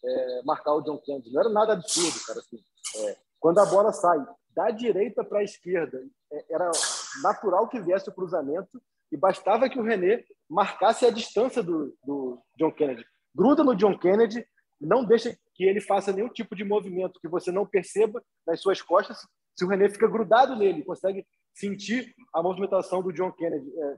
é, 0.06 0.42
marcar 0.46 0.74
o 0.74 0.82
John 0.82 0.98
Kennedy. 1.00 1.34
Não 1.34 1.42
era 1.42 1.50
nada 1.50 1.74
absurdo, 1.74 2.18
cara. 2.26 2.40
Assim. 2.40 2.58
É, 3.04 3.18
quando 3.42 3.60
a 3.60 3.66
bola 3.66 3.92
sai 3.92 4.26
da 4.56 4.72
direita 4.72 5.22
para 5.22 5.40
a 5.40 5.44
esquerda, 5.44 6.02
é, 6.32 6.46
era 6.50 6.72
natural 7.22 7.68
que 7.68 7.82
viesse 7.82 8.08
o 8.10 8.14
cruzamento 8.14 8.82
e 9.12 9.18
bastava 9.18 9.70
que 9.70 9.78
o 9.78 9.84
René 9.84 10.24
marcasse 10.50 11.06
a 11.06 11.12
distância 11.12 11.62
do, 11.62 11.94
do 12.06 12.42
John 12.58 12.72
Kennedy. 12.72 13.06
Gruda 13.36 13.66
no 13.66 13.76
John 13.76 14.00
Kennedy, 14.00 14.48
não 14.80 15.04
deixa 15.04 15.38
que 15.56 15.66
ele 15.66 15.82
faça 15.82 16.14
nenhum 16.14 16.30
tipo 16.30 16.56
de 16.56 16.64
movimento 16.64 17.20
que 17.20 17.28
você 17.28 17.52
não 17.52 17.66
perceba 17.66 18.24
nas 18.48 18.62
suas 18.62 18.82
costas. 18.82 19.18
Se 19.56 19.64
o 19.64 19.68
René 19.68 19.90
fica 19.90 20.08
grudado 20.08 20.56
nele, 20.56 20.84
consegue 20.84 21.26
sentir 21.54 22.14
a 22.34 22.44
movimentação 22.44 23.02
do 23.02 23.14
John 23.14 23.32
Kennedy 23.32 23.72
é, 23.80 23.96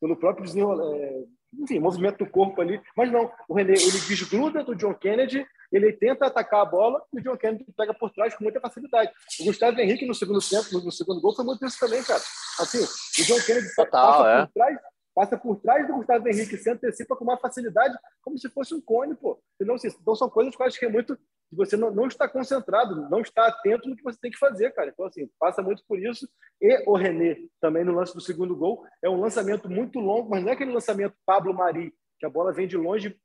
pelo 0.00 0.16
próprio 0.16 0.46
é, 0.94 1.24
enfim, 1.58 1.80
movimento 1.80 2.18
do 2.18 2.30
corpo 2.30 2.60
ali. 2.60 2.80
Mas 2.96 3.10
não, 3.10 3.30
o 3.48 3.54
René 3.54 3.72
ele 3.72 4.00
desgruda 4.06 4.62
do 4.62 4.74
John 4.74 4.94
Kennedy, 4.94 5.44
ele 5.72 5.92
tenta 5.92 6.26
atacar 6.26 6.60
a 6.60 6.64
bola 6.64 7.02
e 7.12 7.18
o 7.18 7.22
John 7.22 7.36
Kennedy 7.36 7.66
pega 7.76 7.92
por 7.92 8.10
trás 8.10 8.34
com 8.34 8.44
muita 8.44 8.60
facilidade. 8.60 9.10
O 9.40 9.44
Gustavo 9.44 9.80
Henrique 9.80 10.06
no 10.06 10.14
segundo 10.14 10.40
tempo, 10.40 10.84
no 10.84 10.92
segundo 10.92 11.20
gol, 11.20 11.34
foi 11.34 11.44
muito 11.44 11.64
isso 11.66 11.78
também, 11.78 12.02
cara. 12.02 12.22
Assim, 12.58 12.78
o 12.78 13.24
John 13.24 13.40
Kennedy 13.44 13.74
Total, 13.74 14.12
passa 14.12 14.30
é. 14.30 14.46
por 14.46 14.52
trás, 14.52 14.78
passa 15.14 15.38
por 15.38 15.56
trás 15.60 15.86
do 15.86 15.94
Gustavo 15.94 16.28
Henrique, 16.28 16.56
se 16.56 16.70
antecipa 16.70 17.16
com 17.16 17.24
uma 17.24 17.36
facilidade, 17.36 17.96
como 18.22 18.38
se 18.38 18.48
fosse 18.48 18.74
um 18.74 18.80
cone, 18.80 19.14
pô. 19.16 19.40
Então, 19.60 19.74
assim, 19.74 19.88
então 19.88 20.14
são 20.14 20.30
coisas 20.30 20.54
que 20.54 20.62
eu 20.62 20.66
acho 20.66 20.78
que 20.78 20.86
é 20.86 20.90
muito 20.90 21.18
de 21.50 21.56
você 21.56 21.76
não, 21.76 21.90
não 21.90 22.06
estar 22.06 22.28
concentrado, 22.28 23.08
não 23.10 23.20
estar 23.20 23.46
atento 23.46 23.88
no 23.88 23.96
que 23.96 24.02
você 24.02 24.18
tem 24.20 24.30
que 24.30 24.38
fazer, 24.38 24.72
cara. 24.72 24.90
Então, 24.90 25.06
assim, 25.06 25.28
passa 25.38 25.62
muito 25.62 25.82
por 25.86 25.98
isso. 25.98 26.28
E 26.60 26.84
o 26.86 26.96
René, 26.96 27.36
também 27.60 27.84
no 27.84 27.92
lance 27.92 28.14
do 28.14 28.20
segundo 28.20 28.56
gol, 28.56 28.84
é 29.02 29.08
um 29.08 29.20
lançamento 29.20 29.68
muito 29.68 29.98
longo, 29.98 30.30
mas 30.30 30.42
não 30.42 30.50
é 30.50 30.52
aquele 30.52 30.72
lançamento 30.72 31.16
Pablo 31.26 31.52
Mari, 31.52 31.92
que 32.18 32.26
a 32.26 32.30
bola 32.30 32.52
vem 32.52 32.68
de 32.68 32.76
longe, 32.76 33.16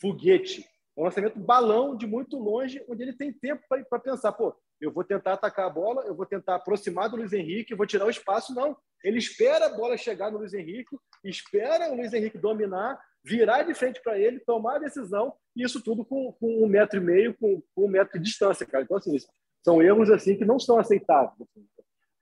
foguete. 0.00 0.64
É 0.96 1.00
um 1.00 1.04
lançamento 1.04 1.38
balão 1.38 1.96
de 1.96 2.06
muito 2.06 2.36
longe, 2.36 2.84
onde 2.88 3.02
ele 3.02 3.12
tem 3.12 3.32
tempo 3.32 3.62
para 3.68 4.00
pensar, 4.00 4.32
pô, 4.32 4.56
eu 4.80 4.92
vou 4.92 5.04
tentar 5.04 5.34
atacar 5.34 5.66
a 5.66 5.70
bola, 5.70 6.04
eu 6.06 6.14
vou 6.14 6.26
tentar 6.26 6.56
aproximar 6.56 7.08
do 7.08 7.16
Luiz 7.16 7.32
Henrique, 7.32 7.74
vou 7.74 7.86
tirar 7.86 8.06
o 8.06 8.10
espaço. 8.10 8.54
Não. 8.54 8.76
Ele 9.04 9.18
espera 9.18 9.66
a 9.66 9.76
bola 9.76 9.96
chegar 9.96 10.30
no 10.30 10.38
Luiz 10.38 10.52
Henrique, 10.52 10.96
espera 11.24 11.92
o 11.92 11.96
Luiz 11.96 12.12
Henrique 12.12 12.38
dominar, 12.38 13.00
virar 13.28 13.62
de 13.62 13.74
frente 13.74 14.00
para 14.02 14.18
ele, 14.18 14.40
tomar 14.40 14.76
a 14.76 14.80
decisão, 14.80 15.34
e 15.54 15.64
isso 15.64 15.82
tudo 15.82 16.04
com, 16.04 16.32
com, 16.32 16.64
um 16.64 16.68
metro 16.68 16.98
e 16.98 17.04
meio, 17.04 17.36
com, 17.38 17.62
com, 17.74 17.86
um 17.86 17.88
metro 17.88 18.18
de 18.18 18.24
distância, 18.24 18.66
cara. 18.66 18.84
Então, 18.84 18.96
assim, 18.96 19.16
são 19.64 19.82
erros 19.82 20.10
assim 20.10 20.36
que 20.36 20.44
não 20.44 20.58
são 20.58 20.78
aceitáveis. 20.78 21.34
Assim. 21.40 21.66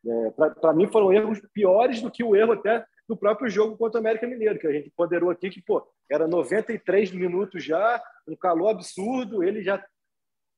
É, 0.09 0.31
para 0.61 0.73
mim, 0.73 0.87
foram 0.89 1.13
erros 1.13 1.41
piores 1.53 2.01
do 2.01 2.11
que 2.11 2.25
o 2.25 2.35
erro 2.35 2.53
até 2.53 2.85
do 3.09 3.17
próprio 3.17 3.49
jogo 3.49 3.77
contra 3.77 3.99
o 3.99 4.01
América 4.01 4.27
Mineiro, 4.27 4.59
que 4.59 4.67
a 4.67 4.73
gente 4.73 4.91
ponderou 4.97 5.31
aqui 5.31 5.49
que, 5.49 5.63
pô, 5.63 5.87
era 6.11 6.27
93 6.27 7.13
minutos 7.13 7.63
já, 7.63 8.03
um 8.27 8.37
calor 8.37 8.71
absurdo, 8.71 9.45
ele 9.45 9.63
já 9.63 9.85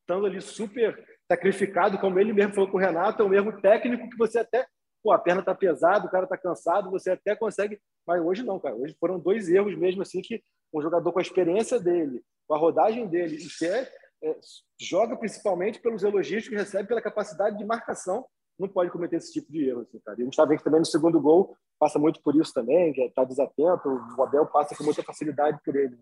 estando 0.00 0.26
ali 0.26 0.40
super 0.40 1.04
sacrificado, 1.30 1.98
como 1.98 2.18
ele 2.18 2.32
mesmo 2.32 2.54
falou 2.54 2.70
com 2.70 2.78
o 2.78 2.80
Renato, 2.80 3.22
é 3.22 3.26
um 3.26 3.34
erro 3.34 3.60
técnico 3.60 4.08
que 4.08 4.16
você 4.16 4.38
até, 4.38 4.66
pô, 5.02 5.12
a 5.12 5.18
perna 5.18 5.40
está 5.40 5.54
pesada, 5.54 6.06
o 6.06 6.10
cara 6.10 6.24
está 6.24 6.38
cansado, 6.38 6.90
você 6.90 7.10
até 7.10 7.36
consegue, 7.36 7.78
mas 8.08 8.24
hoje 8.24 8.42
não, 8.42 8.58
cara. 8.58 8.74
Hoje 8.74 8.96
foram 8.98 9.18
dois 9.20 9.50
erros 9.50 9.76
mesmo 9.76 10.00
assim 10.00 10.22
que 10.22 10.42
um 10.72 10.80
jogador 10.80 11.12
com 11.12 11.18
a 11.18 11.22
experiência 11.22 11.78
dele, 11.78 12.24
com 12.46 12.54
a 12.54 12.58
rodagem 12.58 13.06
dele, 13.06 13.36
e 13.36 13.46
que 13.46 13.66
é, 13.66 13.86
é, 14.24 14.38
joga 14.80 15.14
principalmente 15.14 15.78
pelos 15.78 16.02
elogios 16.02 16.48
que 16.48 16.54
recebe 16.54 16.88
pela 16.88 17.02
capacidade 17.02 17.58
de 17.58 17.66
marcação, 17.66 18.24
não 18.58 18.66
pode 18.66 18.90
cometer 18.90 19.16
esse 19.16 19.30
tipo 19.30 19.52
de 19.52 19.68
erro, 19.68 19.82
assim, 19.82 20.00
cara. 20.00 20.18
E 20.18 20.22
o 20.22 20.26
Gustavo 20.26 20.56
que 20.56 20.64
também 20.64 20.80
no 20.80 20.86
segundo 20.86 21.20
gol 21.20 21.54
passa 21.78 21.98
muito 21.98 22.22
por 22.22 22.34
isso 22.34 22.52
também, 22.54 22.94
que 22.94 23.02
está 23.02 23.24
desatento, 23.24 23.88
o 24.16 24.22
Abel 24.22 24.46
passa 24.46 24.74
com 24.74 24.84
muita 24.84 25.02
facilidade 25.02 25.60
por 25.62 25.76
ele. 25.76 25.98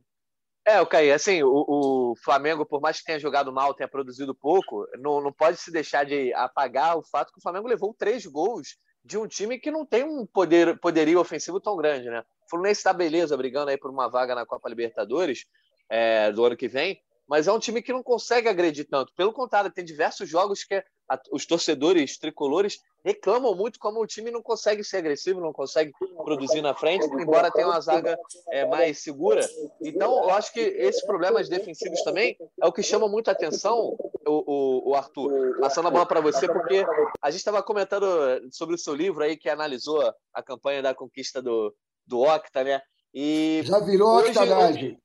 É, 0.64 0.80
o 0.80 0.86
Caí, 0.86 1.10
assim, 1.10 1.42
o, 1.42 1.64
o, 1.68 2.14
Flamengo, 2.24 2.64
por 2.64 2.80
mais 2.80 2.98
que 3.00 3.04
tenha 3.04 3.18
jogado 3.18 3.52
mal, 3.52 3.74
tenha 3.74 3.88
produzido 3.88 4.34
pouco, 4.34 4.86
não, 4.98 5.20
não 5.20 5.32
pode 5.32 5.58
se 5.58 5.72
deixar 5.72 6.04
de 6.04 6.32
apagar 6.34 6.96
o 6.96 7.04
fato 7.04 7.32
que 7.32 7.38
o 7.38 7.42
Flamengo 7.42 7.68
levou 7.68 7.94
três 7.94 8.24
gols 8.26 8.76
de 9.06 9.16
um 9.16 9.28
time 9.28 9.58
que 9.58 9.70
não 9.70 9.86
tem 9.86 10.02
um 10.02 10.26
poder, 10.26 10.78
poderio 10.80 11.20
ofensivo 11.20 11.60
tão 11.60 11.76
grande, 11.76 12.10
né? 12.10 12.24
O 12.44 12.50
Fluminense 12.50 12.80
está 12.80 12.92
beleza, 12.92 13.36
brigando 13.36 13.70
aí 13.70 13.78
por 13.78 13.88
uma 13.88 14.08
vaga 14.08 14.34
na 14.34 14.44
Copa 14.44 14.68
Libertadores 14.68 15.46
é, 15.88 16.32
do 16.32 16.44
ano 16.44 16.56
que 16.56 16.66
vem, 16.66 17.00
mas 17.28 17.46
é 17.46 17.52
um 17.52 17.58
time 17.58 17.80
que 17.80 17.92
não 17.92 18.02
consegue 18.02 18.48
agredir 18.48 18.88
tanto. 18.88 19.12
Pelo 19.14 19.32
contrário, 19.32 19.70
tem 19.70 19.84
diversos 19.84 20.28
jogos 20.28 20.64
que 20.64 20.84
a, 21.08 21.20
os 21.30 21.46
torcedores 21.46 22.18
tricolores 22.18 22.80
reclamam 23.04 23.54
muito 23.54 23.78
como 23.78 24.00
o 24.00 24.06
time 24.06 24.30
não 24.30 24.42
consegue 24.42 24.82
ser 24.82 24.98
agressivo, 24.98 25.40
não 25.40 25.52
consegue 25.52 25.92
produzir 26.24 26.60
na 26.60 26.74
frente, 26.74 27.06
embora 27.06 27.50
tenha 27.50 27.68
uma 27.68 27.80
zaga 27.80 28.18
é, 28.50 28.66
mais 28.66 28.98
segura. 28.98 29.48
Então, 29.80 30.24
eu 30.24 30.30
acho 30.30 30.52
que 30.52 30.60
esses 30.60 31.04
problemas 31.04 31.48
defensivos 31.48 32.02
também 32.02 32.36
é 32.60 32.66
o 32.66 32.72
que 32.72 32.82
chama 32.82 33.06
muito 33.08 33.28
a 33.28 33.32
atenção, 33.32 33.96
o, 34.26 34.86
o, 34.86 34.90
o 34.90 34.94
Arthur. 34.94 35.56
Passando 35.60 35.86
a 35.86 35.90
bola 35.90 36.06
para 36.06 36.20
você, 36.20 36.48
porque 36.48 36.84
a 37.22 37.30
gente 37.30 37.38
estava 37.38 37.62
comentando 37.62 38.06
sobre 38.50 38.74
o 38.74 38.78
seu 38.78 38.94
livro 38.94 39.22
aí 39.22 39.36
que 39.36 39.48
analisou 39.48 40.02
a 40.34 40.42
campanha 40.42 40.82
da 40.82 40.94
conquista 40.94 41.40
do, 41.40 41.72
do 42.04 42.22
Octa, 42.22 42.64
né? 42.64 42.82
E 43.14 43.62
já 43.64 43.78
virou 43.78 44.18
octanagem. 44.18 44.98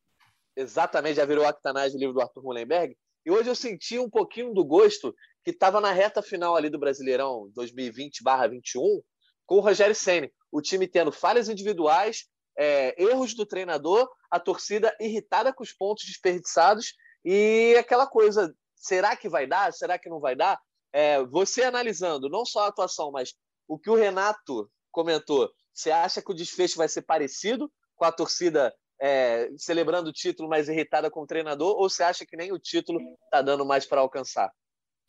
Exatamente, 0.55 1.15
já 1.15 1.25
virou 1.25 1.47
octanagem 1.47 1.97
o 1.97 1.99
livro 1.99 2.15
do 2.15 2.21
Arthur 2.21 2.43
Mullenberg. 2.43 2.97
E 3.25 3.31
hoje 3.31 3.49
eu 3.49 3.55
senti 3.55 3.99
um 3.99 4.09
pouquinho 4.09 4.53
do 4.53 4.65
gosto 4.65 5.13
que 5.43 5.51
estava 5.51 5.81
na 5.81 5.91
reta 5.91 6.21
final 6.21 6.55
ali 6.55 6.69
do 6.69 6.79
Brasileirão 6.79 7.51
2020/21 7.55 9.01
com 9.45 9.55
o 9.55 9.59
Rogério 9.59 9.95
Ceni, 9.95 10.31
o 10.51 10.61
time 10.61 10.87
tendo 10.87 11.11
falhas 11.11 11.49
individuais, 11.49 12.25
é, 12.57 13.01
erros 13.01 13.33
do 13.33 13.45
treinador, 13.45 14.09
a 14.29 14.39
torcida 14.39 14.95
irritada 14.99 15.53
com 15.53 15.63
os 15.63 15.73
pontos 15.73 16.05
desperdiçados 16.05 16.93
e 17.23 17.75
aquela 17.77 18.07
coisa, 18.07 18.53
será 18.75 19.15
que 19.15 19.29
vai 19.29 19.45
dar? 19.45 19.73
Será 19.73 19.97
que 19.97 20.09
não 20.09 20.19
vai 20.19 20.35
dar? 20.35 20.59
É, 20.93 21.23
você 21.23 21.63
analisando 21.63 22.29
não 22.29 22.45
só 22.45 22.65
a 22.65 22.67
atuação, 22.67 23.11
mas 23.11 23.33
o 23.67 23.77
que 23.77 23.89
o 23.89 23.95
Renato 23.95 24.69
comentou, 24.91 25.49
você 25.73 25.91
acha 25.91 26.21
que 26.21 26.31
o 26.31 26.35
desfecho 26.35 26.77
vai 26.77 26.87
ser 26.87 27.01
parecido 27.03 27.71
com 27.95 28.05
a 28.05 28.11
torcida 28.11 28.73
é, 29.01 29.49
celebrando 29.57 30.09
o 30.09 30.13
título, 30.13 30.47
mas 30.47 30.69
irritada 30.69 31.09
com 31.09 31.21
o 31.21 31.27
treinador, 31.27 31.75
ou 31.75 31.89
você 31.89 32.03
acha 32.03 32.25
que 32.25 32.37
nem 32.37 32.51
o 32.51 32.59
título 32.59 32.99
está 33.25 33.41
dando 33.41 33.65
mais 33.65 33.85
para 33.85 34.01
alcançar? 34.01 34.51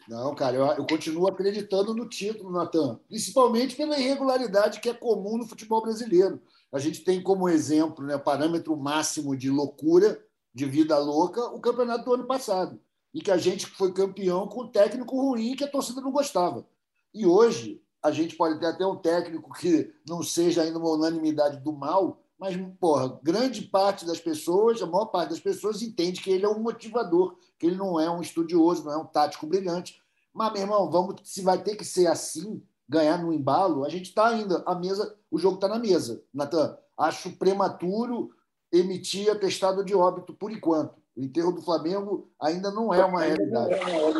Não, 0.08 0.34
cara, 0.34 0.56
eu, 0.56 0.66
eu, 0.66 0.86
continuo 0.86 1.28
acreditando 1.28 1.94
no 1.94 2.08
título, 2.08 2.50
Natan, 2.50 2.98
principalmente 3.08 3.76
pela 3.76 3.98
irregularidade 3.98 4.80
que 4.80 4.88
é 4.88 4.94
comum 4.94 5.38
no 5.38 5.46
futebol 5.46 5.80
brasileiro. 5.80 6.40
A 6.72 6.78
gente 6.78 7.04
tem 7.04 7.22
como 7.22 7.48
exemplo, 7.48 8.04
né, 8.04 8.18
parâmetro 8.18 8.76
máximo 8.76 9.36
de 9.36 9.50
loucura, 9.50 10.22
de 10.54 10.64
vida 10.66 10.98
louca, 10.98 11.44
o 11.46 11.60
campeonato 11.60 12.04
do 12.04 12.14
ano 12.14 12.26
passado, 12.26 12.80
em 13.14 13.20
que 13.20 13.30
a 13.30 13.36
gente 13.36 13.66
foi 13.66 13.92
campeão 13.92 14.48
com 14.48 14.64
um 14.64 14.68
técnico 14.68 15.20
ruim 15.20 15.54
que 15.54 15.64
a 15.64 15.70
torcida 15.70 16.00
não 16.00 16.10
gostava. 16.10 16.66
E 17.14 17.26
hoje, 17.26 17.82
a 18.02 18.10
gente 18.10 18.36
pode 18.36 18.58
ter 18.58 18.66
até 18.66 18.84
um 18.84 18.96
técnico 18.96 19.52
que 19.52 19.92
não 20.08 20.22
seja 20.22 20.62
ainda 20.62 20.78
uma 20.78 20.90
unanimidade 20.90 21.60
do 21.60 21.72
mal, 21.72 22.21
mas, 22.42 22.56
porra, 22.80 23.20
grande 23.22 23.62
parte 23.62 24.04
das 24.04 24.18
pessoas, 24.18 24.82
a 24.82 24.86
maior 24.86 25.06
parte 25.06 25.28
das 25.28 25.38
pessoas 25.38 25.80
entende 25.80 26.20
que 26.20 26.28
ele 26.28 26.44
é 26.44 26.48
um 26.48 26.58
motivador, 26.58 27.36
que 27.56 27.64
ele 27.64 27.76
não 27.76 28.00
é 28.00 28.10
um 28.10 28.20
estudioso, 28.20 28.84
não 28.84 28.92
é 28.92 28.96
um 28.96 29.06
tático 29.06 29.46
brilhante. 29.46 30.02
Mas, 30.34 30.52
meu 30.52 30.62
irmão, 30.62 30.90
vamos, 30.90 31.20
se 31.22 31.40
vai 31.40 31.62
ter 31.62 31.76
que 31.76 31.84
ser 31.84 32.08
assim, 32.08 32.60
ganhar 32.88 33.16
no 33.18 33.32
embalo, 33.32 33.84
a 33.84 33.88
gente 33.88 34.06
está 34.06 34.26
ainda, 34.26 34.60
a 34.66 34.74
mesa, 34.74 35.16
o 35.30 35.38
jogo 35.38 35.54
está 35.54 35.68
na 35.68 35.78
mesa, 35.78 36.20
Natan. 36.34 36.76
Acho 36.98 37.30
prematuro 37.36 38.30
emitir 38.72 39.30
atestado 39.30 39.84
de 39.84 39.94
óbito 39.94 40.34
por 40.34 40.50
enquanto. 40.50 41.00
O 41.16 41.22
enterro 41.22 41.52
do 41.52 41.62
Flamengo 41.62 42.28
ainda 42.40 42.72
não 42.72 42.92
é 42.92 43.04
uma 43.04 43.20
realidade. 43.20 43.76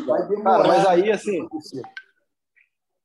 Vai 0.07 0.29
demorar. 0.29 0.59
Cara, 0.63 0.69
mas 0.69 0.87
aí, 0.87 1.11
assim. 1.11 1.49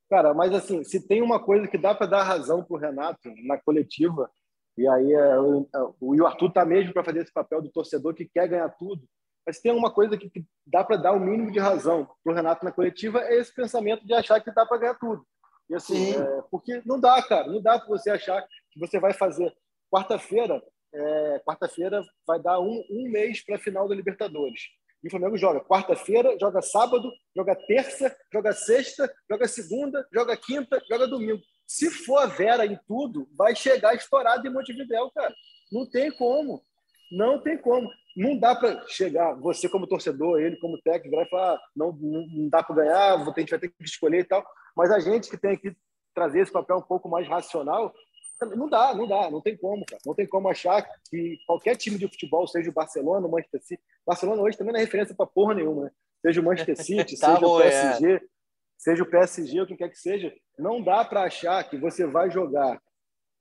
Cara, 0.08 0.32
mas 0.32 0.54
assim, 0.54 0.84
se 0.84 1.00
tem 1.00 1.22
uma 1.22 1.40
coisa 1.40 1.66
que 1.66 1.76
dá 1.76 1.92
para 1.92 2.06
dar 2.06 2.22
razão 2.22 2.62
para 2.62 2.76
o 2.76 2.78
Renato 2.78 3.28
na 3.44 3.58
coletiva, 3.58 4.30
e 4.78 4.86
aí 4.86 5.12
é, 5.12 5.40
o, 5.40 5.68
é, 5.74 5.78
o 6.00 6.26
Arthur 6.26 6.48
está 6.48 6.64
mesmo 6.64 6.92
para 6.92 7.02
fazer 7.02 7.20
esse 7.20 7.32
papel 7.32 7.60
do 7.60 7.68
torcedor 7.68 8.14
que 8.14 8.24
quer 8.24 8.46
ganhar 8.46 8.68
tudo. 8.68 9.02
Mas 9.44 9.58
tem 9.58 9.72
uma 9.72 9.90
coisa 9.90 10.16
que, 10.16 10.30
que 10.30 10.44
dá 10.64 10.84
para 10.84 10.96
dar 10.96 11.12
o 11.12 11.18
mínimo 11.18 11.50
de 11.50 11.58
razão 11.58 12.08
para 12.22 12.32
o 12.32 12.36
Renato 12.36 12.64
na 12.64 12.70
coletiva 12.70 13.20
é 13.22 13.38
esse 13.38 13.52
pensamento 13.52 14.06
de 14.06 14.14
achar 14.14 14.40
que 14.40 14.52
dá 14.52 14.64
para 14.64 14.78
ganhar 14.78 14.94
tudo. 14.94 15.26
E 15.68 15.74
assim, 15.74 16.12
é, 16.12 16.42
porque 16.50 16.80
não 16.86 17.00
dá, 17.00 17.20
cara, 17.22 17.48
não 17.48 17.60
dá 17.60 17.78
para 17.78 17.88
você 17.88 18.10
achar 18.10 18.40
que 18.70 18.78
você 18.78 19.00
vai 19.00 19.12
fazer 19.12 19.52
quarta-feira. 19.90 20.62
É, 20.94 21.42
quarta-feira 21.44 22.00
vai 22.26 22.40
dar 22.40 22.60
um, 22.60 22.84
um 22.88 23.10
mês 23.10 23.44
para 23.44 23.56
a 23.56 23.58
final 23.58 23.88
da 23.88 23.96
Libertadores. 23.96 24.60
E 25.02 25.08
o 25.08 25.10
Flamengo 25.10 25.36
joga 25.36 25.60
quarta-feira, 25.60 26.36
joga 26.40 26.62
sábado, 26.62 27.10
joga 27.36 27.56
terça, 27.66 28.16
joga 28.32 28.52
sexta, 28.52 29.12
joga 29.28 29.48
segunda, 29.48 30.06
joga 30.12 30.36
quinta, 30.36 30.80
joga 30.88 31.08
domingo. 31.08 31.42
Se 31.68 31.90
for 31.90 32.16
a 32.16 32.26
Vera 32.26 32.64
em 32.64 32.78
tudo, 32.88 33.28
vai 33.36 33.54
chegar 33.54 33.94
estourado 33.94 34.48
em 34.48 34.50
Montevidéu, 34.50 35.10
cara. 35.10 35.34
Não 35.70 35.84
tem 35.84 36.10
como. 36.10 36.62
Não 37.12 37.42
tem 37.42 37.58
como. 37.58 37.90
Não 38.16 38.38
dá 38.38 38.54
para 38.56 38.86
chegar, 38.88 39.34
você 39.34 39.68
como 39.68 39.86
torcedor, 39.86 40.40
ele 40.40 40.56
como 40.56 40.80
técnico, 40.80 41.16
vai 41.16 41.28
falar, 41.28 41.60
não, 41.76 41.92
não, 41.92 42.26
não 42.26 42.48
dá 42.48 42.62
para 42.62 42.76
ganhar, 42.76 43.14
a 43.14 43.24
gente 43.38 43.50
vai 43.50 43.58
ter 43.58 43.68
que 43.68 43.84
escolher 43.84 44.20
e 44.20 44.24
tal. 44.24 44.44
Mas 44.74 44.90
a 44.90 44.98
gente 44.98 45.28
que 45.28 45.36
tem 45.36 45.52
aqui 45.52 45.76
trazer 46.14 46.40
esse 46.40 46.50
papel 46.50 46.78
um 46.78 46.82
pouco 46.82 47.06
mais 47.06 47.28
racional, 47.28 47.94
não 48.56 48.68
dá, 48.68 48.94
não 48.94 49.06
dá, 49.06 49.30
não 49.30 49.40
tem 49.42 49.56
como, 49.56 49.84
cara. 49.84 50.00
Não 50.06 50.14
tem 50.14 50.26
como 50.26 50.48
achar 50.48 50.82
que 51.10 51.36
qualquer 51.46 51.76
time 51.76 51.98
de 51.98 52.08
futebol, 52.08 52.46
seja 52.46 52.70
o 52.70 52.72
Barcelona, 52.72 53.26
o 53.26 53.30
Manchester 53.30 53.62
City. 53.62 53.82
Barcelona 54.06 54.40
hoje 54.40 54.56
também 54.56 54.72
não 54.72 54.80
é 54.80 54.84
referência 54.84 55.14
para 55.14 55.26
porra 55.26 55.54
nenhuma, 55.54 55.84
né? 55.84 55.90
Seja 56.22 56.40
o 56.40 56.44
Manchester 56.44 56.76
City, 56.76 57.18
tá 57.20 57.28
seja 57.28 57.40
bom, 57.40 57.56
o 57.56 57.60
PSG, 57.60 58.14
é. 58.14 58.20
Seja 58.78 59.02
o 59.02 59.10
PSG, 59.10 59.60
o 59.60 59.66
que 59.66 59.76
quer 59.76 59.90
que 59.90 59.98
seja. 59.98 60.32
Não 60.58 60.82
dá 60.82 61.04
para 61.04 61.24
achar 61.24 61.62
que 61.68 61.76
você 61.76 62.06
vai 62.06 62.30
jogar 62.30 62.80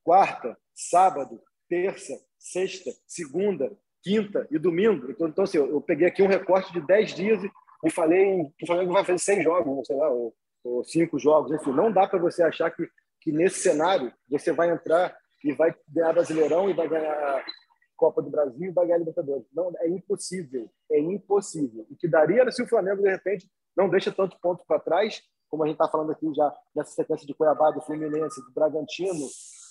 quarta, 0.04 0.58
sábado, 0.76 1.42
terça, 1.70 2.14
sexta, 2.38 2.92
segunda, 3.06 3.72
quinta 4.04 4.46
e 4.52 4.60
domingo. 4.60 5.10
Então, 5.10 5.28
então 5.28 5.44
assim, 5.46 5.58
eu, 5.58 5.82
peguei 5.82 6.08
aqui 6.08 6.22
um 6.22 6.28
recorte 6.28 6.74
de 6.74 6.86
10 6.86 7.14
dias 7.14 7.42
e, 7.84 7.90
falei 7.90 8.52
que 8.58 8.66
o 8.66 8.68
Flamengo 8.68 8.92
vai 8.92 9.06
fazer 9.06 9.20
seis 9.20 9.44
jogos, 9.44 9.88
sei 9.88 9.96
lá, 9.96 10.10
ou, 10.10 10.36
ou 10.64 10.84
cinco 10.84 11.18
jogos. 11.18 11.52
Enfim, 11.54 11.72
não 11.72 11.92
dá 11.92 12.08
para 12.08 12.20
você 12.20 12.44
achar 12.44 12.70
que 12.72 12.90
que 13.28 13.32
nesse 13.34 13.60
cenário 13.60 14.14
você 14.30 14.54
vai 14.54 14.72
entrar 14.72 15.14
e 15.44 15.52
vai 15.52 15.76
ganhar 15.90 16.14
Brasileirão 16.14 16.70
e 16.70 16.74
vai 16.74 16.88
ganhar 16.88 17.46
Copa 17.94 18.22
do 18.22 18.30
Brasil 18.30 18.70
e 18.70 18.72
vai 18.72 18.86
ganhar 18.86 19.00
Libertadores. 19.00 19.46
Não, 19.54 19.74
é 19.80 19.90
impossível. 19.90 20.72
É 20.90 20.98
impossível. 20.98 21.86
O 21.90 21.96
que 21.98 22.08
daria 22.08 22.50
se 22.52 22.64
o 22.64 22.68
Flamengo, 22.68 23.02
de 23.02 23.10
repente, 23.10 23.50
não 23.78 23.90
deixa 23.90 24.12
tanto 24.12 24.38
ponto 24.42 24.64
para 24.68 24.80
trás, 24.80 25.22
como 25.50 25.64
a 25.64 25.68
gente 25.68 25.76
está 25.76 25.88
falando 25.88 26.12
aqui 26.12 26.34
já 26.34 26.54
nessa 26.76 26.92
sequência 26.92 27.26
de 27.26 27.34
Cuiabá, 27.34 27.72
do 27.72 27.82
Fluminense, 27.82 28.42
do 28.42 28.52
Bragantino, 28.52 29.28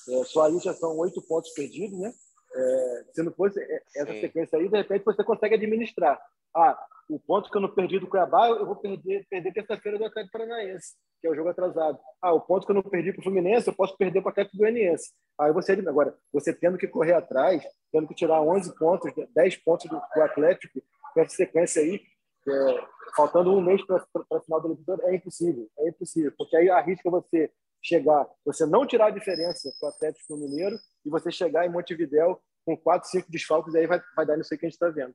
é, 0.09 0.25
só 0.25 0.45
aí 0.45 0.59
já 0.61 0.73
são 0.73 0.97
oito 0.99 1.21
pontos 1.23 1.51
perdidos, 1.53 1.99
né? 1.99 2.13
É, 2.55 3.05
se 3.13 3.23
não 3.23 3.33
fosse 3.33 3.61
essa 3.95 4.13
Sim. 4.13 4.21
sequência 4.21 4.59
aí, 4.59 4.69
de 4.69 4.77
repente 4.77 5.05
você 5.05 5.23
consegue 5.23 5.57
administrar. 5.57 6.19
Ah, 6.55 6.79
o 7.11 7.19
ponto 7.19 7.51
que 7.51 7.57
eu 7.57 7.61
não 7.61 7.75
perdi 7.75 7.99
do 7.99 8.07
Cuiabá, 8.07 8.49
eu 8.49 8.65
vou 8.65 8.77
perder, 8.77 9.27
perder 9.29 9.53
terça-feira 9.53 9.99
do 9.99 10.07
Atlético 10.07 10.39
Paranaense 10.39 10.95
que 11.21 11.27
é 11.27 11.31
o 11.31 11.35
jogo 11.35 11.49
atrasado. 11.49 11.99
Ah, 12.21 12.33
o 12.33 12.41
ponto 12.41 12.65
que 12.65 12.73
eu 12.73 12.75
não 12.75 12.83
perdi 12.83 13.13
para 13.13 13.21
o 13.21 13.25
Fluminense, 13.25 13.69
eu 13.69 13.75
posso 13.75 13.97
perder 13.97 14.21
para 14.21 14.29
o 14.29 14.33
Atlético 14.33 14.59
Goianiense. 14.59 15.13
Aí 15.39 15.53
você, 15.53 15.73
agora, 15.73 16.15
você 16.33 16.53
tendo 16.53 16.79
que 16.79 16.87
correr 16.87 17.15
atrás, 17.15 17.63
tendo 17.93 18.07
que 18.07 18.15
tirar 18.15 18.41
11 18.41 18.77
pontos, 18.77 19.13
10 19.35 19.57
pontos 19.57 19.91
do, 19.91 19.97
do 19.97 20.23
Atlético, 20.23 20.81
com 21.15 21.21
essa 21.21 21.35
sequência 21.35 21.83
aí, 21.83 22.01
é, 22.49 22.85
faltando 23.15 23.53
um 23.53 23.61
mês 23.61 23.85
para 23.87 23.97
a 24.33 24.41
final 24.41 24.61
do 24.61 24.69
Libertadores, 24.69 25.11
é 25.11 25.15
impossível, 25.15 25.71
é 25.79 25.89
impossível, 25.89 26.33
porque 26.37 26.57
aí 26.57 26.71
arrisca 26.71 27.11
você 27.11 27.51
chegar, 27.83 28.27
você 28.45 28.67
não 28.67 28.87
tirar 28.87 29.07
a 29.07 29.11
diferença 29.11 29.73
para 29.79 29.87
o 29.87 29.91
Atlético 29.91 30.37
Mineiro 30.37 30.77
e 31.05 31.11
você 31.11 31.31
chegar 31.31 31.67
em 31.67 31.71
Montevidéu 31.71 32.41
com 32.65 32.77
4, 32.77 33.09
5 33.09 33.31
desfalques, 33.31 33.75
aí 33.75 33.87
vai, 33.87 34.01
vai 34.17 34.27
dar 34.27 34.37
nisso 34.37 34.53
aí 34.53 34.59
que 34.59 34.67
a 34.67 34.69
gente 34.69 34.75
está 34.75 34.89
vendo. 34.89 35.15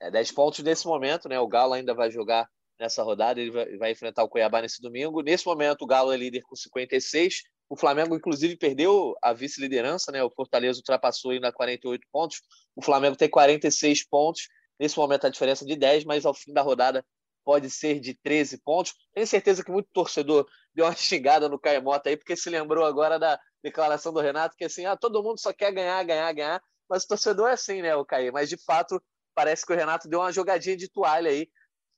É 0.00 0.10
10 0.10 0.32
pontos 0.32 0.64
nesse 0.64 0.86
momento, 0.86 1.28
né? 1.28 1.38
O 1.38 1.46
Galo 1.46 1.72
ainda 1.72 1.94
vai 1.94 2.10
jogar 2.10 2.48
nessa 2.78 3.02
rodada. 3.02 3.40
Ele 3.40 3.50
vai, 3.50 3.76
vai, 3.76 3.90
enfrentar 3.92 4.24
o 4.24 4.28
Cuiabá 4.28 4.60
nesse 4.60 4.82
domingo. 4.82 5.22
Nesse 5.22 5.46
momento, 5.46 5.82
o 5.82 5.86
Galo 5.86 6.12
é 6.12 6.16
líder 6.16 6.42
com 6.42 6.56
56. 6.56 7.42
O 7.68 7.76
Flamengo, 7.76 8.14
inclusive, 8.14 8.56
perdeu 8.56 9.14
a 9.22 9.32
vice-liderança, 9.32 10.12
né? 10.12 10.22
O 10.22 10.30
Fortaleza 10.30 10.78
ultrapassou 10.78 11.30
ainda 11.30 11.52
48 11.52 12.06
pontos. 12.12 12.42
O 12.76 12.82
Flamengo 12.82 13.16
tem 13.16 13.28
46 13.28 14.06
pontos. 14.08 14.48
Nesse 14.78 14.96
momento, 14.98 15.26
a 15.26 15.30
diferença 15.30 15.64
é 15.64 15.68
de 15.68 15.76
10, 15.76 16.04
mas 16.04 16.24
ao 16.26 16.34
fim 16.34 16.52
da 16.52 16.62
rodada 16.62 17.04
pode 17.44 17.70
ser 17.70 18.00
de 18.00 18.14
13 18.14 18.58
pontos. 18.58 18.94
Tenho 19.12 19.26
certeza 19.26 19.62
que 19.62 19.70
muito 19.70 19.88
torcedor 19.92 20.46
deu 20.74 20.86
uma 20.86 20.94
xingada 20.96 21.48
no 21.48 21.58
Caemota 21.58 22.08
aí, 22.08 22.16
porque 22.16 22.36
se 22.36 22.50
lembrou 22.50 22.84
agora 22.84 23.18
da 23.18 23.38
declaração 23.62 24.12
do 24.12 24.20
Renato, 24.20 24.56
que 24.56 24.64
assim, 24.64 24.86
ah, 24.86 24.96
todo 24.96 25.22
mundo 25.22 25.38
só 25.38 25.52
quer 25.52 25.72
ganhar, 25.72 26.02
ganhar, 26.04 26.32
ganhar. 26.32 26.62
Mas 26.88 27.04
o 27.04 27.08
torcedor 27.08 27.50
é 27.50 27.52
assim, 27.52 27.82
né, 27.82 27.94
o 27.94 28.04
Caí? 28.04 28.30
Mas 28.30 28.48
de 28.48 28.56
fato, 28.56 29.02
parece 29.34 29.64
que 29.64 29.72
o 29.72 29.76
Renato 29.76 30.08
deu 30.08 30.20
uma 30.20 30.32
jogadinha 30.32 30.76
de 30.76 30.88
toalha 30.88 31.30
aí 31.30 31.48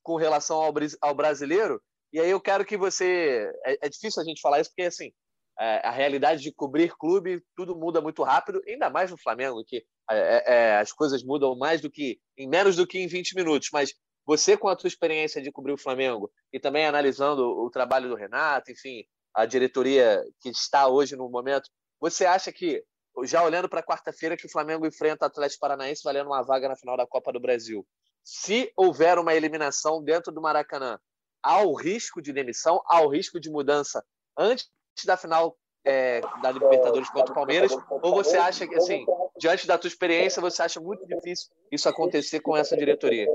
com 0.02 0.16
relação 0.16 0.58
ao, 0.58 0.72
ao 1.00 1.14
brasileiro. 1.14 1.82
E 2.12 2.20
aí 2.20 2.30
eu 2.30 2.40
quero 2.40 2.64
que 2.64 2.76
você. 2.76 3.50
É, 3.64 3.86
é 3.86 3.88
difícil 3.88 4.22
a 4.22 4.24
gente 4.24 4.40
falar 4.40 4.60
isso, 4.60 4.70
porque 4.70 4.82
assim, 4.82 5.12
a 5.58 5.90
realidade 5.90 6.42
de 6.42 6.52
cobrir 6.52 6.94
clube, 6.96 7.42
tudo 7.56 7.74
muda 7.74 8.00
muito 8.00 8.22
rápido, 8.22 8.60
ainda 8.66 8.90
mais 8.90 9.10
no 9.10 9.16
Flamengo, 9.16 9.64
que 9.64 9.84
é, 10.10 10.18
é, 10.18 10.44
é 10.46 10.78
as 10.78 10.92
coisas 10.92 11.24
mudam 11.24 11.56
mais 11.56 11.80
do 11.80 11.90
que 11.90 12.18
em 12.36 12.48
menos 12.48 12.76
do 12.76 12.86
que 12.86 12.98
em 12.98 13.06
20 13.06 13.34
minutos. 13.34 13.68
Mas 13.72 13.94
você, 14.26 14.56
com 14.56 14.68
a 14.68 14.78
sua 14.78 14.88
experiência 14.88 15.40
de 15.40 15.52
cobrir 15.52 15.72
o 15.72 15.78
Flamengo 15.78 16.30
e 16.52 16.60
também 16.60 16.84
analisando 16.84 17.42
o 17.42 17.70
trabalho 17.70 18.08
do 18.08 18.16
Renato, 18.16 18.70
enfim, 18.70 19.04
a 19.34 19.46
diretoria 19.46 20.22
que 20.40 20.48
está 20.50 20.88
hoje 20.88 21.16
no 21.16 21.28
momento, 21.30 21.70
você 22.00 22.26
acha 22.26 22.52
que, 22.52 22.82
já 23.24 23.42
olhando 23.42 23.68
para 23.68 23.82
quarta-feira, 23.82 24.36
que 24.36 24.46
o 24.46 24.50
Flamengo 24.50 24.86
enfrenta 24.86 25.24
o 25.24 25.28
Atlético 25.28 25.60
Paranaense 25.60 26.02
valendo 26.04 26.26
uma 26.26 26.42
vaga 26.42 26.68
na 26.68 26.76
final 26.76 26.96
da 26.96 27.06
Copa 27.06 27.32
do 27.32 27.40
Brasil, 27.40 27.86
se 28.24 28.72
houver 28.76 29.18
uma 29.18 29.34
eliminação 29.34 30.02
dentro 30.02 30.32
do 30.32 30.42
Maracanã, 30.42 30.98
há 31.42 31.62
o 31.62 31.74
risco 31.74 32.20
de 32.20 32.32
demissão, 32.32 32.82
há 32.86 33.00
o 33.00 33.08
risco 33.08 33.38
de 33.38 33.48
mudança 33.48 34.04
antes 34.36 34.68
da 35.04 35.16
final 35.16 35.56
é, 35.84 36.20
da 36.42 36.50
Libertadores 36.50 37.10
contra 37.10 37.32
o 37.32 37.34
Palmeiras? 37.34 37.72
Ou 37.90 38.14
você 38.14 38.36
acha 38.36 38.66
que, 38.66 38.74
assim, 38.74 39.04
diante 39.38 39.66
da 39.66 39.76
tua 39.76 39.88
experiência, 39.88 40.40
você 40.40 40.62
acha 40.62 40.80
muito 40.80 41.06
difícil 41.06 41.48
isso 41.70 41.88
acontecer 41.88 42.40
com 42.40 42.56
essa 42.56 42.76
diretoria? 42.76 43.26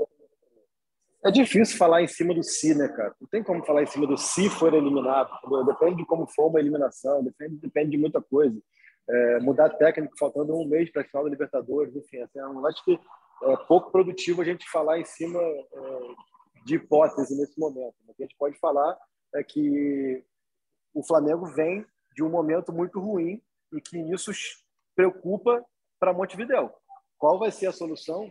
É 1.24 1.30
difícil 1.30 1.78
falar 1.78 2.02
em 2.02 2.08
cima 2.08 2.34
do 2.34 2.42
si, 2.42 2.74
né, 2.74 2.88
cara? 2.88 3.14
Não 3.20 3.28
tem 3.28 3.44
como 3.44 3.64
falar 3.64 3.82
em 3.84 3.86
cima 3.86 4.06
do 4.06 4.18
se 4.18 4.50
for 4.50 4.74
eliminado. 4.74 5.30
Depende 5.64 5.98
de 5.98 6.06
como 6.06 6.26
for 6.26 6.48
uma 6.48 6.58
eliminação, 6.58 7.22
depende, 7.22 7.56
depende 7.56 7.90
de 7.92 7.98
muita 7.98 8.20
coisa. 8.20 8.60
É, 9.08 9.38
mudar 9.40 9.70
técnico 9.70 10.18
faltando 10.18 10.54
um 10.54 10.66
mês 10.66 10.90
para 10.90 11.02
a 11.02 11.04
final 11.04 11.24
da 11.24 11.30
Libertadores, 11.30 11.94
enfim, 11.94 12.18
assim, 12.18 12.38
eu 12.38 12.66
acho 12.66 12.84
que 12.84 12.98
é 13.44 13.56
pouco 13.68 13.90
produtivo 13.90 14.42
a 14.42 14.44
gente 14.44 14.68
falar 14.68 14.98
em 14.98 15.04
cima 15.04 15.40
é, 15.40 16.00
de 16.64 16.74
hipótese 16.76 17.36
nesse 17.36 17.58
momento. 17.58 17.94
O 18.06 18.14
que 18.14 18.22
a 18.22 18.26
gente 18.26 18.36
pode 18.36 18.58
falar 18.58 18.96
é 19.34 19.42
que 19.42 20.24
o 20.94 21.02
Flamengo 21.02 21.46
vem 21.46 21.84
de 22.14 22.22
um 22.22 22.28
momento 22.28 22.72
muito 22.72 23.00
ruim 23.00 23.40
e 23.72 23.80
que 23.80 23.98
isso 23.98 24.30
preocupa 24.94 25.64
para 25.98 26.12
Montevideo. 26.12 26.70
Qual 27.18 27.38
vai 27.38 27.50
ser 27.50 27.66
a 27.66 27.72
solução 27.72 28.30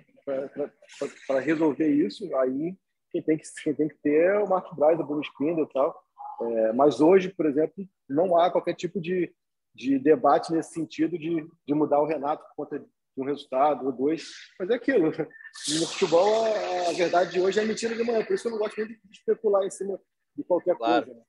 para 1.27 1.39
resolver 1.39 1.87
isso? 1.87 2.35
Aí 2.37 2.77
quem 3.11 3.21
tem 3.21 3.37
que, 3.37 3.43
quem 3.63 3.73
tem 3.73 3.87
que 3.87 3.97
ter 3.97 4.25
é 4.25 4.39
o 4.39 4.47
Marcos 4.47 4.77
Braz, 4.77 4.99
o 4.99 5.03
Bruno 5.03 5.23
Spindle 5.23 5.63
e 5.63 5.73
tal. 5.73 6.03
É, 6.41 6.73
mas 6.73 7.01
hoje, 7.01 7.29
por 7.29 7.45
exemplo, 7.45 7.87
não 8.09 8.37
há 8.37 8.51
qualquer 8.51 8.73
tipo 8.73 8.99
de, 8.99 9.33
de 9.75 9.99
debate 9.99 10.51
nesse 10.51 10.73
sentido 10.73 11.17
de, 11.17 11.47
de 11.67 11.73
mudar 11.73 11.99
o 11.99 12.05
Renato 12.05 12.43
por 12.49 12.67
conta 12.67 12.85
um 13.17 13.25
resultado 13.25 13.85
ou 13.85 13.91
dois, 13.91 14.29
mas 14.57 14.69
é 14.69 14.75
aquilo. 14.75 15.11
No 15.11 15.87
futebol, 15.87 16.45
a, 16.45 16.89
a 16.89 16.93
verdade 16.93 17.31
de 17.31 17.41
hoje 17.41 17.59
é 17.59 17.65
mentira 17.65 17.95
de 17.95 18.03
manhã, 18.03 18.23
por 18.23 18.33
isso 18.33 18.47
eu 18.47 18.51
não 18.51 18.57
gosto 18.57 18.77
muito 18.77 18.93
de 18.93 19.17
especular 19.17 19.63
em 19.65 19.69
cima 19.69 19.99
de 20.35 20.43
qualquer 20.43 20.77
claro. 20.77 21.05
coisa. 21.05 21.19
Né? 21.19 21.25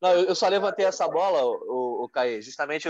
Não, 0.00 0.12
eu 0.12 0.34
só 0.34 0.48
levantei 0.48 0.84
essa 0.84 1.08
bola, 1.08 1.42
o, 1.44 2.04
o 2.04 2.08
Caí, 2.08 2.42
justamente 2.42 2.88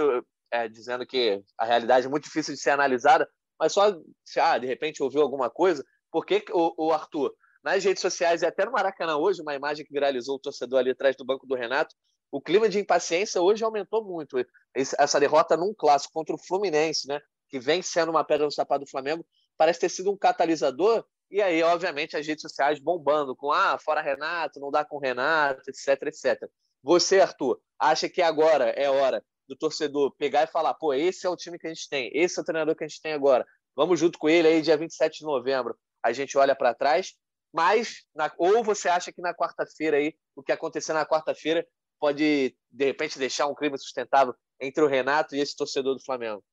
é, 0.50 0.68
dizendo 0.68 1.06
que 1.06 1.42
a 1.58 1.64
realidade 1.64 2.06
é 2.06 2.08
muito 2.08 2.24
difícil 2.24 2.54
de 2.54 2.60
ser 2.60 2.70
analisada, 2.70 3.28
mas 3.58 3.72
só 3.72 3.96
se, 4.24 4.40
ah, 4.40 4.58
de 4.58 4.66
repente 4.66 5.02
ouviu 5.02 5.22
alguma 5.22 5.48
coisa, 5.48 5.84
porque 6.10 6.44
o, 6.52 6.86
o 6.86 6.92
Arthur, 6.92 7.32
nas 7.62 7.82
redes 7.84 8.00
sociais 8.00 8.42
e 8.42 8.46
até 8.46 8.64
no 8.64 8.72
Maracanã 8.72 9.16
hoje, 9.16 9.42
uma 9.42 9.54
imagem 9.54 9.84
que 9.84 9.92
viralizou 9.92 10.36
o 10.36 10.40
torcedor 10.40 10.80
ali 10.80 10.90
atrás 10.90 11.16
do 11.16 11.24
banco 11.24 11.46
do 11.46 11.54
Renato, 11.54 11.94
o 12.30 12.40
clima 12.40 12.68
de 12.68 12.80
impaciência 12.80 13.40
hoje 13.40 13.64
aumentou 13.64 14.04
muito. 14.04 14.36
Essa 14.74 15.20
derrota 15.20 15.56
num 15.56 15.72
clássico 15.72 16.12
contra 16.12 16.34
o 16.34 16.38
Fluminense, 16.38 17.06
né? 17.06 17.20
que 17.48 17.60
vem 17.60 17.80
sendo 17.80 18.10
uma 18.10 18.24
pedra 18.24 18.44
no 18.44 18.50
sapato 18.50 18.84
do 18.84 18.90
Flamengo, 18.90 19.24
parece 19.56 19.78
ter 19.78 19.88
sido 19.88 20.10
um 20.10 20.16
catalisador. 20.16 21.04
E 21.30 21.40
aí, 21.40 21.62
obviamente, 21.62 22.16
as 22.16 22.26
redes 22.26 22.42
sociais 22.42 22.80
bombando 22.80 23.36
com 23.36 23.52
ah, 23.52 23.78
fora 23.78 24.02
Renato, 24.02 24.58
não 24.58 24.72
dá 24.72 24.84
com 24.84 24.98
Renato, 24.98 25.70
etc, 25.70 26.02
etc. 26.08 26.50
Você, 26.84 27.18
Arthur, 27.18 27.58
acha 27.78 28.10
que 28.10 28.20
agora 28.20 28.66
é 28.76 28.90
hora 28.90 29.24
do 29.48 29.56
torcedor 29.56 30.14
pegar 30.18 30.44
e 30.44 30.46
falar: 30.46 30.74
pô, 30.74 30.92
esse 30.92 31.26
é 31.26 31.30
o 31.30 31.36
time 31.36 31.58
que 31.58 31.66
a 31.66 31.72
gente 31.72 31.88
tem, 31.88 32.10
esse 32.12 32.38
é 32.38 32.42
o 32.42 32.44
treinador 32.44 32.76
que 32.76 32.84
a 32.84 32.86
gente 32.86 33.00
tem 33.00 33.14
agora, 33.14 33.46
vamos 33.74 33.98
junto 33.98 34.18
com 34.18 34.28
ele 34.28 34.46
aí, 34.46 34.60
dia 34.60 34.76
27 34.76 35.20
de 35.20 35.24
novembro, 35.24 35.74
a 36.04 36.12
gente 36.12 36.36
olha 36.36 36.54
para 36.54 36.74
trás. 36.74 37.14
Mas, 37.50 38.04
na... 38.14 38.30
ou 38.36 38.62
você 38.62 38.88
acha 38.88 39.10
que 39.10 39.22
na 39.22 39.32
quarta-feira 39.32 39.96
aí, 39.96 40.14
o 40.36 40.42
que 40.42 40.52
acontecer 40.52 40.92
na 40.92 41.06
quarta-feira 41.06 41.66
pode, 41.98 42.54
de 42.70 42.84
repente, 42.84 43.18
deixar 43.18 43.46
um 43.46 43.54
crime 43.54 43.78
sustentável 43.78 44.34
entre 44.60 44.84
o 44.84 44.88
Renato 44.88 45.34
e 45.34 45.40
esse 45.40 45.56
torcedor 45.56 45.94
do 45.94 46.04
Flamengo? 46.04 46.44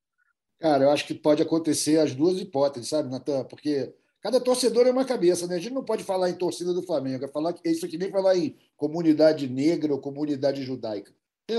Cara, 0.60 0.86
eu 0.86 0.92
acho 0.92 1.06
que 1.06 1.16
pode 1.16 1.42
acontecer 1.42 2.00
as 2.00 2.16
duas 2.16 2.40
hipóteses, 2.40 2.88
sabe, 2.88 3.10
Natan? 3.10 3.44
Porque 3.46 3.94
cada 4.22 4.40
torcedor 4.40 4.88
é 4.88 4.92
uma 4.92 5.06
cabeça, 5.06 5.48
né? 5.48 5.56
A 5.56 5.60
gente 5.60 5.74
não 5.74 5.84
pode 5.84 6.04
falar 6.04 6.30
em 6.30 6.36
torcida 6.36 6.74
do 6.74 6.84
Flamengo, 6.84 7.26
é 7.26 7.28
falar 7.28 7.56
isso 7.66 7.86
aqui 7.86 7.98
nem 7.98 8.10
falar 8.10 8.38
em 8.38 8.56
comunidade 8.78 9.48
negra 9.48 9.94
ou 9.94 10.00
comunidade 10.00 10.64
judaica. 10.64 11.12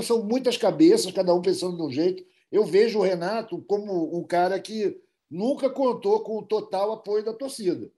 São 0.02 0.22
muitas 0.22 0.56
cabeças, 0.56 1.12
cada 1.12 1.34
um 1.34 1.42
pensando 1.42 1.76
de 1.76 1.82
um 1.82 1.90
jeito. 1.90 2.24
Eu 2.50 2.64
vejo 2.64 2.98
o 2.98 3.02
Renato 3.02 3.60
como 3.62 4.16
um 4.16 4.24
cara 4.24 4.58
que 4.58 4.98
nunca 5.30 5.68
contou 5.68 6.20
com 6.20 6.38
o 6.38 6.42
total 6.42 6.92
apoio 6.92 7.24
da 7.24 7.32
torcida. 7.32 7.90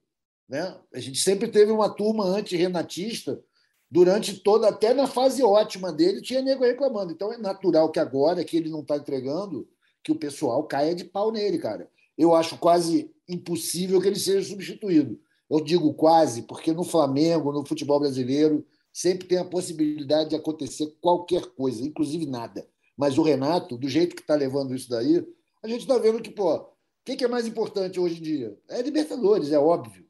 Né? 0.49 0.77
A 0.93 1.01
gente 1.01 1.19
sempre 1.19 1.49
teve 1.49 1.71
uma 1.71 1.89
turma 1.89 2.25
anti-renatista 2.25 3.43
durante 3.91 4.41
toda, 4.41 4.69
até 4.69 4.93
na 4.93 5.07
fase 5.07 5.43
ótima 5.43 5.93
dele, 5.93 6.21
tinha 6.21 6.43
nego 6.43 6.65
reclamando. 6.65 7.12
Então 7.12 7.33
é 7.33 7.39
natural 7.39 7.91
que 7.91 8.01
agora 8.01 8.45
que 8.45 8.57
ele 8.57 8.69
não 8.69 8.81
está 8.81 8.97
entregando, 8.97 9.69
que 10.03 10.11
o 10.11 10.17
pessoal 10.17 10.65
caia 10.65 10.95
de 10.95 11.05
pau 11.05 11.31
nele, 11.31 11.59
cara. 11.59 11.89
Eu 12.17 12.35
acho 12.35 12.59
quase 12.59 13.14
impossível 13.29 14.01
que 14.01 14.09
ele 14.09 14.18
seja 14.18 14.49
substituído. 14.49 15.18
Eu 15.51 15.61
digo 15.61 15.93
quase, 15.95 16.43
porque 16.43 16.72
no 16.72 16.85
Flamengo, 16.85 17.53
no 17.53 17.66
futebol 17.66 18.01
brasileiro, 18.01 18.64
sempre 18.93 19.27
tem 19.27 19.39
a 19.39 19.45
possibilidade 19.45 20.31
de 20.31 20.37
acontecer 20.37 20.97
qualquer 21.01 21.47
coisa, 21.55 21.83
inclusive 21.83 22.27
nada. 22.27 22.66
Mas 22.97 23.18
o 23.18 23.22
Renato, 23.22 23.77
do 23.77 23.89
jeito 23.89 24.14
que 24.14 24.22
está 24.22 24.35
levando 24.35 24.75
isso 24.75 24.89
daí, 24.89 25.27
a 25.62 25.68
gente 25.68 25.81
está 25.81 25.99
vendo 25.99 26.22
que, 26.22 26.31
pô, 26.31 26.55
o 26.55 26.66
que, 27.05 27.16
que, 27.16 27.25
é 27.25 27.29
mais 27.29 27.47
importante 27.47 27.99
hoje 27.99 28.18
em 28.18 28.22
dia? 28.22 28.59
É 28.68 28.81
Libertadores, 28.81 29.53
é 29.53 29.59
óbvio. 29.59 30.05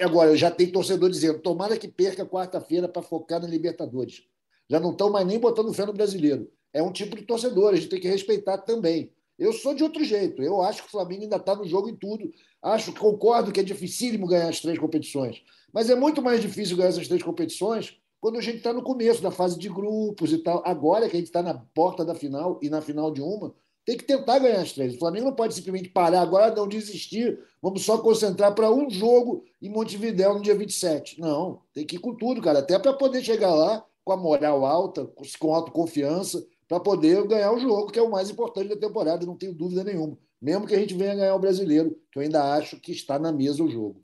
Agora, 0.00 0.36
já 0.36 0.50
tem 0.50 0.70
torcedor 0.70 1.08
dizendo: 1.10 1.38
tomara 1.38 1.76
que 1.76 1.88
perca 1.88 2.26
quarta-feira 2.26 2.88
para 2.88 3.02
focar 3.02 3.40
na 3.40 3.48
Libertadores. 3.48 4.22
Já 4.68 4.78
não 4.78 4.92
estão 4.92 5.10
mais 5.10 5.26
nem 5.26 5.38
botando 5.38 5.72
fé 5.72 5.86
no 5.86 5.92
brasileiro. 5.92 6.50
É 6.72 6.82
um 6.82 6.92
tipo 6.92 7.16
de 7.16 7.22
torcedor, 7.22 7.72
a 7.72 7.76
gente 7.76 7.88
tem 7.88 8.00
que 8.00 8.08
respeitar 8.08 8.58
também. 8.58 9.12
Eu 9.40 9.54
sou 9.54 9.74
de 9.74 9.82
outro 9.82 10.04
jeito. 10.04 10.42
Eu 10.42 10.60
acho 10.60 10.82
que 10.82 10.88
o 10.88 10.90
Flamengo 10.90 11.22
ainda 11.22 11.36
está 11.36 11.56
no 11.56 11.66
jogo 11.66 11.88
em 11.88 11.96
tudo. 11.96 12.30
Acho, 12.62 12.92
concordo 12.92 13.50
que 13.50 13.58
é 13.58 13.62
dificílimo 13.62 14.26
ganhar 14.26 14.50
as 14.50 14.60
três 14.60 14.78
competições. 14.78 15.42
Mas 15.72 15.88
é 15.88 15.94
muito 15.94 16.20
mais 16.20 16.42
difícil 16.42 16.76
ganhar 16.76 16.90
essas 16.90 17.08
três 17.08 17.22
competições 17.22 17.96
quando 18.20 18.38
a 18.38 18.42
gente 18.42 18.58
está 18.58 18.70
no 18.70 18.82
começo, 18.82 19.22
da 19.22 19.30
fase 19.30 19.58
de 19.58 19.70
grupos 19.70 20.30
e 20.30 20.38
tal. 20.38 20.62
Agora 20.66 21.08
que 21.08 21.16
a 21.16 21.18
gente 21.18 21.28
está 21.28 21.42
na 21.42 21.54
porta 21.54 22.04
da 22.04 22.14
final 22.14 22.60
e 22.62 22.68
na 22.68 22.82
final 22.82 23.10
de 23.10 23.22
uma, 23.22 23.54
tem 23.84 23.96
que 23.96 24.04
tentar 24.04 24.38
ganhar 24.38 24.60
as 24.60 24.72
três. 24.72 24.94
O 24.94 24.98
Flamengo 24.98 25.26
não 25.28 25.34
pode 25.34 25.54
simplesmente 25.54 25.88
parar 25.88 26.20
agora, 26.20 26.54
não 26.54 26.68
desistir, 26.68 27.38
vamos 27.62 27.82
só 27.82 27.96
concentrar 27.96 28.54
para 28.54 28.70
um 28.70 28.90
jogo 28.90 29.42
em 29.62 29.70
Montevidéu 29.70 30.34
no 30.34 30.42
dia 30.42 30.54
27. 30.54 31.18
Não, 31.18 31.62
tem 31.72 31.86
que 31.86 31.96
ir 31.96 31.98
com 31.98 32.14
tudo, 32.14 32.42
cara, 32.42 32.58
até 32.58 32.78
para 32.78 32.92
poder 32.92 33.22
chegar 33.22 33.54
lá 33.54 33.82
com 34.04 34.12
a 34.12 34.16
moral 34.16 34.66
alta, 34.66 35.10
com 35.38 35.54
autoconfiança, 35.54 36.46
para 36.70 36.78
poder 36.78 37.26
ganhar 37.26 37.50
o 37.50 37.58
jogo, 37.58 37.90
que 37.90 37.98
é 37.98 38.02
o 38.02 38.08
mais 38.08 38.30
importante 38.30 38.68
da 38.68 38.76
temporada, 38.76 39.26
não 39.26 39.36
tenho 39.36 39.52
dúvida 39.52 39.82
nenhuma. 39.82 40.16
Mesmo 40.40 40.68
que 40.68 40.74
a 40.76 40.78
gente 40.78 40.94
venha 40.94 41.16
ganhar 41.16 41.34
o 41.34 41.38
brasileiro, 41.40 42.00
que 42.12 42.20
eu 42.20 42.22
ainda 42.22 42.54
acho 42.54 42.78
que 42.80 42.92
está 42.92 43.18
na 43.18 43.32
mesa 43.32 43.64
o 43.64 43.68
jogo. 43.68 44.00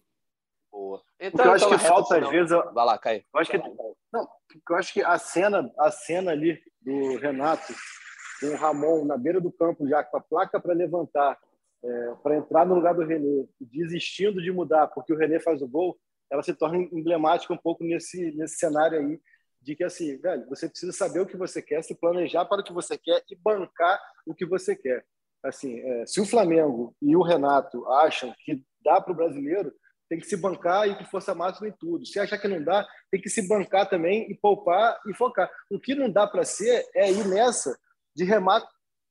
Boa. 0.72 1.00
Então, 1.20 1.44
eu 1.44 1.52
acho 1.52 1.68
que 1.68 1.78
falta, 1.78 2.18
às 2.18 2.28
vezes. 2.28 2.50
Eu... 2.50 2.74
Vai 2.74 2.84
lá, 2.84 2.98
Caio. 2.98 3.24
Eu 3.32 3.40
acho 3.40 3.52
que, 3.52 3.58
não, 4.12 4.28
eu 4.68 4.76
acho 4.76 4.92
que 4.92 5.00
a 5.00 5.16
cena, 5.16 5.72
a 5.78 5.92
cena 5.92 6.32
ali 6.32 6.58
do 6.82 7.16
Renato 7.18 7.72
com 8.40 8.48
o 8.48 8.56
Ramon 8.56 9.04
na 9.04 9.16
beira 9.16 9.40
do 9.40 9.52
campo 9.52 9.86
já 9.86 10.02
com 10.02 10.16
a 10.16 10.20
placa 10.20 10.58
para 10.58 10.74
levantar, 10.74 11.38
é, 11.84 12.14
para 12.20 12.36
entrar 12.36 12.66
no 12.66 12.74
lugar 12.74 12.96
do 12.96 13.06
René, 13.06 13.46
desistindo 13.60 14.42
de 14.42 14.50
mudar 14.50 14.88
porque 14.88 15.12
o 15.12 15.16
René 15.16 15.38
faz 15.38 15.62
o 15.62 15.68
gol, 15.68 15.96
ela 16.28 16.42
se 16.42 16.52
torna 16.52 16.78
emblemática 16.78 17.54
um 17.54 17.58
pouco 17.58 17.84
nesse, 17.84 18.32
nesse 18.32 18.56
cenário 18.56 18.98
aí 18.98 19.20
de 19.66 19.74
que 19.74 19.82
assim, 19.82 20.16
velho, 20.18 20.48
você 20.48 20.68
precisa 20.68 20.92
saber 20.92 21.18
o 21.18 21.26
que 21.26 21.36
você 21.36 21.60
quer, 21.60 21.82
se 21.82 21.92
planejar 21.92 22.44
para 22.44 22.60
o 22.60 22.64
que 22.64 22.72
você 22.72 22.96
quer 22.96 23.20
e 23.28 23.34
bancar 23.34 24.00
o 24.24 24.32
que 24.32 24.46
você 24.46 24.76
quer. 24.76 25.04
Assim, 25.44 25.80
é, 25.80 26.06
se 26.06 26.20
o 26.20 26.24
Flamengo 26.24 26.94
e 27.02 27.16
o 27.16 27.22
Renato 27.22 27.84
acham 27.94 28.32
que 28.44 28.64
dá 28.84 29.00
para 29.00 29.12
o 29.12 29.16
brasileiro, 29.16 29.74
tem 30.08 30.20
que 30.20 30.26
se 30.26 30.36
bancar 30.36 30.88
e 30.88 30.96
com 30.96 31.04
força 31.06 31.34
máxima 31.34 31.66
em 31.66 31.72
tudo. 31.72 32.06
Se 32.06 32.20
achar 32.20 32.38
que 32.38 32.46
não 32.46 32.62
dá, 32.62 32.86
tem 33.10 33.20
que 33.20 33.28
se 33.28 33.48
bancar 33.48 33.88
também 33.88 34.30
e 34.30 34.36
poupar 34.36 35.00
e 35.04 35.12
focar. 35.14 35.50
O 35.68 35.80
que 35.80 35.96
não 35.96 36.08
dá 36.08 36.28
para 36.28 36.44
ser 36.44 36.86
é 36.94 37.10
ir 37.10 37.26
nessa 37.26 37.76
de 38.14 38.22
remar 38.22 38.64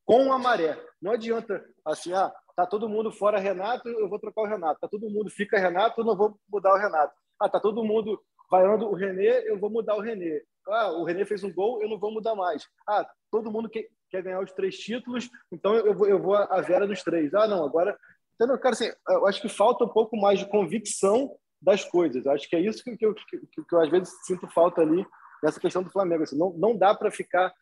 com 0.05 0.31
a 0.31 0.39
maré. 0.39 0.81
Não 1.01 1.11
adianta 1.11 1.65
assim, 1.83 2.13
ah, 2.13 2.33
tá 2.55 2.65
todo 2.65 2.87
mundo 2.87 3.11
fora 3.11 3.39
Renato, 3.39 3.89
eu 3.89 4.07
vou 4.07 4.19
trocar 4.19 4.43
o 4.43 4.47
Renato. 4.47 4.79
Tá 4.79 4.87
todo 4.87 5.09
mundo 5.09 5.29
fica 5.29 5.59
Renato, 5.59 5.99
eu 5.99 6.05
não 6.05 6.15
vou 6.15 6.39
mudar 6.49 6.73
o 6.73 6.79
Renato. 6.79 7.13
Ah, 7.41 7.49
tá 7.49 7.59
todo 7.59 7.83
mundo 7.83 8.17
vaiando 8.49 8.87
o 8.87 8.93
Renê, 8.93 9.49
eu 9.49 9.59
vou 9.59 9.69
mudar 9.69 9.95
o 9.95 10.01
Renê. 10.01 10.43
Ah, 10.67 10.91
o 10.91 11.03
Renê 11.03 11.25
fez 11.25 11.43
um 11.43 11.53
gol, 11.53 11.81
eu 11.81 11.89
não 11.89 11.99
vou 11.99 12.11
mudar 12.11 12.35
mais. 12.35 12.67
Ah, 12.87 13.07
todo 13.31 13.51
mundo 13.51 13.69
quer, 13.69 13.87
quer 14.09 14.23
ganhar 14.23 14.39
os 14.39 14.51
três 14.51 14.77
títulos, 14.77 15.29
então 15.51 15.75
eu 15.75 15.93
vou, 15.93 16.07
eu 16.07 16.19
vou 16.19 16.35
a 16.35 16.61
Vera 16.61 16.87
dos 16.87 17.03
três. 17.03 17.33
Ah, 17.33 17.47
não, 17.47 17.63
agora. 17.63 17.97
Entendeu? 18.33 18.59
Cara, 18.59 18.73
assim, 18.73 18.91
eu 19.09 19.25
acho 19.27 19.41
que 19.41 19.47
falta 19.47 19.85
um 19.85 19.89
pouco 19.89 20.17
mais 20.17 20.39
de 20.39 20.49
convicção 20.49 21.35
das 21.61 21.85
coisas. 21.85 22.25
Eu 22.25 22.31
acho 22.33 22.49
que 22.49 22.55
é 22.55 22.59
isso 22.59 22.83
que, 22.83 22.97
que, 22.97 23.05
eu, 23.05 23.13
que, 23.13 23.37
que 23.39 23.73
eu, 23.75 23.79
às 23.79 23.89
vezes, 23.89 24.09
sinto 24.25 24.47
falta 24.47 24.81
ali 24.81 25.05
nessa 25.41 25.59
questão 25.59 25.81
do 25.81 25.89
Flamengo. 25.89 26.23
Assim, 26.23 26.37
não, 26.37 26.51
não 26.51 26.75
dá 26.75 26.93
para 26.93 27.09
ficar 27.09 27.53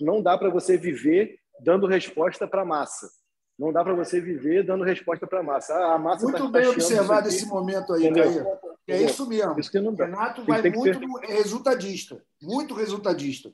não 0.00 0.22
dá 0.22 0.38
para 0.38 0.48
você 0.48 0.76
viver 0.76 1.38
dando 1.60 1.86
resposta 1.86 2.46
para 2.46 2.62
a 2.62 2.64
massa. 2.64 3.08
Não 3.58 3.72
dá 3.72 3.82
para 3.82 3.94
você 3.94 4.20
viver 4.20 4.64
dando 4.64 4.84
resposta 4.84 5.26
para 5.26 5.40
a 5.40 5.42
massa. 5.42 5.74
A 5.74 5.98
massa 5.98 6.24
muito 6.24 6.44
tá 6.44 6.48
bem 6.48 6.66
observado 6.66 7.28
esse 7.28 7.46
momento 7.46 7.92
aí, 7.92 8.12
Caio. 8.12 8.46
É 8.88 9.02
isso 9.02 9.28
mesmo. 9.28 9.58
Isso 9.58 9.70
que 9.70 9.80
não 9.80 9.94
dá. 9.94 10.04
Renato 10.04 10.44
vai 10.44 10.62
muito 10.70 10.98
ser... 10.98 11.34
resultadista. 11.34 12.24
Muito 12.40 12.74
resultadista. 12.74 13.52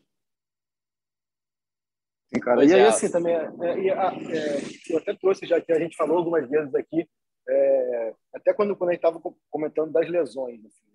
Sim, 2.26 2.40
cara. 2.40 2.64
e 2.64 2.72
aí, 2.72 2.80
é. 2.80 2.86
assim, 2.86 3.10
também, 3.10 3.34
é, 3.34 3.38
é, 3.38 3.88
é, 3.88 4.62
eu 4.90 4.98
até 4.98 5.14
trouxe, 5.14 5.46
já 5.46 5.60
que 5.60 5.72
a 5.72 5.78
gente 5.78 5.96
falou 5.96 6.18
algumas 6.18 6.48
vezes 6.48 6.74
aqui, 6.74 7.08
é, 7.48 8.14
até 8.34 8.54
quando, 8.54 8.76
quando 8.76 8.90
a 8.90 8.92
gente 8.92 9.04
estava 9.04 9.20
comentando 9.50 9.92
das 9.92 10.08
lesões. 10.08 10.64
Assim, 10.64 10.86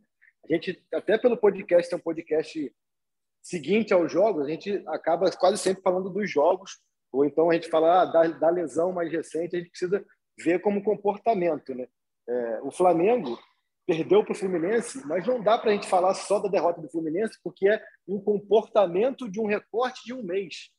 a 0.45 0.53
gente, 0.53 0.83
até 0.93 1.17
pelo 1.17 1.37
podcast, 1.37 1.89
tem 1.89 1.97
um 1.97 2.01
podcast 2.01 2.73
seguinte 3.41 3.93
aos 3.93 4.11
jogos, 4.11 4.45
a 4.45 4.49
gente 4.49 4.83
acaba 4.87 5.31
quase 5.31 5.57
sempre 5.61 5.83
falando 5.83 6.09
dos 6.09 6.29
jogos, 6.29 6.79
ou 7.11 7.23
então 7.23 7.49
a 7.49 7.53
gente 7.53 7.69
fala 7.69 8.01
ah, 8.01 8.05
da, 8.05 8.27
da 8.27 8.49
lesão 8.49 8.91
mais 8.91 9.11
recente, 9.11 9.55
a 9.55 9.59
gente 9.59 9.69
precisa 9.69 10.03
ver 10.39 10.59
como 10.59 10.83
comportamento. 10.83 11.73
Né? 11.73 11.87
É, 12.27 12.61
o 12.61 12.71
Flamengo 12.71 13.39
perdeu 13.87 14.21
para 14.21 14.33
o 14.33 14.35
Fluminense, 14.35 15.01
mas 15.07 15.25
não 15.25 15.41
dá 15.41 15.57
para 15.57 15.71
a 15.71 15.73
gente 15.73 15.87
falar 15.87 16.13
só 16.13 16.39
da 16.39 16.49
derrota 16.49 16.81
do 16.81 16.89
Fluminense, 16.89 17.39
porque 17.41 17.69
é 17.69 17.81
um 18.05 18.19
comportamento 18.19 19.31
de 19.31 19.39
um 19.39 19.47
recorte 19.47 20.03
de 20.03 20.13
um 20.13 20.21
mês. 20.21 20.69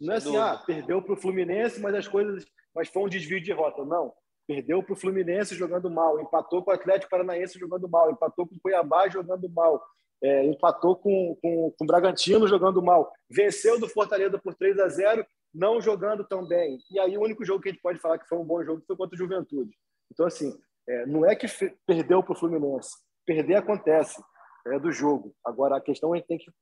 Não 0.00 0.14
é 0.14 0.16
assim, 0.16 0.36
ah, 0.36 0.56
perdeu 0.66 1.02
para 1.02 1.12
o 1.12 1.16
Fluminense, 1.16 1.78
mas 1.78 1.94
as 1.94 2.08
coisas, 2.08 2.46
mas 2.74 2.88
foi 2.88 3.02
um 3.02 3.08
desvio 3.08 3.40
de 3.40 3.52
rota. 3.52 3.84
Não, 3.84 4.14
perdeu 4.46 4.82
para 4.82 4.94
o 4.94 4.96
Fluminense 4.96 5.54
jogando 5.54 5.90
mal, 5.90 6.18
empatou 6.18 6.64
com 6.64 6.70
o 6.70 6.74
Atlético 6.74 7.10
Paranaense 7.10 7.58
jogando 7.58 7.86
mal, 7.86 8.10
empatou 8.10 8.46
com 8.46 8.54
o 8.54 8.60
Cuiabá 8.60 9.08
jogando 9.08 9.46
mal, 9.50 9.84
é, 10.22 10.46
empatou 10.46 10.96
com, 10.96 11.36
com, 11.42 11.70
com 11.70 11.84
o 11.84 11.86
Bragantino 11.86 12.48
jogando 12.48 12.82
mal, 12.82 13.12
venceu 13.28 13.78
do 13.78 13.88
Fortaleza 13.88 14.38
por 14.38 14.54
3 14.54 14.78
a 14.78 14.88
0 14.88 15.26
não 15.52 15.80
jogando 15.80 16.24
tão 16.24 16.44
bem. 16.44 16.78
E 16.90 16.98
aí 16.98 17.16
o 17.16 17.22
único 17.22 17.44
jogo 17.44 17.62
que 17.62 17.68
a 17.68 17.72
gente 17.72 17.82
pode 17.82 18.00
falar 18.00 18.18
que 18.18 18.28
foi 18.28 18.38
um 18.38 18.44
bom 18.44 18.64
jogo 18.64 18.82
foi 18.86 18.96
contra 18.96 19.14
o 19.14 19.18
Juventude. 19.18 19.72
Então, 20.10 20.26
assim, 20.26 20.58
é, 20.88 21.06
não 21.06 21.24
é 21.24 21.34
que 21.34 21.46
perdeu 21.86 22.22
para 22.22 22.32
o 22.32 22.36
Fluminense. 22.36 22.90
Perder 23.26 23.56
acontece, 23.56 24.22
é 24.66 24.78
do 24.78 24.92
jogo. 24.92 25.34
Agora, 25.44 25.76
a 25.76 25.80
questão 25.80 26.14
é 26.14 26.20
que 26.20 26.32
a 26.32 26.36
gente 26.36 26.44
tem 26.44 26.52
que 26.52 26.58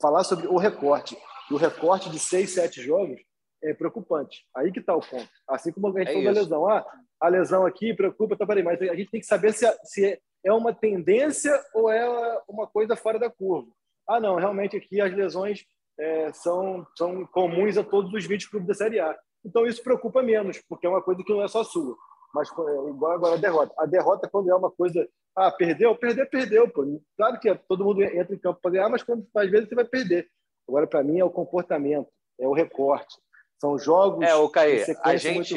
falar 0.00 0.24
sobre 0.24 0.46
o 0.46 0.56
recorte. 0.56 1.16
E 1.50 1.54
o 1.54 1.56
recorte 1.56 2.10
de 2.10 2.18
seis, 2.18 2.50
sete 2.50 2.80
jogos 2.80 3.20
é 3.62 3.72
preocupante. 3.72 4.44
Aí 4.56 4.72
que 4.72 4.80
está 4.80 4.94
o 4.94 5.00
ponto. 5.00 5.28
Assim 5.48 5.72
como 5.72 5.88
a 5.88 6.00
gente 6.00 6.10
é 6.10 6.12
falou 6.12 6.34
da 6.34 6.40
lesão. 6.40 6.68
Ah, 6.68 6.84
a 7.20 7.28
lesão 7.28 7.64
aqui 7.64 7.94
preocupa, 7.94 8.36
tá, 8.36 8.46
peraí, 8.46 8.62
mas 8.62 8.80
a 8.82 8.94
gente 8.96 9.10
tem 9.10 9.20
que 9.20 9.26
saber 9.26 9.52
se, 9.52 9.64
se 9.84 10.20
é 10.44 10.52
uma 10.52 10.74
tendência 10.74 11.52
ou 11.72 11.88
é 11.88 12.04
uma 12.48 12.66
coisa 12.66 12.96
fora 12.96 13.18
da 13.18 13.30
curva? 13.30 13.70
Ah, 14.08 14.18
não, 14.18 14.34
realmente 14.36 14.76
aqui 14.76 15.00
as 15.00 15.14
lesões 15.14 15.64
é, 15.98 16.32
são, 16.32 16.84
são 16.96 17.24
comuns 17.26 17.78
a 17.78 17.84
todos 17.84 18.12
os 18.12 18.26
20 18.26 18.50
clubes 18.50 18.68
da 18.68 18.74
Série 18.74 18.98
A. 18.98 19.16
Então 19.44 19.66
isso 19.66 19.82
preocupa 19.82 20.22
menos, 20.22 20.60
porque 20.68 20.86
é 20.86 20.90
uma 20.90 21.02
coisa 21.02 21.22
que 21.22 21.32
não 21.32 21.42
é 21.42 21.48
só 21.48 21.62
sua. 21.62 21.96
Mas 22.32 22.48
é, 22.50 22.90
igual 22.90 23.12
agora 23.12 23.34
a 23.34 23.38
derrota. 23.38 23.74
A 23.78 23.86
derrota, 23.86 24.28
quando 24.28 24.50
é 24.50 24.54
uma 24.54 24.70
coisa. 24.70 25.06
Ah, 25.36 25.50
perdeu? 25.50 25.96
Perder, 25.96 26.28
perdeu. 26.28 26.68
Pô. 26.68 26.84
Claro 27.16 27.40
que 27.40 27.54
todo 27.68 27.84
mundo 27.84 28.02
entra 28.02 28.34
em 28.34 28.38
campo 28.38 28.60
para 28.60 28.70
ganhar, 28.70 28.88
mas 28.88 29.02
quando, 29.02 29.26
às 29.34 29.50
vezes 29.50 29.68
você 29.68 29.74
vai 29.74 29.84
perder. 29.84 30.28
Agora, 30.68 30.86
para 30.86 31.02
mim, 31.02 31.18
é 31.18 31.24
o 31.24 31.30
comportamento, 31.30 32.08
é 32.38 32.46
o 32.46 32.52
recorte. 32.52 33.16
São 33.60 33.78
jogos 33.78 34.26
é, 34.26 34.34
o 34.34 34.48
Caí, 34.48 34.82
a 35.04 35.16
gente, 35.16 35.54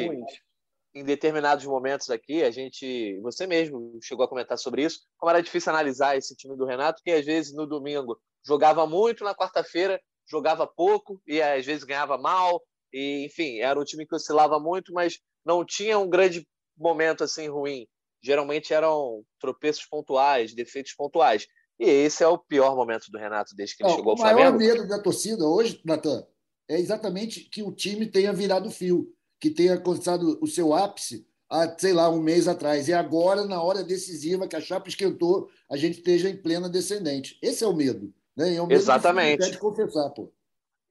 em 0.93 1.03
determinados 1.03 1.65
momentos 1.65 2.09
aqui, 2.09 2.43
a 2.43 2.51
gente, 2.51 3.19
você 3.21 3.45
mesmo 3.47 3.97
chegou 4.01 4.23
a 4.23 4.27
comentar 4.27 4.57
sobre 4.57 4.83
isso, 4.83 4.99
como 5.17 5.29
era 5.29 5.41
difícil 5.41 5.71
analisar 5.71 6.15
esse 6.15 6.35
time 6.35 6.55
do 6.55 6.65
Renato, 6.65 7.01
que 7.03 7.11
às 7.11 7.25
vezes 7.25 7.53
no 7.53 7.65
domingo 7.65 8.17
jogava 8.45 8.85
muito, 8.85 9.23
na 9.23 9.35
quarta-feira 9.35 9.99
jogava 10.29 10.65
pouco 10.65 11.21
e 11.27 11.41
às 11.41 11.65
vezes 11.65 11.83
ganhava 11.83 12.17
mal, 12.17 12.61
e 12.93 13.25
enfim, 13.25 13.59
era 13.59 13.79
um 13.79 13.83
time 13.83 14.05
que 14.05 14.15
oscilava 14.15 14.59
muito, 14.59 14.93
mas 14.93 15.19
não 15.45 15.65
tinha 15.65 15.99
um 15.99 16.09
grande 16.09 16.47
momento 16.77 17.23
assim 17.23 17.47
ruim. 17.47 17.87
Geralmente 18.21 18.73
eram 18.73 19.23
tropeços 19.39 19.85
pontuais, 19.85 20.53
defeitos 20.53 20.93
pontuais. 20.93 21.47
E 21.79 21.89
esse 21.89 22.23
é 22.23 22.27
o 22.27 22.37
pior 22.37 22.75
momento 22.75 23.11
do 23.11 23.17
Renato 23.17 23.55
desde 23.55 23.75
que 23.75 23.83
ele 23.83 23.89
não, 23.89 23.97
chegou 23.97 24.11
ao 24.11 24.17
Flamengo. 24.17 24.39
O 24.39 24.43
maior 24.43 24.57
medo 24.57 24.87
da 24.87 25.01
torcida 25.01 25.45
hoje, 25.45 25.81
Natan, 25.83 26.25
é 26.67 26.79
exatamente 26.79 27.41
que 27.41 27.61
o 27.61 27.71
time 27.71 28.07
tenha 28.07 28.33
virado 28.33 28.71
fio 28.71 29.13
que 29.39 29.49
tenha 29.49 29.73
alcançado 29.73 30.39
o 30.41 30.47
seu 30.47 30.73
ápice 30.73 31.27
há, 31.49 31.77
sei 31.77 31.93
lá, 31.93 32.09
um 32.09 32.21
mês 32.21 32.47
atrás. 32.47 32.87
E 32.87 32.93
agora, 32.93 33.45
na 33.45 33.61
hora 33.61 33.83
decisiva, 33.83 34.47
que 34.47 34.55
a 34.55 34.61
chapa 34.61 34.89
esquentou, 34.89 35.49
a 35.69 35.77
gente 35.77 35.99
esteja 35.99 36.29
em 36.29 36.37
plena 36.37 36.69
descendente. 36.69 37.37
Esse 37.41 37.63
é 37.63 37.67
o 37.67 37.75
medo. 37.75 38.13
Né? 38.35 38.55
É 38.55 38.61
o 38.61 38.67
medo 38.67 38.79
Exatamente. 38.79 39.51
De 39.51 39.57
confessar, 39.57 40.09
pô. 40.09 40.31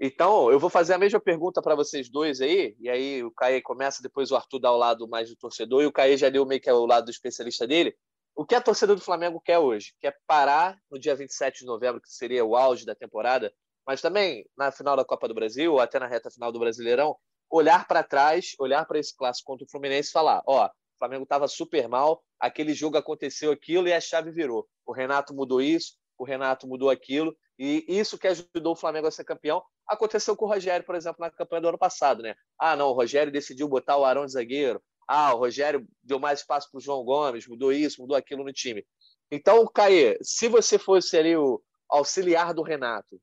Então, 0.07 0.53
eu 0.53 0.61
vou 0.61 0.69
fazer 0.69 0.93
a 0.93 0.99
mesma 0.99 1.19
pergunta 1.19 1.63
para 1.63 1.75
vocês 1.75 2.11
dois 2.11 2.43
aí, 2.43 2.77
e 2.79 2.91
aí 2.91 3.25
o 3.25 3.31
Caê 3.31 3.63
começa, 3.63 4.03
depois 4.03 4.31
o 4.31 4.37
Arthur 4.37 4.59
dá 4.59 4.71
o 4.71 4.77
lado 4.77 5.09
mais 5.09 5.31
do 5.31 5.37
torcedor, 5.37 5.83
e 5.83 5.87
o 5.87 5.93
Caê 5.93 6.15
já 6.15 6.29
deu 6.29 6.45
meio 6.45 6.61
que 6.61 6.71
o 6.71 6.85
lado 6.85 7.07
do 7.07 7.11
especialista 7.11 7.67
dele. 7.67 7.97
O 8.37 8.45
que 8.45 8.55
a 8.55 8.61
torcida 8.61 8.95
do 8.95 9.01
Flamengo 9.01 9.41
quer 9.41 9.59
hoje? 9.59 9.95
Quer 9.99 10.15
parar 10.27 10.79
no 10.91 11.01
dia 11.01 11.17
27 11.17 11.61
de 11.61 11.65
novembro, 11.65 12.03
que 12.03 12.11
seria 12.11 12.45
o 12.45 12.55
auge 12.55 12.85
da 12.85 12.95
temporada, 12.95 13.51
mas 13.87 14.03
também 14.03 14.47
na 14.55 14.71
final 14.71 14.95
da 14.95 15.07
Copa 15.07 15.27
do 15.27 15.33
Brasil, 15.33 15.73
ou 15.73 15.81
até 15.81 15.99
na 15.99 16.07
reta 16.07 16.31
final 16.31 16.53
do 16.53 16.59
Brasileirão, 16.59 17.17
olhar 17.49 17.89
para 17.89 18.03
trás, 18.03 18.55
olhar 18.59 18.85
para 18.85 18.99
esse 18.99 19.17
clássico 19.17 19.47
contra 19.47 19.65
o 19.65 19.71
Fluminense 19.71 20.11
e 20.11 20.13
falar: 20.13 20.43
ó, 20.47 20.67
o 20.67 20.71
Flamengo 20.99 21.23
estava 21.23 21.49
super 21.49 21.89
mal, 21.89 22.23
aquele 22.39 22.75
jogo 22.75 22.99
aconteceu 22.99 23.51
aquilo 23.51 23.89
e 23.89 23.93
a 23.95 24.03
chave 24.03 24.31
virou. 24.31 24.69
O 24.85 24.93
Renato 24.93 25.33
mudou 25.33 25.63
isso, 25.63 25.95
o 26.19 26.25
Renato 26.25 26.67
mudou 26.67 26.91
aquilo, 26.91 27.35
e 27.59 27.85
isso 27.89 28.19
que 28.19 28.27
ajudou 28.27 28.73
o 28.73 28.77
Flamengo 28.77 29.07
a 29.07 29.11
ser 29.11 29.25
campeão 29.25 29.63
aconteceu 29.87 30.37
com 30.37 30.45
o 30.45 30.49
Rogério, 30.49 30.85
por 30.85 30.95
exemplo, 30.95 31.19
na 31.21 31.31
campanha 31.31 31.63
do 31.63 31.69
ano 31.69 31.79
passado, 31.79 32.23
né? 32.23 32.35
Ah, 32.59 32.75
não, 32.75 32.89
o 32.89 32.93
Rogério 32.93 33.33
decidiu 33.33 33.69
botar 33.69 33.97
o 33.97 34.05
Arão 34.05 34.27
de 34.27 34.33
zagueiro. 34.33 34.83
Ah, 35.07 35.35
o 35.35 35.39
Rogério 35.39 35.87
deu 36.03 36.19
mais 36.19 36.41
espaço 36.41 36.71
para 36.71 36.79
o 36.79 36.81
João 36.81 37.05
Gomes, 37.05 37.47
mudou 37.47 37.73
isso, 37.73 38.01
mudou 38.01 38.17
aquilo 38.17 38.43
no 38.43 38.53
time. 38.53 38.85
Então, 39.31 39.67
Caê, 39.67 40.19
se 40.23 40.49
você 40.49 40.79
fosse 40.79 41.17
ali 41.17 41.37
o 41.37 41.63
auxiliar 41.89 42.55
do 42.55 42.63
Renato, 42.63 43.21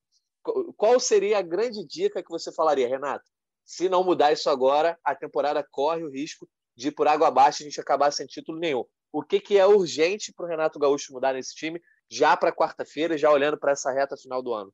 qual 0.77 0.99
seria 0.99 1.39
a 1.39 1.41
grande 1.41 1.86
dica 1.86 2.23
que 2.23 2.29
você 2.29 2.51
falaria, 2.51 2.88
Renato? 2.88 3.25
Se 3.65 3.89
não 3.89 4.03
mudar 4.03 4.32
isso 4.32 4.49
agora, 4.49 4.97
a 5.03 5.15
temporada 5.15 5.65
corre 5.71 6.03
o 6.03 6.09
risco 6.09 6.47
de 6.75 6.89
ir 6.89 6.91
por 6.91 7.07
água 7.07 7.27
abaixo 7.27 7.61
e 7.61 7.63
a 7.63 7.69
gente 7.69 7.79
acabar 7.79 8.11
sem 8.11 8.25
título 8.25 8.59
nenhum. 8.59 8.84
O 9.11 9.21
que, 9.21 9.39
que 9.39 9.57
é 9.57 9.65
urgente 9.65 10.34
para 10.34 10.45
o 10.45 10.49
Renato 10.49 10.79
Gaúcho 10.79 11.13
mudar 11.13 11.34
nesse 11.34 11.53
time 11.53 11.82
já 12.12 12.36
para 12.36 12.51
quarta-feira, 12.51 13.18
já 13.18 13.32
olhando 13.32 13.57
para 13.57 13.72
essa 13.72 13.91
reta 13.91 14.18
final 14.18 14.43
do 14.43 14.53
ano? 14.53 14.74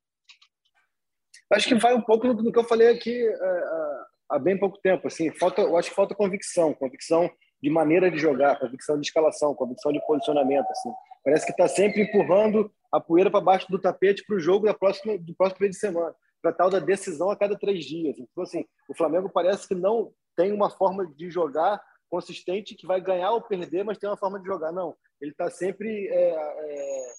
Acho 1.53 1.67
que 1.67 1.75
vai 1.75 1.93
um 1.93 2.01
pouco 2.01 2.33
do 2.33 2.51
que 2.51 2.59
eu 2.59 2.63
falei 2.63 2.89
aqui 2.89 3.15
é, 3.15 3.31
é, 3.31 3.99
há 4.29 4.39
bem 4.39 4.57
pouco 4.57 4.79
tempo. 4.79 5.07
Assim, 5.07 5.31
falta, 5.31 5.61
eu 5.61 5.77
acho 5.77 5.89
que 5.89 5.95
falta 5.95 6.15
convicção, 6.15 6.73
convicção 6.73 7.29
de 7.61 7.69
maneira 7.69 8.09
de 8.11 8.17
jogar, 8.17 8.59
convicção 8.59 8.99
de 8.99 9.07
escalação, 9.07 9.55
convicção 9.55 9.91
de 9.91 10.05
posicionamento. 10.05 10.69
Assim. 10.69 10.89
Parece 11.23 11.45
que 11.45 11.51
está 11.51 11.67
sempre 11.67 12.01
empurrando 12.01 12.71
a 12.91 12.99
poeira 12.99 13.29
para 13.29 13.39
baixo 13.39 13.67
do 13.69 13.79
tapete 13.79 14.23
para 14.25 14.35
o 14.35 14.39
jogo 14.39 14.65
da 14.65 14.73
próxima, 14.73 15.17
do 15.17 15.35
próximo 15.35 15.61
mês 15.61 15.75
de 15.75 15.79
semana, 15.79 16.13
para 16.41 16.51
tal 16.51 16.69
da 16.69 16.79
decisão 16.79 17.29
a 17.29 17.37
cada 17.37 17.57
três 17.57 17.85
dias. 17.85 18.17
Então, 18.17 18.43
assim, 18.43 18.65
o 18.89 18.95
Flamengo 18.95 19.29
parece 19.29 19.67
que 19.67 19.75
não 19.75 20.11
tem 20.35 20.51
uma 20.51 20.69
forma 20.69 21.05
de 21.05 21.29
jogar 21.29 21.81
consistente 22.09 22.75
que 22.75 22.87
vai 22.87 23.01
ganhar 23.01 23.31
ou 23.31 23.41
perder, 23.41 23.83
mas 23.83 23.97
tem 23.97 24.09
uma 24.09 24.17
forma 24.17 24.39
de 24.39 24.45
jogar. 24.45 24.71
Não, 24.71 24.95
ele 25.21 25.31
está 25.31 25.49
sempre 25.49 26.07
é, 26.07 26.35
é, 26.35 27.13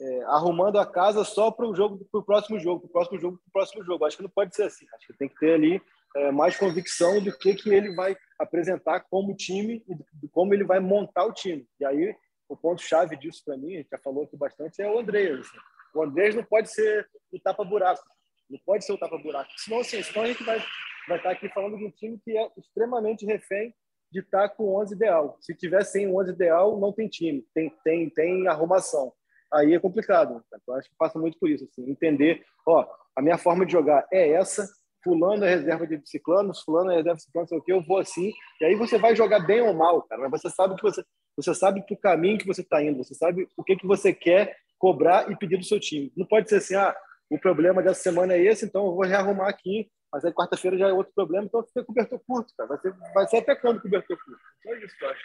é, 0.00 0.22
arrumando 0.24 0.78
a 0.78 0.86
casa 0.86 1.24
só 1.24 1.50
para 1.50 1.66
o 1.66 1.74
jogo, 1.74 2.04
para 2.10 2.20
o 2.20 2.24
próximo 2.24 2.58
jogo, 2.58 2.80
para 2.80 2.88
o 2.88 2.92
próximo 2.92 3.18
jogo, 3.20 3.38
para 3.38 3.48
o 3.48 3.52
próximo 3.52 3.84
jogo. 3.84 4.04
Acho 4.04 4.16
que 4.16 4.22
não 4.22 4.30
pode 4.30 4.54
ser 4.54 4.64
assim. 4.64 4.86
Acho 4.94 5.06
que 5.06 5.18
tem 5.18 5.28
que 5.28 5.38
ter 5.38 5.54
ali 5.54 5.82
é, 6.16 6.30
mais 6.32 6.56
convicção 6.56 7.22
do 7.22 7.36
que 7.36 7.54
que 7.54 7.70
ele 7.70 7.94
vai 7.94 8.16
apresentar 8.38 9.00
como 9.00 9.36
time 9.36 9.82
e 10.22 10.28
como 10.28 10.54
ele 10.54 10.64
vai 10.64 10.80
montar 10.80 11.24
o 11.24 11.32
time. 11.32 11.66
E 11.80 11.84
aí 11.84 12.14
o 12.48 12.56
ponto 12.56 12.82
chave 12.82 13.16
disso 13.16 13.42
para 13.44 13.56
mim, 13.56 13.74
a 13.74 13.78
gente 13.78 13.90
já 13.90 13.98
falou 13.98 14.24
aqui 14.24 14.36
bastante, 14.36 14.82
é 14.82 14.90
o 14.90 14.98
Andrés. 14.98 15.40
Assim. 15.40 15.58
O 15.94 16.02
Andrés 16.02 16.34
não 16.34 16.44
pode 16.44 16.70
ser 16.70 17.08
o 17.32 17.38
tapa 17.40 17.64
buraco, 17.64 18.02
não 18.50 18.58
pode 18.64 18.84
ser 18.84 18.92
o 18.92 18.98
tapa 18.98 19.16
buraco. 19.18 19.50
Senão, 19.56 19.80
assim, 19.80 20.02
senão 20.02 20.24
a 20.24 20.26
gente 20.26 20.42
vai 20.44 20.62
vai 21.08 21.16
estar 21.16 21.30
aqui 21.32 21.48
falando 21.48 21.76
de 21.76 21.84
um 21.84 21.90
time 21.90 22.16
que 22.24 22.36
é 22.36 22.48
extremamente 22.56 23.26
refém 23.26 23.74
de 24.12 24.20
estar 24.20 24.50
com 24.50 24.64
o 24.64 24.80
11 24.80 24.94
ideal. 24.94 25.36
Se 25.40 25.54
tiver 25.54 25.82
sem 25.84 26.06
o 26.06 26.20
11 26.20 26.30
ideal, 26.30 26.78
não 26.78 26.92
tem 26.92 27.08
time, 27.08 27.44
tem 27.54 27.70
tem 27.82 28.10
tem 28.10 28.46
arrumação 28.46 29.12
aí 29.52 29.74
é 29.74 29.78
complicado. 29.78 30.42
Eu 30.66 30.74
acho 30.74 30.88
que 30.88 30.96
passa 30.96 31.18
muito 31.18 31.38
por 31.38 31.50
isso, 31.50 31.64
assim, 31.64 31.90
entender, 31.90 32.42
ó, 32.66 32.86
a 33.16 33.22
minha 33.22 33.38
forma 33.38 33.66
de 33.66 33.72
jogar 33.72 34.06
é 34.12 34.30
essa, 34.30 34.66
fulano 35.02 35.44
é 35.44 35.50
reserva 35.50 35.86
de 35.86 36.00
ciclano, 36.04 36.52
fulano 36.64 36.90
é 36.90 36.96
reserva 36.96 37.16
de 37.16 37.22
ciclano, 37.24 37.48
sei 37.48 37.58
o 37.58 37.62
que, 37.62 37.72
eu 37.72 37.82
vou 37.82 37.98
assim, 37.98 38.32
e 38.60 38.64
aí 38.64 38.74
você 38.74 38.98
vai 38.98 39.14
jogar 39.14 39.40
bem 39.40 39.60
ou 39.60 39.74
mal, 39.74 40.02
cara, 40.02 40.28
mas 40.28 40.40
você 40.40 40.50
sabe 40.50 40.76
que 40.76 40.82
você, 40.82 41.04
você 41.36 41.54
sabe 41.54 41.82
que 41.82 41.94
o 41.94 41.98
caminho 41.98 42.38
que 42.38 42.46
você 42.46 42.62
está 42.62 42.82
indo, 42.82 43.02
você 43.02 43.14
sabe 43.14 43.48
o 43.56 43.64
que, 43.64 43.76
que 43.76 43.86
você 43.86 44.12
quer 44.12 44.56
cobrar 44.78 45.30
e 45.30 45.36
pedir 45.36 45.58
do 45.58 45.64
seu 45.64 45.78
time. 45.78 46.12
Não 46.16 46.26
pode 46.26 46.48
ser 46.48 46.56
assim, 46.56 46.74
ah, 46.74 46.94
o 47.30 47.38
problema 47.38 47.82
dessa 47.82 48.02
semana 48.02 48.34
é 48.34 48.42
esse, 48.42 48.64
então 48.64 48.86
eu 48.86 48.94
vou 48.94 49.04
rearrumar 49.04 49.48
aqui, 49.48 49.90
mas 50.12 50.24
aí 50.24 50.32
quarta-feira 50.32 50.76
já 50.76 50.88
é 50.88 50.92
outro 50.92 51.12
problema, 51.14 51.46
então 51.46 51.64
fica 51.64 51.84
cobertor 51.84 52.20
curto, 52.26 52.52
cara. 52.56 52.68
Vai 52.68 52.78
ser, 52.78 52.94
vai 53.14 53.26
ser 53.26 53.36
até 53.38 53.54
quando 53.56 53.80
cobertor 53.80 54.18
curto? 54.22 54.40
Só 54.62 54.74
isso, 54.74 54.94
eu 55.00 55.10
acho. 55.10 55.22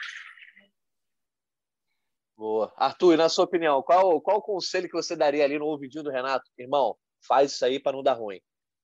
Boa. 2.38 2.72
Arthur, 2.78 3.16
e 3.16 3.18
na 3.18 3.30
sua 3.30 3.46
opinião, 3.46 3.82
qual, 3.82 4.22
qual 4.22 4.38
o 4.38 4.42
conselho 4.42 4.88
que 4.88 4.96
você 4.96 5.16
daria 5.16 5.44
ali 5.44 5.58
no 5.58 5.66
ouvidinho 5.66 6.04
do 6.04 6.12
Renato? 6.12 6.52
Irmão, 6.58 6.96
faz 7.28 7.54
isso 7.54 7.66
aí 7.66 7.80
para 7.80 7.94
não 7.98 8.04
dar 8.04 8.14
ruim. 8.14 8.40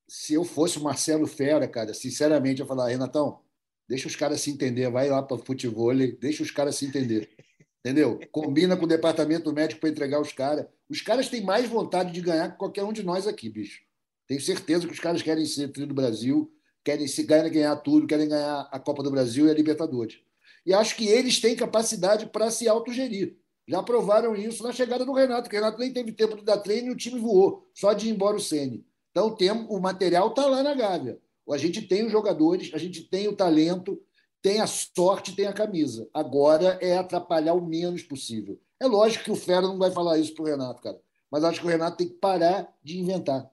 Se 0.09 0.33
eu 0.33 0.43
fosse 0.43 0.79
o 0.79 0.83
Marcelo 0.83 1.27
Fera, 1.27 1.67
cara, 1.67 1.93
sinceramente, 1.93 2.61
eu 2.61 2.67
falar, 2.67 2.89
Renatão, 2.89 3.41
deixa 3.87 4.07
os 4.07 4.15
caras 4.15 4.41
se 4.41 4.49
entender, 4.49 4.89
vai 4.89 5.07
lá 5.07 5.21
para 5.21 5.35
o 5.35 5.45
futebol, 5.45 5.93
deixa 6.19 6.41
os 6.41 6.49
caras 6.49 6.75
se 6.75 6.85
entender. 6.85 7.29
Entendeu? 7.85 8.19
Combina 8.31 8.75
com 8.75 8.85
o 8.85 8.87
departamento 8.87 9.53
médico 9.53 9.81
para 9.81 9.89
entregar 9.89 10.19
os 10.19 10.31
caras. 10.31 10.65
Os 10.89 11.01
caras 11.01 11.29
têm 11.29 11.43
mais 11.43 11.67
vontade 11.67 12.11
de 12.11 12.21
ganhar 12.21 12.51
que 12.51 12.57
qualquer 12.57 12.83
um 12.83 12.93
de 12.93 13.03
nós 13.03 13.27
aqui, 13.27 13.49
bicho. 13.49 13.83
Tenho 14.25 14.41
certeza 14.41 14.87
que 14.87 14.93
os 14.93 14.99
caras 14.99 15.21
querem 15.21 15.45
ser 15.45 15.67
tri 15.67 15.85
do 15.85 15.93
Brasil, 15.93 16.51
querem, 16.83 17.07
se, 17.07 17.27
querem 17.27 17.51
ganhar 17.51 17.75
tudo, 17.77 18.07
querem 18.07 18.27
ganhar 18.27 18.69
a 18.71 18.79
Copa 18.79 19.03
do 19.03 19.11
Brasil 19.11 19.47
e 19.47 19.51
a 19.51 19.53
Libertadores. 19.53 20.19
E 20.65 20.73
acho 20.73 20.95
que 20.95 21.07
eles 21.07 21.41
têm 21.41 21.55
capacidade 21.55 22.27
para 22.27 22.49
se 22.49 22.67
autogerir. 22.69 23.37
Já 23.67 23.81
provaram 23.81 24.35
isso 24.35 24.63
na 24.63 24.73
chegada 24.73 25.05
do 25.05 25.13
Renato, 25.13 25.49
que 25.49 25.55
o 25.55 25.59
Renato 25.59 25.79
nem 25.79 25.93
teve 25.93 26.11
tempo 26.11 26.35
de 26.35 26.43
dar 26.43 26.57
treino 26.57 26.89
e 26.89 26.91
o 26.91 26.97
time 26.97 27.19
voou, 27.19 27.67
só 27.73 27.93
de 27.93 28.07
ir 28.07 28.11
embora 28.11 28.35
o 28.35 28.39
Sene. 28.39 28.85
Então 29.11 29.33
tem, 29.35 29.51
o 29.51 29.79
material 29.79 30.29
está 30.29 30.45
lá 30.45 30.61
na 30.61 30.73
Gávea. 30.73 31.19
A 31.49 31.57
gente 31.57 31.81
tem 31.81 32.05
os 32.05 32.11
jogadores, 32.11 32.71
a 32.73 32.77
gente 32.77 33.03
tem 33.03 33.27
o 33.27 33.35
talento, 33.35 34.01
tem 34.41 34.59
a 34.59 34.67
sorte, 34.67 35.35
tem 35.35 35.45
a 35.45 35.53
camisa. 35.53 36.09
Agora 36.13 36.77
é 36.81 36.97
atrapalhar 36.97 37.53
o 37.53 37.65
menos 37.65 38.03
possível. 38.03 38.59
É 38.79 38.85
lógico 38.85 39.25
que 39.25 39.31
o 39.31 39.35
Fera 39.35 39.61
não 39.61 39.77
vai 39.77 39.91
falar 39.91 40.17
isso 40.17 40.33
para 40.33 40.43
o 40.43 40.47
Renato, 40.47 40.81
cara. 40.81 40.99
Mas 41.31 41.43
acho 41.43 41.61
que 41.61 41.65
o 41.65 41.69
Renato 41.69 41.97
tem 41.97 42.07
que 42.07 42.15
parar 42.15 42.67
de 42.83 42.99
inventar. 42.99 43.49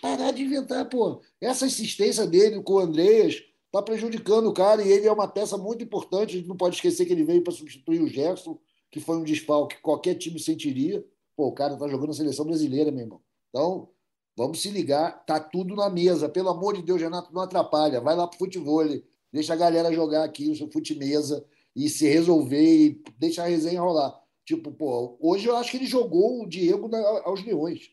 Parar 0.00 0.32
de 0.32 0.42
inventar, 0.42 0.88
pô. 0.88 1.20
Essa 1.40 1.66
insistência 1.66 2.26
dele 2.26 2.62
com 2.62 2.74
o 2.74 2.78
Andreas 2.78 3.42
está 3.66 3.80
prejudicando 3.82 4.48
o 4.48 4.52
cara 4.52 4.82
e 4.82 4.90
ele 4.90 5.06
é 5.06 5.12
uma 5.12 5.28
peça 5.28 5.56
muito 5.56 5.84
importante. 5.84 6.34
A 6.34 6.38
gente 6.38 6.48
não 6.48 6.56
pode 6.56 6.76
esquecer 6.76 7.06
que 7.06 7.12
ele 7.12 7.24
veio 7.24 7.42
para 7.42 7.52
substituir 7.52 8.02
o 8.02 8.08
Gerson 8.08 8.58
que 8.92 9.00
foi 9.00 9.16
um 9.16 9.24
desfalque 9.24 9.76
que 9.76 9.82
qualquer 9.82 10.14
time 10.14 10.38
sentiria. 10.38 11.04
Pô, 11.34 11.46
o 11.46 11.52
cara 11.52 11.76
tá 11.76 11.88
jogando 11.88 12.08
na 12.08 12.14
seleção 12.14 12.44
brasileira, 12.44 12.92
meu 12.92 13.00
irmão. 13.00 13.20
Então, 13.48 13.88
vamos 14.36 14.60
se 14.60 14.68
ligar, 14.68 15.24
tá 15.24 15.40
tudo 15.40 15.74
na 15.74 15.88
mesa. 15.88 16.28
Pelo 16.28 16.50
amor 16.50 16.76
de 16.76 16.82
Deus, 16.82 17.00
Renato, 17.00 17.32
não 17.32 17.40
atrapalha. 17.40 18.02
Vai 18.02 18.14
lá 18.14 18.28
pro 18.28 18.38
futebol, 18.38 18.84
deixa 19.32 19.54
a 19.54 19.56
galera 19.56 19.90
jogar 19.92 20.24
aqui 20.24 20.50
o 20.50 20.54
seu 20.54 20.70
fute-mesa 20.70 21.42
e 21.74 21.88
se 21.88 22.06
resolver 22.06 22.62
e 22.62 23.02
deixa 23.18 23.42
a 23.42 23.46
resenha 23.46 23.80
rolar. 23.80 24.20
Tipo, 24.44 24.70
pô, 24.70 25.16
hoje 25.18 25.48
eu 25.48 25.56
acho 25.56 25.70
que 25.70 25.78
ele 25.78 25.86
jogou 25.86 26.42
o 26.42 26.46
Diego 26.46 26.94
aos 27.24 27.42
Leões. 27.42 27.90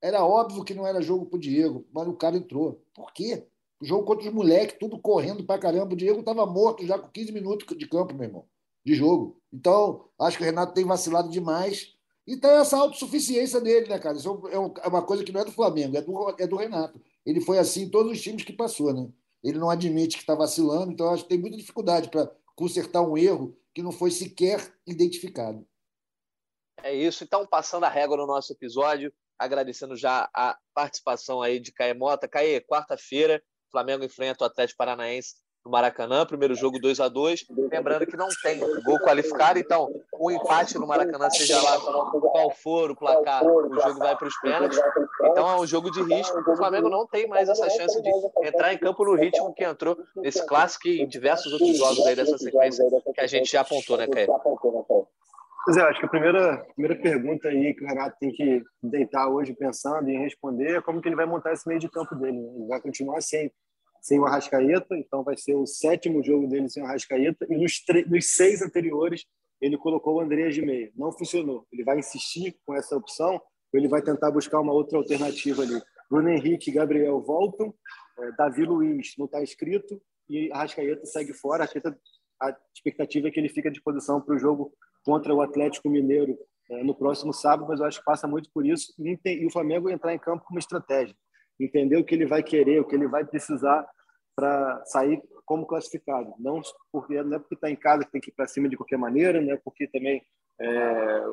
Era 0.00 0.24
óbvio 0.24 0.62
que 0.62 0.74
não 0.74 0.86
era 0.86 1.02
jogo 1.02 1.26
pro 1.26 1.40
Diego, 1.40 1.84
mas 1.92 2.06
o 2.06 2.14
cara 2.14 2.36
entrou. 2.36 2.80
Por 2.94 3.12
quê? 3.12 3.44
O 3.80 3.84
jogo 3.84 4.04
contra 4.04 4.28
os 4.28 4.32
moleques, 4.32 4.76
tudo 4.78 5.00
correndo 5.00 5.42
pra 5.42 5.58
caramba. 5.58 5.94
O 5.94 5.96
Diego 5.96 6.22
tava 6.22 6.46
morto 6.46 6.86
já 6.86 6.96
com 6.96 7.08
15 7.08 7.32
minutos 7.32 7.76
de 7.76 7.88
campo, 7.88 8.14
meu 8.14 8.24
irmão 8.28 8.46
de 8.88 8.94
jogo. 8.94 9.40
Então, 9.52 10.08
acho 10.18 10.36
que 10.36 10.42
o 10.42 10.46
Renato 10.46 10.72
tem 10.72 10.84
vacilado 10.84 11.28
demais. 11.28 11.94
E 12.26 12.36
tem 12.36 12.50
essa 12.50 12.76
autossuficiência 12.76 13.60
dele, 13.60 13.88
né, 13.88 13.98
cara? 13.98 14.16
Isso 14.16 14.48
é, 14.48 14.54
é 14.54 14.88
uma 14.88 15.02
coisa 15.02 15.24
que 15.24 15.32
não 15.32 15.40
é 15.40 15.44
do 15.44 15.52
Flamengo, 15.52 15.96
é 15.96 16.02
do, 16.02 16.36
é 16.38 16.46
do 16.46 16.56
Renato. 16.56 17.00
Ele 17.24 17.40
foi 17.40 17.58
assim 17.58 17.82
em 17.82 17.90
todos 17.90 18.12
os 18.12 18.20
times 18.20 18.44
que 18.44 18.52
passou, 18.52 18.92
né? 18.92 19.08
Ele 19.42 19.58
não 19.58 19.70
admite 19.70 20.16
que 20.16 20.22
está 20.22 20.34
vacilando, 20.34 20.92
então 20.92 21.12
acho 21.12 21.22
que 21.22 21.28
tem 21.28 21.38
muita 21.38 21.56
dificuldade 21.56 22.10
para 22.10 22.30
consertar 22.54 23.02
um 23.02 23.16
erro 23.16 23.56
que 23.74 23.82
não 23.82 23.92
foi 23.92 24.10
sequer 24.10 24.74
identificado. 24.86 25.66
É 26.82 26.94
isso. 26.94 27.24
Então, 27.24 27.46
passando 27.46 27.84
a 27.84 27.88
régua 27.88 28.16
no 28.16 28.26
nosso 28.26 28.52
episódio, 28.52 29.12
agradecendo 29.38 29.96
já 29.96 30.28
a 30.34 30.58
participação 30.74 31.40
aí 31.40 31.58
de 31.60 31.72
Caê 31.72 31.94
Mota. 31.94 32.28
Caê, 32.28 32.60
quarta-feira, 32.60 33.42
Flamengo 33.70 34.04
enfrenta 34.04 34.44
o 34.44 34.46
Atlético 34.46 34.78
Paranaense 34.78 35.36
no 35.64 35.70
Maracanã, 35.70 36.24
primeiro 36.24 36.54
jogo 36.54 36.78
2 36.78 37.00
a 37.00 37.08
2 37.08 37.46
Lembrando 37.70 38.06
que 38.06 38.16
não 38.16 38.28
tem 38.42 38.60
gol 38.82 38.98
qualificado, 39.00 39.58
então 39.58 39.88
o 40.18 40.30
empate 40.30 40.78
no 40.78 40.86
Maracanã, 40.86 41.28
seja 41.30 41.60
lá 41.60 41.78
qual 41.78 42.50
for 42.50 42.90
o 42.90 42.96
placar, 42.96 43.44
o 43.44 43.74
jogo 43.74 43.98
vai 43.98 44.16
para 44.16 44.28
os 44.28 44.40
pênaltis. 44.40 44.80
Então 45.22 45.48
é 45.48 45.60
um 45.60 45.66
jogo 45.66 45.90
de 45.90 46.02
risco. 46.02 46.38
O 46.38 46.56
Flamengo 46.56 46.88
não 46.88 47.06
tem 47.06 47.26
mais 47.26 47.48
essa 47.48 47.68
chance 47.70 48.00
de 48.00 48.10
entrar 48.46 48.72
em 48.72 48.78
campo 48.78 49.04
no 49.04 49.14
ritmo 49.14 49.54
que 49.54 49.64
entrou 49.64 49.96
nesse 50.16 50.44
clássico 50.46 50.88
e 50.88 51.02
em 51.02 51.08
diversos 51.08 51.52
outros 51.52 51.76
jogos 51.76 52.06
aí 52.06 52.16
dessa 52.16 52.38
sequência 52.38 52.84
que 53.14 53.20
a 53.20 53.26
gente 53.26 53.50
já 53.50 53.60
apontou, 53.60 53.96
né, 53.96 54.06
Caio? 54.06 54.28
Pois 55.68 55.76
é, 55.76 55.82
acho 55.82 56.00
que 56.00 56.06
a 56.06 56.08
primeira, 56.08 56.64
primeira 56.74 57.02
pergunta 57.02 57.48
aí 57.48 57.74
que 57.74 57.84
o 57.84 57.86
Renato 57.86 58.16
tem 58.18 58.30
que 58.30 58.62
deitar 58.82 59.28
hoje 59.28 59.52
pensando 59.52 60.08
em 60.08 60.18
responder 60.18 60.78
é 60.78 60.80
como 60.80 61.02
que 61.02 61.08
ele 61.08 61.16
vai 61.16 61.26
montar 61.26 61.52
esse 61.52 61.68
meio 61.68 61.78
de 61.78 61.90
campo 61.90 62.14
dele. 62.14 62.38
Né? 62.38 62.52
Ele 62.56 62.66
vai 62.68 62.80
continuar 62.80 63.20
sem 63.20 63.52
sem 64.08 64.18
o 64.18 64.24
Arrascaeta, 64.24 64.96
então 64.96 65.22
vai 65.22 65.36
ser 65.36 65.54
o 65.54 65.66
sétimo 65.66 66.24
jogo 66.24 66.48
dele 66.48 66.68
sem 66.70 66.82
o 66.82 66.86
Arrascaeta, 66.86 67.46
e 67.50 67.56
nos, 67.56 67.84
nos 68.06 68.34
seis 68.34 68.62
anteriores 68.62 69.26
ele 69.60 69.76
colocou 69.76 70.14
o 70.14 70.20
Andreas 70.20 70.54
de 70.54 70.62
meia. 70.62 70.90
Não 70.96 71.12
funcionou. 71.12 71.66
Ele 71.70 71.84
vai 71.84 71.98
insistir 71.98 72.56
com 72.64 72.74
essa 72.74 72.96
opção, 72.96 73.34
ou 73.34 73.78
ele 73.78 73.86
vai 73.86 74.00
tentar 74.00 74.30
buscar 74.30 74.60
uma 74.60 74.72
outra 74.72 74.96
alternativa 74.96 75.62
ali. 75.62 75.78
Bruno 76.10 76.30
Henrique 76.30 76.70
e 76.70 76.72
Gabriel 76.72 77.20
voltam, 77.20 77.74
é, 78.18 78.32
Davi 78.32 78.64
Luiz 78.64 79.12
não 79.18 79.26
está 79.26 79.42
inscrito, 79.42 80.00
e 80.28 80.50
Arrascaeta 80.52 81.04
segue 81.04 81.34
fora. 81.34 81.64
Arrascaeta, 81.64 81.98
a 82.40 82.56
expectativa 82.74 83.28
é 83.28 83.30
que 83.30 83.38
ele 83.38 83.50
fique 83.50 83.68
à 83.68 83.70
disposição 83.70 84.22
para 84.22 84.34
o 84.34 84.38
jogo 84.38 84.72
contra 85.04 85.34
o 85.34 85.42
Atlético 85.42 85.90
Mineiro 85.90 86.38
é, 86.70 86.82
no 86.82 86.94
próximo 86.94 87.32
sábado, 87.34 87.68
mas 87.68 87.80
eu 87.80 87.86
acho 87.86 87.98
que 87.98 88.04
passa 88.04 88.26
muito 88.26 88.50
por 88.54 88.64
isso, 88.64 88.94
e 88.98 89.46
o 89.46 89.50
Flamengo 89.50 89.90
entrar 89.90 90.14
em 90.14 90.18
campo 90.18 90.44
com 90.44 90.54
uma 90.54 90.60
estratégia 90.60 91.14
entender 91.60 91.96
o 91.96 92.04
que 92.04 92.14
ele 92.14 92.26
vai 92.26 92.42
querer, 92.42 92.80
o 92.80 92.84
que 92.84 92.94
ele 92.94 93.08
vai 93.08 93.24
precisar 93.24 93.86
para 94.38 94.84
sair 94.84 95.20
como 95.44 95.66
classificado. 95.66 96.32
Não 96.38 96.62
porque 96.92 97.20
não 97.24 97.36
é 97.36 97.38
porque 97.40 97.56
está 97.56 97.68
em 97.68 97.74
casa 97.74 98.04
que 98.04 98.12
tem 98.12 98.20
que 98.20 98.30
ir 98.30 98.34
para 98.34 98.46
cima 98.46 98.68
de 98.68 98.76
qualquer 98.76 98.96
maneira, 98.96 99.40
não 99.40 99.52
é 99.52 99.56
porque 99.56 99.88
também 99.88 100.22
é, 100.60 101.24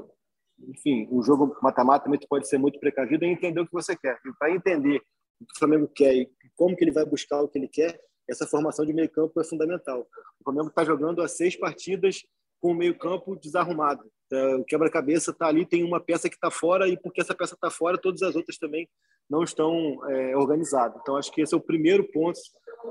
enfim, 0.59 1.07
um 1.11 1.21
jogo 1.21 1.55
mata-mata 1.61 2.05
também 2.05 2.19
pode 2.27 2.47
ser 2.47 2.57
muito 2.57 2.79
precavido 2.79 3.23
e 3.23 3.27
entender 3.27 3.59
o 3.59 3.67
que 3.67 3.73
você 3.73 3.95
quer. 3.95 4.19
E 4.25 4.33
para 4.39 4.49
entender 4.51 4.97
o 5.39 5.45
que 5.45 5.53
o 5.55 5.59
Flamengo 5.59 5.87
quer 5.93 6.15
e 6.15 6.31
como 6.55 6.75
que 6.75 6.83
ele 6.83 6.91
vai 6.91 7.05
buscar 7.05 7.41
o 7.41 7.47
que 7.47 7.59
ele 7.59 7.67
quer, 7.67 7.99
essa 8.27 8.47
formação 8.47 8.83
de 8.83 8.91
meio 8.93 9.09
campo 9.11 9.39
é 9.39 9.43
fundamental. 9.43 10.07
O 10.39 10.43
Flamengo 10.43 10.69
está 10.69 10.83
jogando 10.83 11.21
há 11.21 11.27
seis 11.27 11.55
partidas 11.55 12.25
com 12.59 12.71
o 12.71 12.75
meio 12.75 12.97
campo 12.97 13.35
desarrumado. 13.35 14.03
É, 14.31 14.55
o 14.55 14.63
quebra-cabeça 14.63 15.31
está 15.31 15.47
ali, 15.47 15.65
tem 15.65 15.83
uma 15.83 15.99
peça 15.99 16.29
que 16.29 16.35
está 16.35 16.49
fora 16.49 16.87
e 16.87 16.97
porque 16.97 17.21
essa 17.21 17.35
peça 17.35 17.53
está 17.53 17.69
fora, 17.69 17.97
todas 17.97 18.21
as 18.21 18.35
outras 18.35 18.57
também 18.57 18.89
não 19.29 19.43
estão 19.43 19.99
é, 20.09 20.35
organizadas. 20.35 20.99
Então, 21.01 21.17
acho 21.17 21.31
que 21.31 21.41
esse 21.41 21.53
é 21.53 21.57
o 21.57 21.61
primeiro 21.61 22.03
ponto 22.11 22.39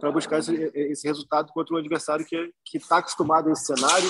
para 0.00 0.10
buscar 0.10 0.38
esse, 0.38 0.54
esse, 0.74 1.06
resultado 1.06 1.52
contra 1.52 1.74
um 1.74 1.78
adversário 1.78 2.24
que 2.26 2.76
está 2.76 2.98
acostumado 2.98 3.48
a 3.48 3.52
esse 3.52 3.66
cenário, 3.66 4.08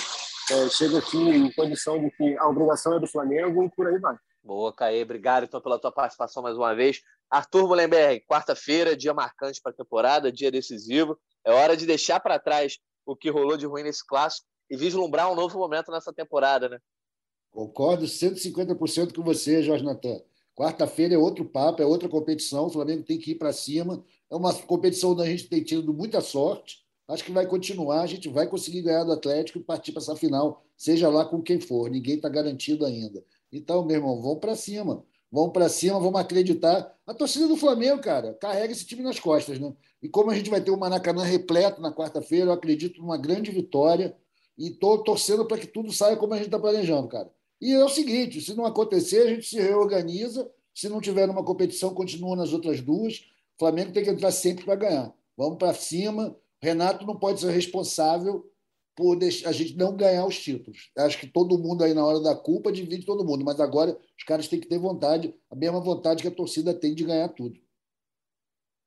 é, 0.50 0.68
chega 0.68 0.98
aqui 0.98 1.18
em 1.18 1.50
condição 1.52 1.98
de 1.98 2.10
que 2.10 2.36
a 2.38 2.48
obrigação 2.48 2.96
é 2.96 3.00
do 3.00 3.06
Flamengo 3.06 3.64
e 3.64 3.70
por 3.70 3.86
aí 3.86 3.98
vai. 3.98 4.16
Boa, 4.42 4.74
Caê. 4.74 5.02
Obrigado 5.02 5.44
então 5.44 5.60
pela 5.60 5.78
tua 5.78 5.90
participação 5.90 6.42
mais 6.42 6.56
uma 6.56 6.74
vez. 6.74 7.00
Arthur 7.30 7.66
Mullenberg, 7.66 8.24
quarta-feira, 8.26 8.94
dia 8.94 9.14
marcante 9.14 9.60
para 9.62 9.72
a 9.72 9.74
temporada, 9.74 10.30
dia 10.30 10.50
decisivo. 10.50 11.18
É 11.44 11.50
hora 11.50 11.74
de 11.74 11.86
deixar 11.86 12.20
para 12.20 12.38
trás 12.38 12.78
o 13.06 13.16
que 13.16 13.30
rolou 13.30 13.56
de 13.56 13.66
ruim 13.66 13.82
nesse 13.82 14.06
clássico 14.06 14.46
e 14.70 14.76
vislumbrar 14.76 15.30
um 15.32 15.34
novo 15.34 15.58
momento 15.58 15.90
nessa 15.90 16.12
temporada, 16.12 16.68
né? 16.68 16.78
Concordo 17.54 18.04
150% 18.04 19.14
com 19.14 19.22
você, 19.22 19.62
Jorge 19.62 19.84
Natan. 19.84 20.20
Quarta-feira 20.56 21.14
é 21.14 21.18
outro 21.18 21.44
papo, 21.44 21.80
é 21.80 21.86
outra 21.86 22.08
competição. 22.08 22.66
O 22.66 22.70
Flamengo 22.70 23.04
tem 23.04 23.16
que 23.16 23.30
ir 23.30 23.36
para 23.36 23.52
cima. 23.52 24.04
É 24.28 24.34
uma 24.34 24.52
competição 24.52 25.12
onde 25.12 25.22
a 25.22 25.26
gente 25.26 25.46
tem 25.46 25.62
tido 25.62 25.94
muita 25.94 26.20
sorte. 26.20 26.84
Acho 27.06 27.22
que 27.22 27.30
vai 27.30 27.46
continuar. 27.46 28.00
A 28.02 28.06
gente 28.08 28.28
vai 28.28 28.48
conseguir 28.48 28.82
ganhar 28.82 29.04
do 29.04 29.12
Atlético 29.12 29.60
e 29.60 29.62
partir 29.62 29.92
para 29.92 30.02
essa 30.02 30.16
final, 30.16 30.64
seja 30.76 31.08
lá 31.08 31.24
com 31.24 31.40
quem 31.40 31.60
for. 31.60 31.88
Ninguém 31.88 32.16
está 32.16 32.28
garantido 32.28 32.84
ainda. 32.84 33.24
Então, 33.52 33.84
meu 33.84 33.98
irmão, 33.98 34.20
vamos 34.20 34.40
para 34.40 34.56
cima. 34.56 35.04
Vamos 35.30 35.52
para 35.52 35.68
cima, 35.68 36.00
vamos 36.00 36.20
acreditar. 36.20 36.92
A 37.06 37.14
torcida 37.14 37.46
do 37.46 37.56
Flamengo, 37.56 38.02
cara, 38.02 38.34
carrega 38.34 38.72
esse 38.72 38.84
time 38.84 39.02
nas 39.02 39.20
costas, 39.20 39.60
né? 39.60 39.72
E 40.02 40.08
como 40.08 40.32
a 40.32 40.34
gente 40.34 40.50
vai 40.50 40.60
ter 40.60 40.72
o 40.72 40.76
Maracanã 40.76 41.22
repleto 41.22 41.80
na 41.80 41.92
quarta-feira, 41.92 42.46
eu 42.46 42.52
acredito 42.52 43.00
numa 43.00 43.16
grande 43.16 43.52
vitória 43.52 44.16
e 44.58 44.70
estou 44.70 45.04
torcendo 45.04 45.46
para 45.46 45.58
que 45.58 45.68
tudo 45.68 45.92
saia 45.92 46.16
como 46.16 46.34
a 46.34 46.36
gente 46.36 46.46
está 46.46 46.58
planejando, 46.58 47.06
cara. 47.06 47.30
E 47.64 47.72
é 47.72 47.82
o 47.82 47.88
seguinte: 47.88 48.42
se 48.42 48.52
não 48.52 48.66
acontecer, 48.66 49.22
a 49.22 49.26
gente 49.30 49.46
se 49.46 49.58
reorganiza. 49.58 50.50
Se 50.74 50.86
não 50.86 51.00
tiver 51.00 51.30
uma 51.30 51.42
competição, 51.42 51.94
continua 51.94 52.36
nas 52.36 52.52
outras 52.52 52.82
duas. 52.82 53.20
O 53.56 53.60
Flamengo 53.60 53.90
tem 53.90 54.04
que 54.04 54.10
entrar 54.10 54.32
sempre 54.32 54.66
para 54.66 54.74
ganhar. 54.74 55.14
Vamos 55.34 55.56
para 55.56 55.72
cima. 55.72 56.36
Renato 56.60 57.06
não 57.06 57.18
pode 57.18 57.40
ser 57.40 57.50
responsável 57.50 58.46
por 58.94 59.16
a 59.16 59.52
gente 59.52 59.76
não 59.76 59.96
ganhar 59.96 60.26
os 60.26 60.38
títulos. 60.38 60.90
Acho 60.98 61.18
que 61.18 61.26
todo 61.26 61.58
mundo 61.58 61.82
aí, 61.82 61.94
na 61.94 62.04
hora 62.04 62.20
da 62.20 62.36
culpa, 62.36 62.70
divide 62.70 63.06
todo 63.06 63.24
mundo, 63.24 63.42
mas 63.42 63.58
agora 63.58 63.98
os 64.16 64.24
caras 64.24 64.46
têm 64.46 64.60
que 64.60 64.68
ter 64.68 64.78
vontade, 64.78 65.34
a 65.50 65.56
mesma 65.56 65.80
vontade 65.80 66.20
que 66.20 66.28
a 66.28 66.34
torcida 66.34 66.74
tem 66.74 66.94
de 66.94 67.02
ganhar 67.02 67.30
tudo. 67.30 67.58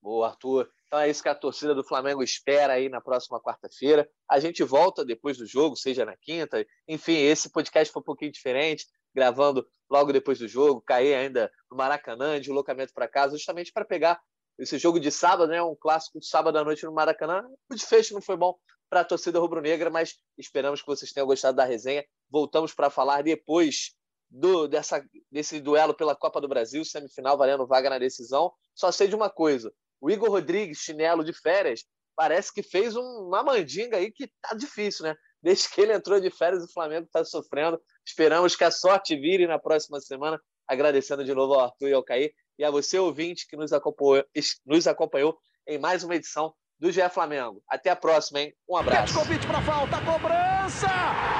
Boa, 0.03 0.27
Arthur. 0.27 0.69
Então 0.87 0.99
é 0.99 1.09
isso 1.09 1.21
que 1.21 1.27
a 1.27 1.35
torcida 1.35 1.75
do 1.75 1.83
Flamengo 1.83 2.23
espera 2.23 2.73
aí 2.73 2.87
na 2.87 3.01
próxima 3.01 3.41
quarta-feira. 3.41 4.09
A 4.29 4.39
gente 4.39 4.63
volta 4.63 5.03
depois 5.03 5.37
do 5.37 5.45
jogo, 5.45 5.75
seja 5.75 6.05
na 6.05 6.15
quinta. 6.15 6.65
Enfim, 6.87 7.17
esse 7.17 7.51
podcast 7.51 7.91
foi 7.91 8.01
um 8.01 8.05
pouquinho 8.05 8.31
diferente, 8.31 8.85
gravando 9.13 9.67
logo 9.89 10.13
depois 10.13 10.39
do 10.39 10.47
jogo, 10.47 10.81
cair 10.81 11.13
ainda 11.13 11.51
no 11.69 11.75
Maracanã, 11.75 12.39
de 12.39 12.51
locamento 12.51 12.93
para 12.93 13.07
casa, 13.07 13.37
justamente 13.37 13.73
para 13.73 13.83
pegar 13.83 14.19
esse 14.57 14.77
jogo 14.77 14.99
de 14.99 15.11
sábado, 15.11 15.49
né? 15.49 15.61
Um 15.61 15.75
clássico 15.75 16.19
de 16.19 16.27
sábado 16.27 16.57
à 16.57 16.63
noite 16.63 16.85
no 16.85 16.93
Maracanã. 16.93 17.43
O 17.69 17.75
desfecho 17.75 18.13
não 18.13 18.21
foi 18.21 18.37
bom 18.37 18.55
para 18.89 19.01
a 19.01 19.05
torcida 19.05 19.39
rubro-negra, 19.39 19.89
mas 19.89 20.15
esperamos 20.37 20.79
que 20.81 20.87
vocês 20.87 21.11
tenham 21.11 21.27
gostado 21.27 21.57
da 21.57 21.65
resenha. 21.65 22.05
Voltamos 22.29 22.73
para 22.73 22.89
falar 22.89 23.23
depois 23.23 23.91
do, 24.29 24.67
dessa, 24.67 25.03
desse 25.31 25.59
duelo 25.59 25.93
pela 25.93 26.15
Copa 26.15 26.41
do 26.41 26.47
Brasil, 26.47 26.83
semifinal 26.85 27.37
valendo 27.37 27.67
vaga 27.67 27.89
na 27.89 27.99
decisão. 27.99 28.51
Só 28.73 28.91
sei 28.91 29.07
de 29.07 29.15
uma 29.15 29.29
coisa: 29.29 29.71
o 30.01 30.09
Igor 30.09 30.29
Rodrigues, 30.29 30.79
chinelo 30.79 31.23
de 31.23 31.33
férias, 31.33 31.83
parece 32.15 32.53
que 32.53 32.63
fez 32.63 32.95
um, 32.95 33.27
uma 33.27 33.43
mandinga 33.43 33.97
aí 33.97 34.11
que 34.11 34.27
tá 34.41 34.55
difícil, 34.55 35.05
né? 35.05 35.15
Desde 35.41 35.69
que 35.69 35.81
ele 35.81 35.93
entrou 35.93 36.19
de 36.19 36.29
férias, 36.29 36.63
o 36.63 36.73
Flamengo 36.73 37.05
está 37.05 37.23
sofrendo. 37.23 37.79
Esperamos 38.05 38.55
que 38.55 38.63
a 38.63 38.71
sorte 38.71 39.15
vire 39.15 39.45
na 39.45 39.59
próxima 39.59 39.99
semana. 40.01 40.39
Agradecendo 40.67 41.23
de 41.23 41.33
novo 41.33 41.53
ao 41.53 41.61
Arthur 41.61 41.87
e 41.87 41.93
ao 41.93 42.03
Caí 42.03 42.33
e 42.59 42.65
a 42.65 42.71
você, 42.71 42.97
ouvinte, 42.97 43.47
que 43.47 43.55
nos 43.55 43.71
acompanhou, 43.71 44.25
nos 44.65 44.87
acompanhou 44.87 45.37
em 45.67 45.77
mais 45.77 46.03
uma 46.03 46.15
edição 46.15 46.53
do 46.79 46.91
GE 46.91 47.07
Flamengo. 47.09 47.61
Até 47.69 47.89
a 47.89 47.95
próxima, 47.95 48.41
hein? 48.41 48.53
Um 48.67 48.75
abraço. 48.75 49.13
Convite 49.13 49.45
para 49.45 49.61
falta, 49.61 50.01
cobrança! 50.01 50.87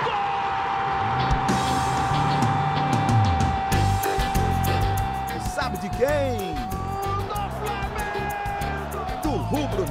Gol! 0.03 0.28
Sabe 5.53 5.78
de 5.80 5.89
quem? 5.97 6.47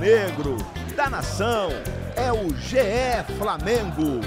Rubro-negro, 0.06 0.56
da 0.94 1.10
nação, 1.10 1.68
é 2.14 2.32
o 2.32 2.48
GE 2.54 3.24
Flamengo. 3.36 4.20